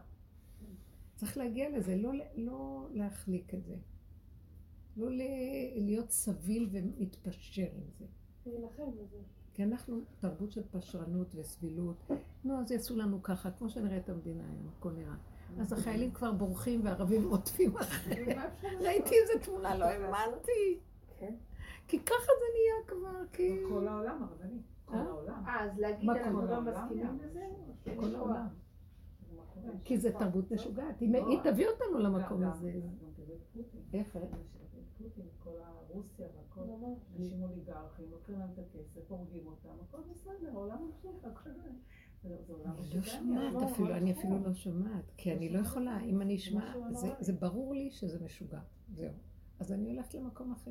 [1.17, 3.77] צריך להגיע לזה, לא, לא להחליק את זה.
[4.97, 5.09] לא
[5.77, 8.07] להיות סביל ומתפשר עם זה.
[8.47, 9.19] להילחם בזה.
[9.59, 12.11] כי אנחנו תרבות של פשרנות וסבילות.
[12.45, 15.15] נו, אז יעשו לנו ככה, כמו שנראה את המדינה היום, הכל נראה.
[15.61, 18.39] אז החיילים כבר בורחים והערבים רודפים אחריהם.
[18.81, 20.79] ראיתי איזה תמונה, לא האמנתי.
[21.19, 21.35] כן.
[21.89, 23.63] כי ככה זה נהיה כבר, כי...
[23.69, 24.59] כל העולם הרבני.
[24.85, 25.03] כל אה?
[25.03, 25.45] העולם.
[25.47, 26.67] אה, אז להגיד אנחנו כל לא העולם?
[26.67, 27.47] מסכימים לזה?
[28.01, 28.15] כל?
[28.15, 28.47] העולם.
[29.85, 31.01] כי זה תרבות משוגעת.
[31.01, 32.73] היא לא, תביא אותנו למקום הזה.
[33.93, 34.19] איך?
[34.99, 36.27] פוטין, כל הרוסיה
[36.59, 36.95] והכל.
[37.19, 41.51] אנשים אוליגרכים, לוקחים להם את הכסף, הורגים אותם, הכל בסדר, העולם ממשיך, הכל
[42.23, 42.53] זה זה
[42.97, 43.03] לא.
[43.03, 47.15] שומעת אפילו, אני אפילו לא שומעת, כי אני לא יכולה, אם אני אשמע, זה-.
[47.21, 48.61] זה ברור לי שזה משוגע,
[48.95, 49.13] זהו.
[49.61, 50.71] אז אני הולכת למקום אחר.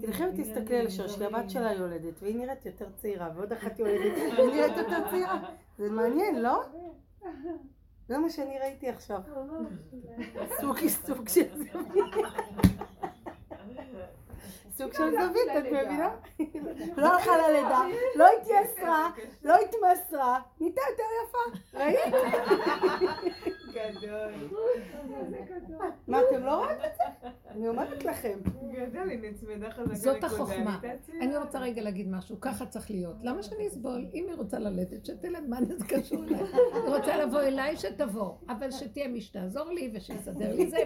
[0.00, 4.54] תלכי ותסתכלי על אשר שהבת שלה יולדת, והיא נראית יותר צעירה, ועוד אחת יולדת, והיא
[4.54, 5.50] נראית יותר צעירה.
[5.78, 6.62] זה מעניין, לא?
[8.08, 9.20] זה מה שאני ראיתי עכשיו.
[10.60, 12.14] סוג סוג של זווית.
[14.78, 16.10] סוג של זווית, את מבינה?
[17.02, 17.80] לא הלכה ללידה,
[18.14, 19.10] לא התייסרה,
[19.44, 21.78] לא התמסרה, נהייתה יותר יפה.
[21.78, 22.14] ראית?
[24.02, 24.32] גדול.
[26.08, 27.28] מה, אתם לא רואים את זה?
[27.50, 28.38] אני אומרת לכם.
[28.72, 30.80] גדול, היא נצמדה חזקה זאת החוכמה.
[31.20, 33.16] אני רוצה רגע להגיד משהו, ככה צריך להיות.
[33.22, 34.06] למה שאני אסבול?
[34.14, 36.40] אם היא רוצה ללדת, שתלד, מה זה קשור אליי?
[36.74, 38.32] היא רוצה לבוא אליי, שתבוא.
[38.48, 40.78] אבל שתהיה מי שתעזור לי ושיסדר לי זה.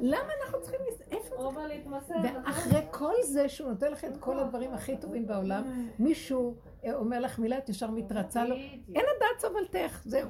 [0.00, 0.80] למה אנחנו צריכים...
[0.88, 2.14] לס- איפה להתמסר,
[2.44, 5.62] ואחרי כל זה שהוא נותן לך את כל הדברים הכי טובים בעולם,
[5.98, 6.54] מישהו
[6.92, 8.56] אומר לך מילה, את ישר מתרצה לו,
[8.94, 10.28] אין הדעת סובלתך, זהו.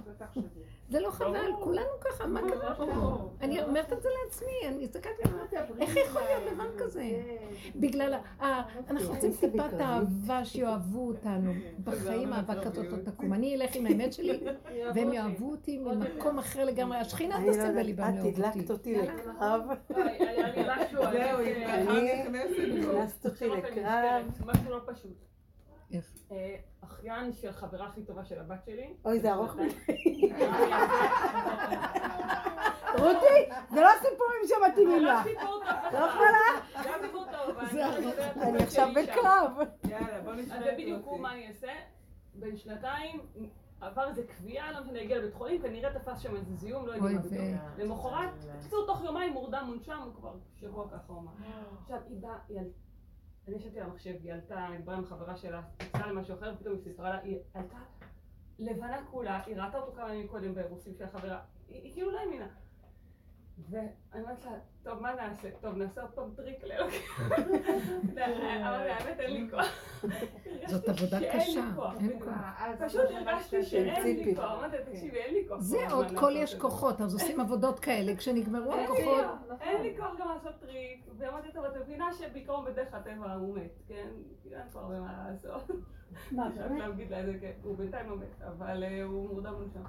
[0.90, 2.86] זה לא חבל, כולנו ככה, מה קרה פה?
[3.40, 7.04] אני אומרת את זה לעצמי, אני הסתכלתי ואומרת, איך יכול להיות דבר כזה?
[7.76, 11.52] בגלל, ה- אנחנו רוצים טיפת אהבה שיאהבו אותנו.
[11.84, 13.32] בחיים אהבה כזאת לא תקום.
[13.32, 14.40] אני אלך עם האמת שלי,
[14.94, 16.96] והם יאהבו אותי ממקום אחר לגמרי.
[16.98, 18.42] השכינה לא תעשה יודעת, בליבם את לאהוב אותי.
[18.42, 19.60] הדלקת אותי לקרב.
[20.90, 22.84] זהו, אה, אני- נכנסת.
[22.84, 24.26] הכנסת אותי לקרב.
[24.46, 25.31] משהו לא פשוט.
[25.92, 26.12] איך?
[26.32, 28.94] אה, אחיין של חברה הכי טובה של הבת שלי.
[29.04, 30.32] אוי, זה ארוך מדי.
[32.98, 35.26] רותי, זה לא סיפורים שמתאימים לך.
[35.92, 36.38] לא יכולה?
[36.84, 38.88] גם סיפור טוב, אבל זה אני מדברת על אני עכשיו.
[38.94, 39.52] בקרב.
[39.88, 41.20] יאללה, בוא נשמע אז את זה בדיוק הוא.
[41.20, 41.72] מה אני אעשה?
[42.34, 43.20] בן שנתיים
[43.80, 47.16] עבר איזה קביעה, לא משנה, הגיע לבית חולים, כנראה תפס שם איזה זיהום, לא יודעים
[47.16, 47.22] מה.
[47.22, 47.38] פתאום.
[47.78, 51.30] למחרת, בקיצור, תוך יומיים מורדם מונשם, הוא כבר שבוע ככה הוא אמר.
[51.82, 52.36] עכשיו, היא באה,
[53.48, 56.74] אני ישבתי על המחשב, היא עלתה, היא דיברה עם חברה שלה, טיפסה למשהו אחר, ופתאום
[56.74, 57.78] היא סיפרה לה, היא עלתה
[58.58, 62.48] לבנה כולה, היא ראתה אותו כמה ימים קודם ברוסים של החברה, היא כאילו לא האמינה.
[63.70, 64.50] ואני אומרת לה,
[64.82, 65.48] טוב, מה נעשה?
[65.60, 67.00] טוב, נעשה עוד פעם טריק לאלוקים.
[68.66, 69.66] אמרתי, האמת, אין לי כוח.
[70.66, 71.60] זאת עבודה קשה.
[72.00, 72.34] אין כוח.
[72.86, 74.34] פשוט הרגשתי שאין לי ציפי.
[74.36, 74.44] כוח.
[74.44, 75.60] אמרתי, תקשיבי, אין לי כוח.
[75.60, 76.54] זה עוד כל יש.
[76.54, 79.04] כוחות, אז עושים עבודות כאלה, כשנגמרו הכוחות,
[79.48, 83.56] כוח, אין לי כוח גם לעשות טריק, ואמרתי, טוב, את מבינה שבעיקרון בדרך הטבע הוא
[83.58, 84.08] מת, כן?
[84.52, 85.70] אין פה הרבה מה לעשות.
[86.32, 86.82] מה, באמת?
[87.40, 89.80] כן, הוא בינתיים לא מת, אבל אה, הוא מורדם מונשם.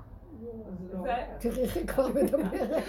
[0.93, 1.03] לא.
[1.39, 2.53] תראי איך היא כבר מדברת.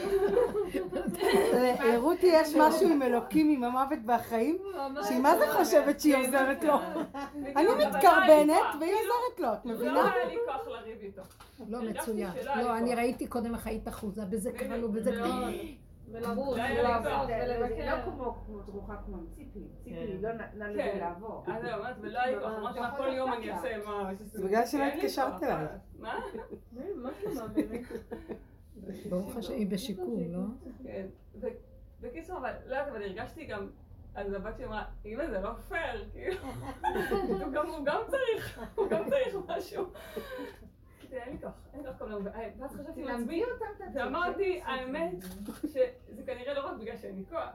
[1.55, 4.59] ל- לרותי יש משהו עם אלוקים, עם המוות והחיים,
[5.03, 6.75] שהיא מה זה חושבת שהיא עוזרת לו?
[7.57, 8.63] אני לא לי מתקרבנת.
[8.81, 10.13] והיא עוזרת לו, את לא מבינה?
[10.15, 11.23] היה לי כוח לריב איתו.
[11.69, 12.31] לא מצוין.
[12.45, 12.95] לא, אני.
[12.95, 15.55] ראיתי קודם איך היית אחוזה, בזה בדיוק, קרה לו, בזה מאוד.
[16.13, 16.57] ולרוץ.
[16.57, 16.89] זה לא
[17.29, 18.03] ולבקר.
[18.47, 20.17] כמו דרוכה כמו ציפי, ציפי כן.
[20.21, 20.99] לא נתנה לזה כן.
[20.99, 21.45] לעבור.
[21.47, 24.11] אז אומרת, ולא כוח, אמרתי לה, כל יום אני אעשה מה...
[24.19, 25.67] זה בגלל שלא התקשרת אליי.
[25.99, 26.21] מה?
[27.03, 27.83] מה שלמה באמת?
[29.11, 30.45] ברוך השם, היא בשיקום, לא?
[30.83, 31.07] כן.
[32.01, 33.69] בקיצור, אבל לא יודעת, אבל הרגשתי גם,
[34.15, 36.37] אז הבת שלי אמרה, אמא זה לא פייר, כאילו,
[37.77, 39.85] הוא גם צריך, הוא גם צריך משהו.
[41.15, 42.27] אמרתי, אין לי כוח, אין כוח כל היום,
[42.59, 43.43] ואז חשבתי לעצמי,
[43.95, 45.15] ואמרתי, האמת,
[46.07, 47.51] שזה כנראה לא רק בגלל שאין לי כוח,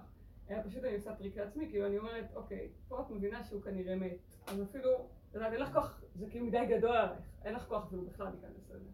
[0.47, 3.95] היה פשוט אני עושה טריק לעצמי, כאילו אני אומרת, אוקיי, פה את מבינה שהוא כנראה
[3.95, 4.89] מת, אז אפילו,
[5.29, 8.27] את יודעת, אין לך כוח, זה כאילו מדי גדול עלייך, אין לך כוח אפילו בכלל
[8.27, 8.89] להיכנס לזה.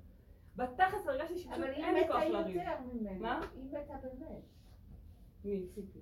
[0.55, 2.55] בתכלס הרגשתי שפשוט אבל היא אין לי כוח מתה לריב.
[2.55, 3.21] יותר ממנו.
[3.21, 3.47] מה?
[3.55, 4.43] היא מתה באמת.
[5.45, 5.67] מי?
[5.75, 5.99] ציפי.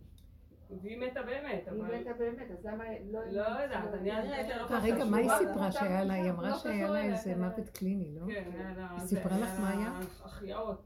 [0.81, 1.99] והיא מתה באמת, היא אבל...
[1.99, 3.19] מתה באמת, אז למה לא...
[3.25, 5.29] לא יודעת, אני אני ראיתי לה אה, רגע, מה היא.
[5.37, 6.13] סיפרה שהיה לה?
[6.13, 7.41] היא אמרה לא שהיה קשור לה איזה כן.
[7.41, 8.25] מוות קליני, לא?
[8.27, 8.91] כן, היה לה...
[8.91, 9.99] היא סיפרה לך מה היה?
[10.25, 10.81] אחיות,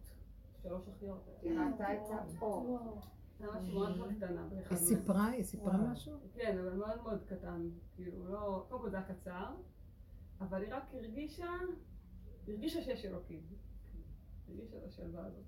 [0.63, 1.27] שלוש אחיות.
[1.41, 1.99] היא ראתה את
[2.39, 2.99] האור.
[3.39, 5.27] היא מה- סיפרה?
[5.27, 6.13] היא סיפרה משהו?
[6.33, 7.69] כן, אבל מאוד מאוד קטן.
[7.95, 8.65] כאילו, לא...
[8.69, 9.45] קודם כל זה היה קצר,
[10.41, 11.47] אבל היא רק הרגישה...
[12.47, 13.41] הרגישה שיש אלוקים.
[14.47, 15.45] הרגישה את השלווה הזאת.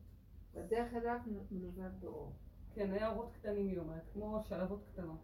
[0.54, 1.18] בדרך אליו
[1.52, 2.34] מלווה באור.
[2.74, 5.20] כן, היה אורות קטנים היא אומרת, כמו שלבות קטנות.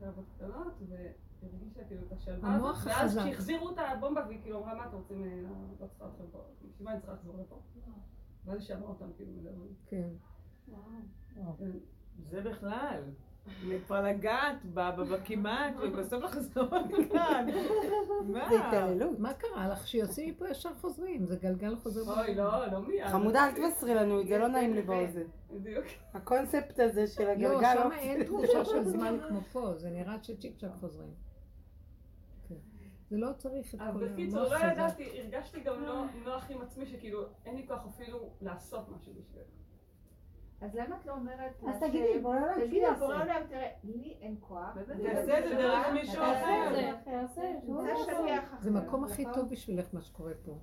[0.00, 2.86] שלבות קטנות, והרגישה כאילו את השלווה המוח הזאת.
[2.86, 3.18] ואז.
[3.18, 5.42] כשהחזירו את הבומבה והיא כאילו אמרה, מה אתם רוצים, אה,
[5.80, 7.60] לא צריכה אתכם פה, בשביל מה אני צריכה לחזור לפה?
[8.44, 9.74] ואז היא שמעה אותם כאילו מדברים.
[9.86, 10.08] כן.
[11.34, 11.70] כן.
[12.22, 13.02] זה בכלל.
[13.86, 16.64] כבר לגעת ב- ב- בכמעט, ובסוף לחזור
[16.98, 17.46] לכאן.
[18.26, 18.48] מה?
[18.50, 19.18] זה התעללות.
[19.18, 19.86] מה קרה לך?
[19.88, 22.20] שיוצאים מפה ישר חוזרים, זה גלגל חוזר.
[22.20, 23.06] אוי, לא, לא מיד.
[23.06, 25.22] חמודה, אל תבשרי לנו את זה, לא נעים לי באוזן.
[25.50, 25.84] בדיוק.
[26.14, 27.74] הקונספט הזה של לא, הגלגל...
[27.74, 31.14] שם לא- אין תחושה של זמן כמו פה, זה נראה שצ'יק צ'אק חוזרים.
[32.48, 32.54] כן.
[33.10, 34.72] זה לא צריך את כל אבל בקיצור, המוח לא חזק.
[34.72, 39.44] ידעתי, הרגשתי גם לא נוח עם עצמי, שכאילו, אין לי כוח אפילו לעשות משהו בשבילו.
[40.60, 41.64] אז למה את לא אומרת...
[41.68, 42.96] אז תגידי, בורא עולם, תגידי שיעשה.
[42.96, 44.74] לבורא עולם, תראה, לי אין כוח.
[44.74, 48.38] תעשה את זה דרך מישהו תעשה את זה.
[48.38, 48.70] אחר.
[48.70, 49.34] מקום הכי נכון?
[49.34, 50.58] טוב בשבילך מה שקורה פה.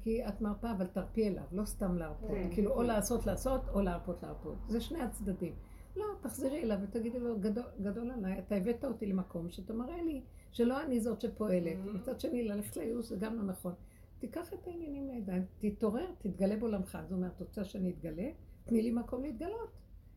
[0.00, 2.30] כי את מרפה, אבל תרפי אליו, לא סתם להרפות.
[2.30, 2.50] כן.
[2.52, 4.56] כאילו, או לעשות לעשות, או להרפות להרפות.
[4.68, 5.54] זה שני הצדדים.
[5.96, 10.22] לא, תחזרי אליו ותגידי לו, גדול, גדול עליי, אתה הבאת אותי למקום שאתה מראה לי
[10.52, 11.76] שלא אני זאת שפועלת.
[11.84, 11.90] Mhm.
[11.96, 13.74] מצד שני, ללכת לייאוש זה גם לא נכון.
[14.18, 16.98] תיקח את העניינים לידיים, תתעורר, תתגלה בעולמך.
[17.02, 18.28] זאת אומרת, את רוצה שאני אתגלה?
[18.64, 19.70] תני לי מקום להתגלות.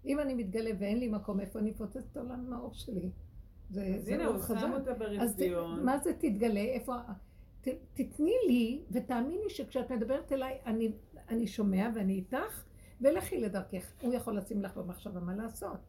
[0.06, 3.10] אם אני מתגלה ואין לי מקום, איפה אני אפוצץ את העולם עם האור שלי?
[3.70, 4.42] זה, אז הנה, הוא.
[4.42, 5.86] שם אותה ברפיון.
[5.86, 6.60] מה זה תתגלה?
[6.60, 6.96] איפה...
[7.62, 10.92] ת, תתני לי, ותאמיני שכשאת מדברת אליי, אני,
[11.30, 12.64] אני שומע ואני איתך,
[13.02, 13.92] ולכי לדרכך.
[14.02, 15.80] הוא יכול לשים לך במחשבה מה לעשות.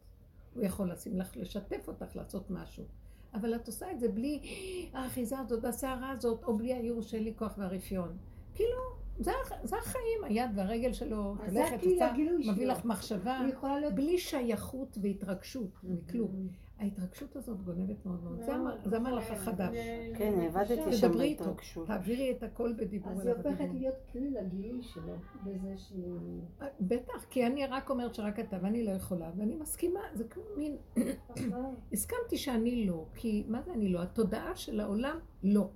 [0.54, 2.84] הוא יכול לשים לך, לשתף אותך לעשות משהו.
[3.34, 4.40] אבל את עושה את זה בלי
[4.92, 8.16] האחיזה הזאת, הסערה הזאת, או בלי הייאוש לי כוח והרפיון.
[8.54, 8.78] כאילו,
[9.18, 9.30] זה,
[9.62, 12.52] זה החיים, היד והרגל שלו, הולכת, עושה, שלו.
[12.52, 13.40] מביא לך מחשבה.
[13.94, 16.48] בלי שייכות והתרגשות מכלום.
[16.78, 18.42] ההתרגשות הזאת גונבת מאוד מאוד.
[18.42, 18.52] זה
[18.90, 19.76] זה המהלך החדש.
[20.16, 21.86] כן, עבדתי שם תדברי איתו, בהתרגשות.
[21.86, 23.68] תעבירי את הכל בדיבור אז היא הופכת.
[23.72, 25.14] להיות כלי לגילוי שלו,
[25.44, 26.40] בזה שהיא...
[26.80, 30.76] בטח, כי אני רק אומרת שרק אתה ואני לא יכולה, ואני מסכימה, זה כמו מין,
[31.92, 34.02] הסכמתי שאני לא, כי מה זה אני לא?
[34.02, 35.68] התודעה של העולם לא.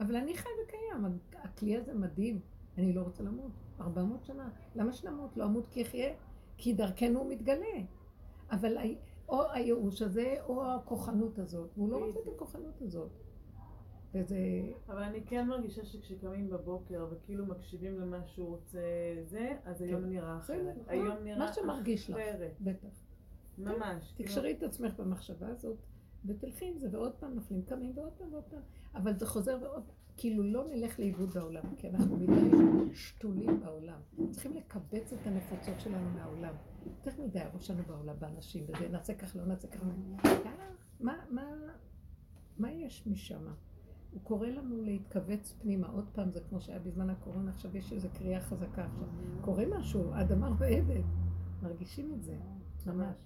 [0.00, 2.40] אבל אני חי וקיים, הכלי הזה מדהים,
[2.78, 5.36] אני לא רוצה למות, 400 שנה, למה שנמות?
[5.36, 6.14] לא אמות כי אחיה,
[6.56, 7.76] כי דרכנו הוא מתגלה.
[8.50, 8.76] אבל
[9.28, 13.10] או הייאוש הזה, או הכוחנות הזאת, והוא לא רוצה את הכוחנות הזאת.
[14.14, 14.36] וזה,
[14.88, 18.80] אבל אני כן מרגישה שכשקמים בבוקר וכאילו מקשיבים למה שהוא רוצה
[19.24, 20.76] זה, אז היום נראה אחרת.
[20.76, 22.16] בסדר, היום נראה מה שמרגיש לך.
[22.16, 22.56] אחרת.
[22.60, 22.88] בטח.
[23.58, 24.12] ממש.
[24.16, 25.76] תקשרי את עצמך במחשבה הזאת,
[26.24, 28.62] ותלכי עם זה, ועוד פעם נופלים, קמים ועוד פעם ועוד פעם.
[28.94, 29.97] אבל זה חוזר ועוד פעם.
[30.18, 32.50] כאילו לא נלך לאיבוד בעולם, כי אנחנו מדי
[32.94, 34.00] שתולים בעולם.
[34.30, 36.54] צריכים לקבץ את הנפוצות שלנו מהעולם.
[36.86, 39.80] יותר מדי הראש שלנו בעולם, באנשים, וזה נעשה כך, לא נעשה כך.
[41.00, 41.42] מה, מה,
[42.58, 43.44] מה יש משם?
[44.12, 45.88] הוא קורא לנו להתכווץ פנימה.
[45.88, 49.08] עוד פעם, זה כמו שהיה בזמן הקורונה, עכשיו יש איזו קריאה חזקה עכשיו.
[49.40, 51.04] קורה משהו, האדמה רועדת.
[51.62, 52.36] מרגישים את זה,
[52.86, 53.16] ממש.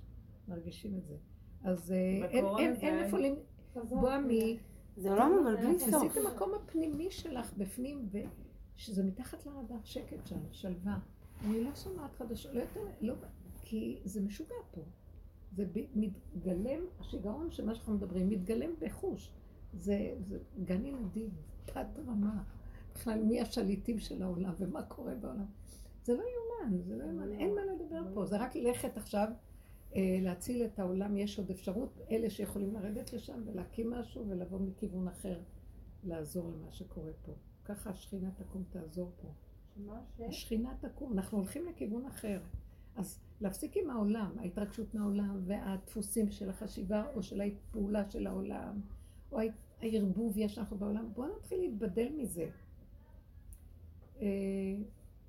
[0.48, 1.14] מרגישים את זה.
[1.64, 2.74] אז אין-
[3.04, 3.16] איפה
[3.76, 4.28] לנבוע מ...
[4.96, 6.12] זה עולם אבל בלי תעשי סוף.
[6.12, 10.98] את המקום הפנימי שלך בפנים, ושזה מתחת לרדאר, שקט שם, שלווה.
[11.44, 13.14] אני לא שומעת חדשות, לא יותר, לא,
[13.62, 14.80] כי זה משוגע פה.
[15.52, 15.64] זה
[15.94, 19.32] מתגלם, השיגעון של מה שאנחנו מדברים, מתגלם בחוש.
[19.72, 21.30] זה, זה גן ילדים,
[21.64, 22.42] תת רמה.
[22.94, 25.46] בכלל, מי השליטים של העולם ומה קורה בעולם.
[26.04, 28.26] זה לא יאומן, זה לא יאומן, אין מה לדבר פה.
[28.26, 29.28] זה רק ללכת עכשיו
[29.96, 35.40] להציל את העולם, יש עוד אפשרות, אלה שיכולים לרדת לשם ולהקים משהו ולבוא מכיוון אחר,
[36.04, 37.32] לעזור למה שקורה פה.
[37.64, 39.28] ככה השכינה תקום תעזור פה.
[40.28, 42.40] השכינה תקום, אנחנו הולכים לכיוון אחר.
[42.96, 48.80] אז להפסיק עם העולם, ההתרגשות מהעולם והדפוסים של החשיבה או של הפעולה של העולם,
[49.32, 49.38] או
[49.80, 52.48] הערבוביה שאנחנו בעולם, בואו נתחיל להתבדל מזה.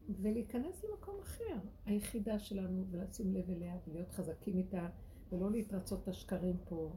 [0.09, 1.55] ולהיכנס למקום אחר,
[1.85, 4.89] היחידה שלנו, ולשים לב אליה, ולהיות חזקים איתה,
[5.31, 6.95] ולא להתרצות את השקרים פה,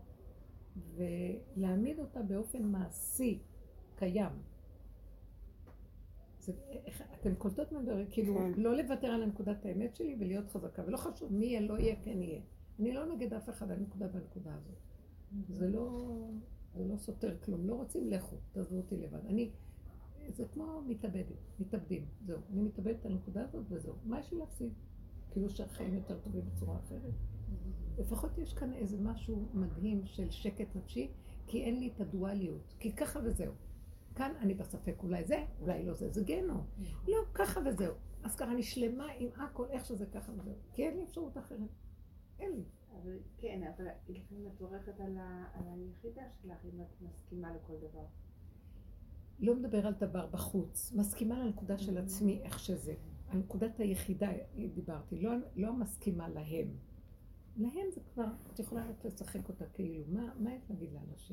[0.96, 3.42] ולהעמיד אותה באופן מעשי,
[3.96, 4.32] קיים.
[6.40, 6.52] זה,
[6.84, 8.52] איך- אתם קולטות מה מדבר, כאילו, כן.
[8.56, 12.22] לא לוותר על נקודת האמת שלי ולהיות חזקה, ולא חשוב מי יהיה, לא יהיה, כן
[12.22, 12.40] יהיה.
[12.80, 14.76] אני לא נגד אף אחד, הנקודה בנקודה הזאת.
[15.48, 16.10] זה לא,
[16.74, 17.66] זה לא סותר כלום.
[17.66, 19.26] לא רוצים, לכו, תעזבו אותי לבד.
[19.26, 19.50] אני,
[20.32, 22.40] זה כמו מתאבדת, מתאבדים, זהו.
[22.52, 23.94] אני מתאבדת על הנקודה הזאת וזהו.
[24.04, 24.72] מה יש לי להפסיד?
[25.30, 27.14] כאילו שהחיים יותר טובים בצורה אחרת.
[27.98, 31.12] לפחות יש כאן איזה משהו מדהים של שקט נפשי,
[31.46, 32.74] כי אין לי את הדואליות.
[32.78, 33.52] כי ככה וזהו.
[34.14, 36.66] כאן אני בספק, אולי זה, אולי לא זה, זה גיהנום.
[37.08, 37.94] לא, ככה וזהו.
[38.22, 40.54] אז ככה אני שלמה עם הכל, איך שזה ככה וזהו.
[40.72, 41.70] כי אין לי אפשרות אחרת.
[42.38, 42.64] אין לי.
[43.02, 45.18] אבל כן, אבל לפעמים את עורכת על
[45.54, 48.04] היחידה שלך, אם את מסכימה לכל דבר.
[49.40, 52.94] לא מדבר על דבר בחוץ, מסכימה לנקודה של עצמי, איך שזה.
[53.28, 54.30] על נקודת היחידה
[54.74, 56.68] דיברתי, לא, לא מסכימה להם.
[57.56, 61.26] להם זה כבר, את יכולה לשחק אותה כאילו, מה, מה יש להגיד לאנשים?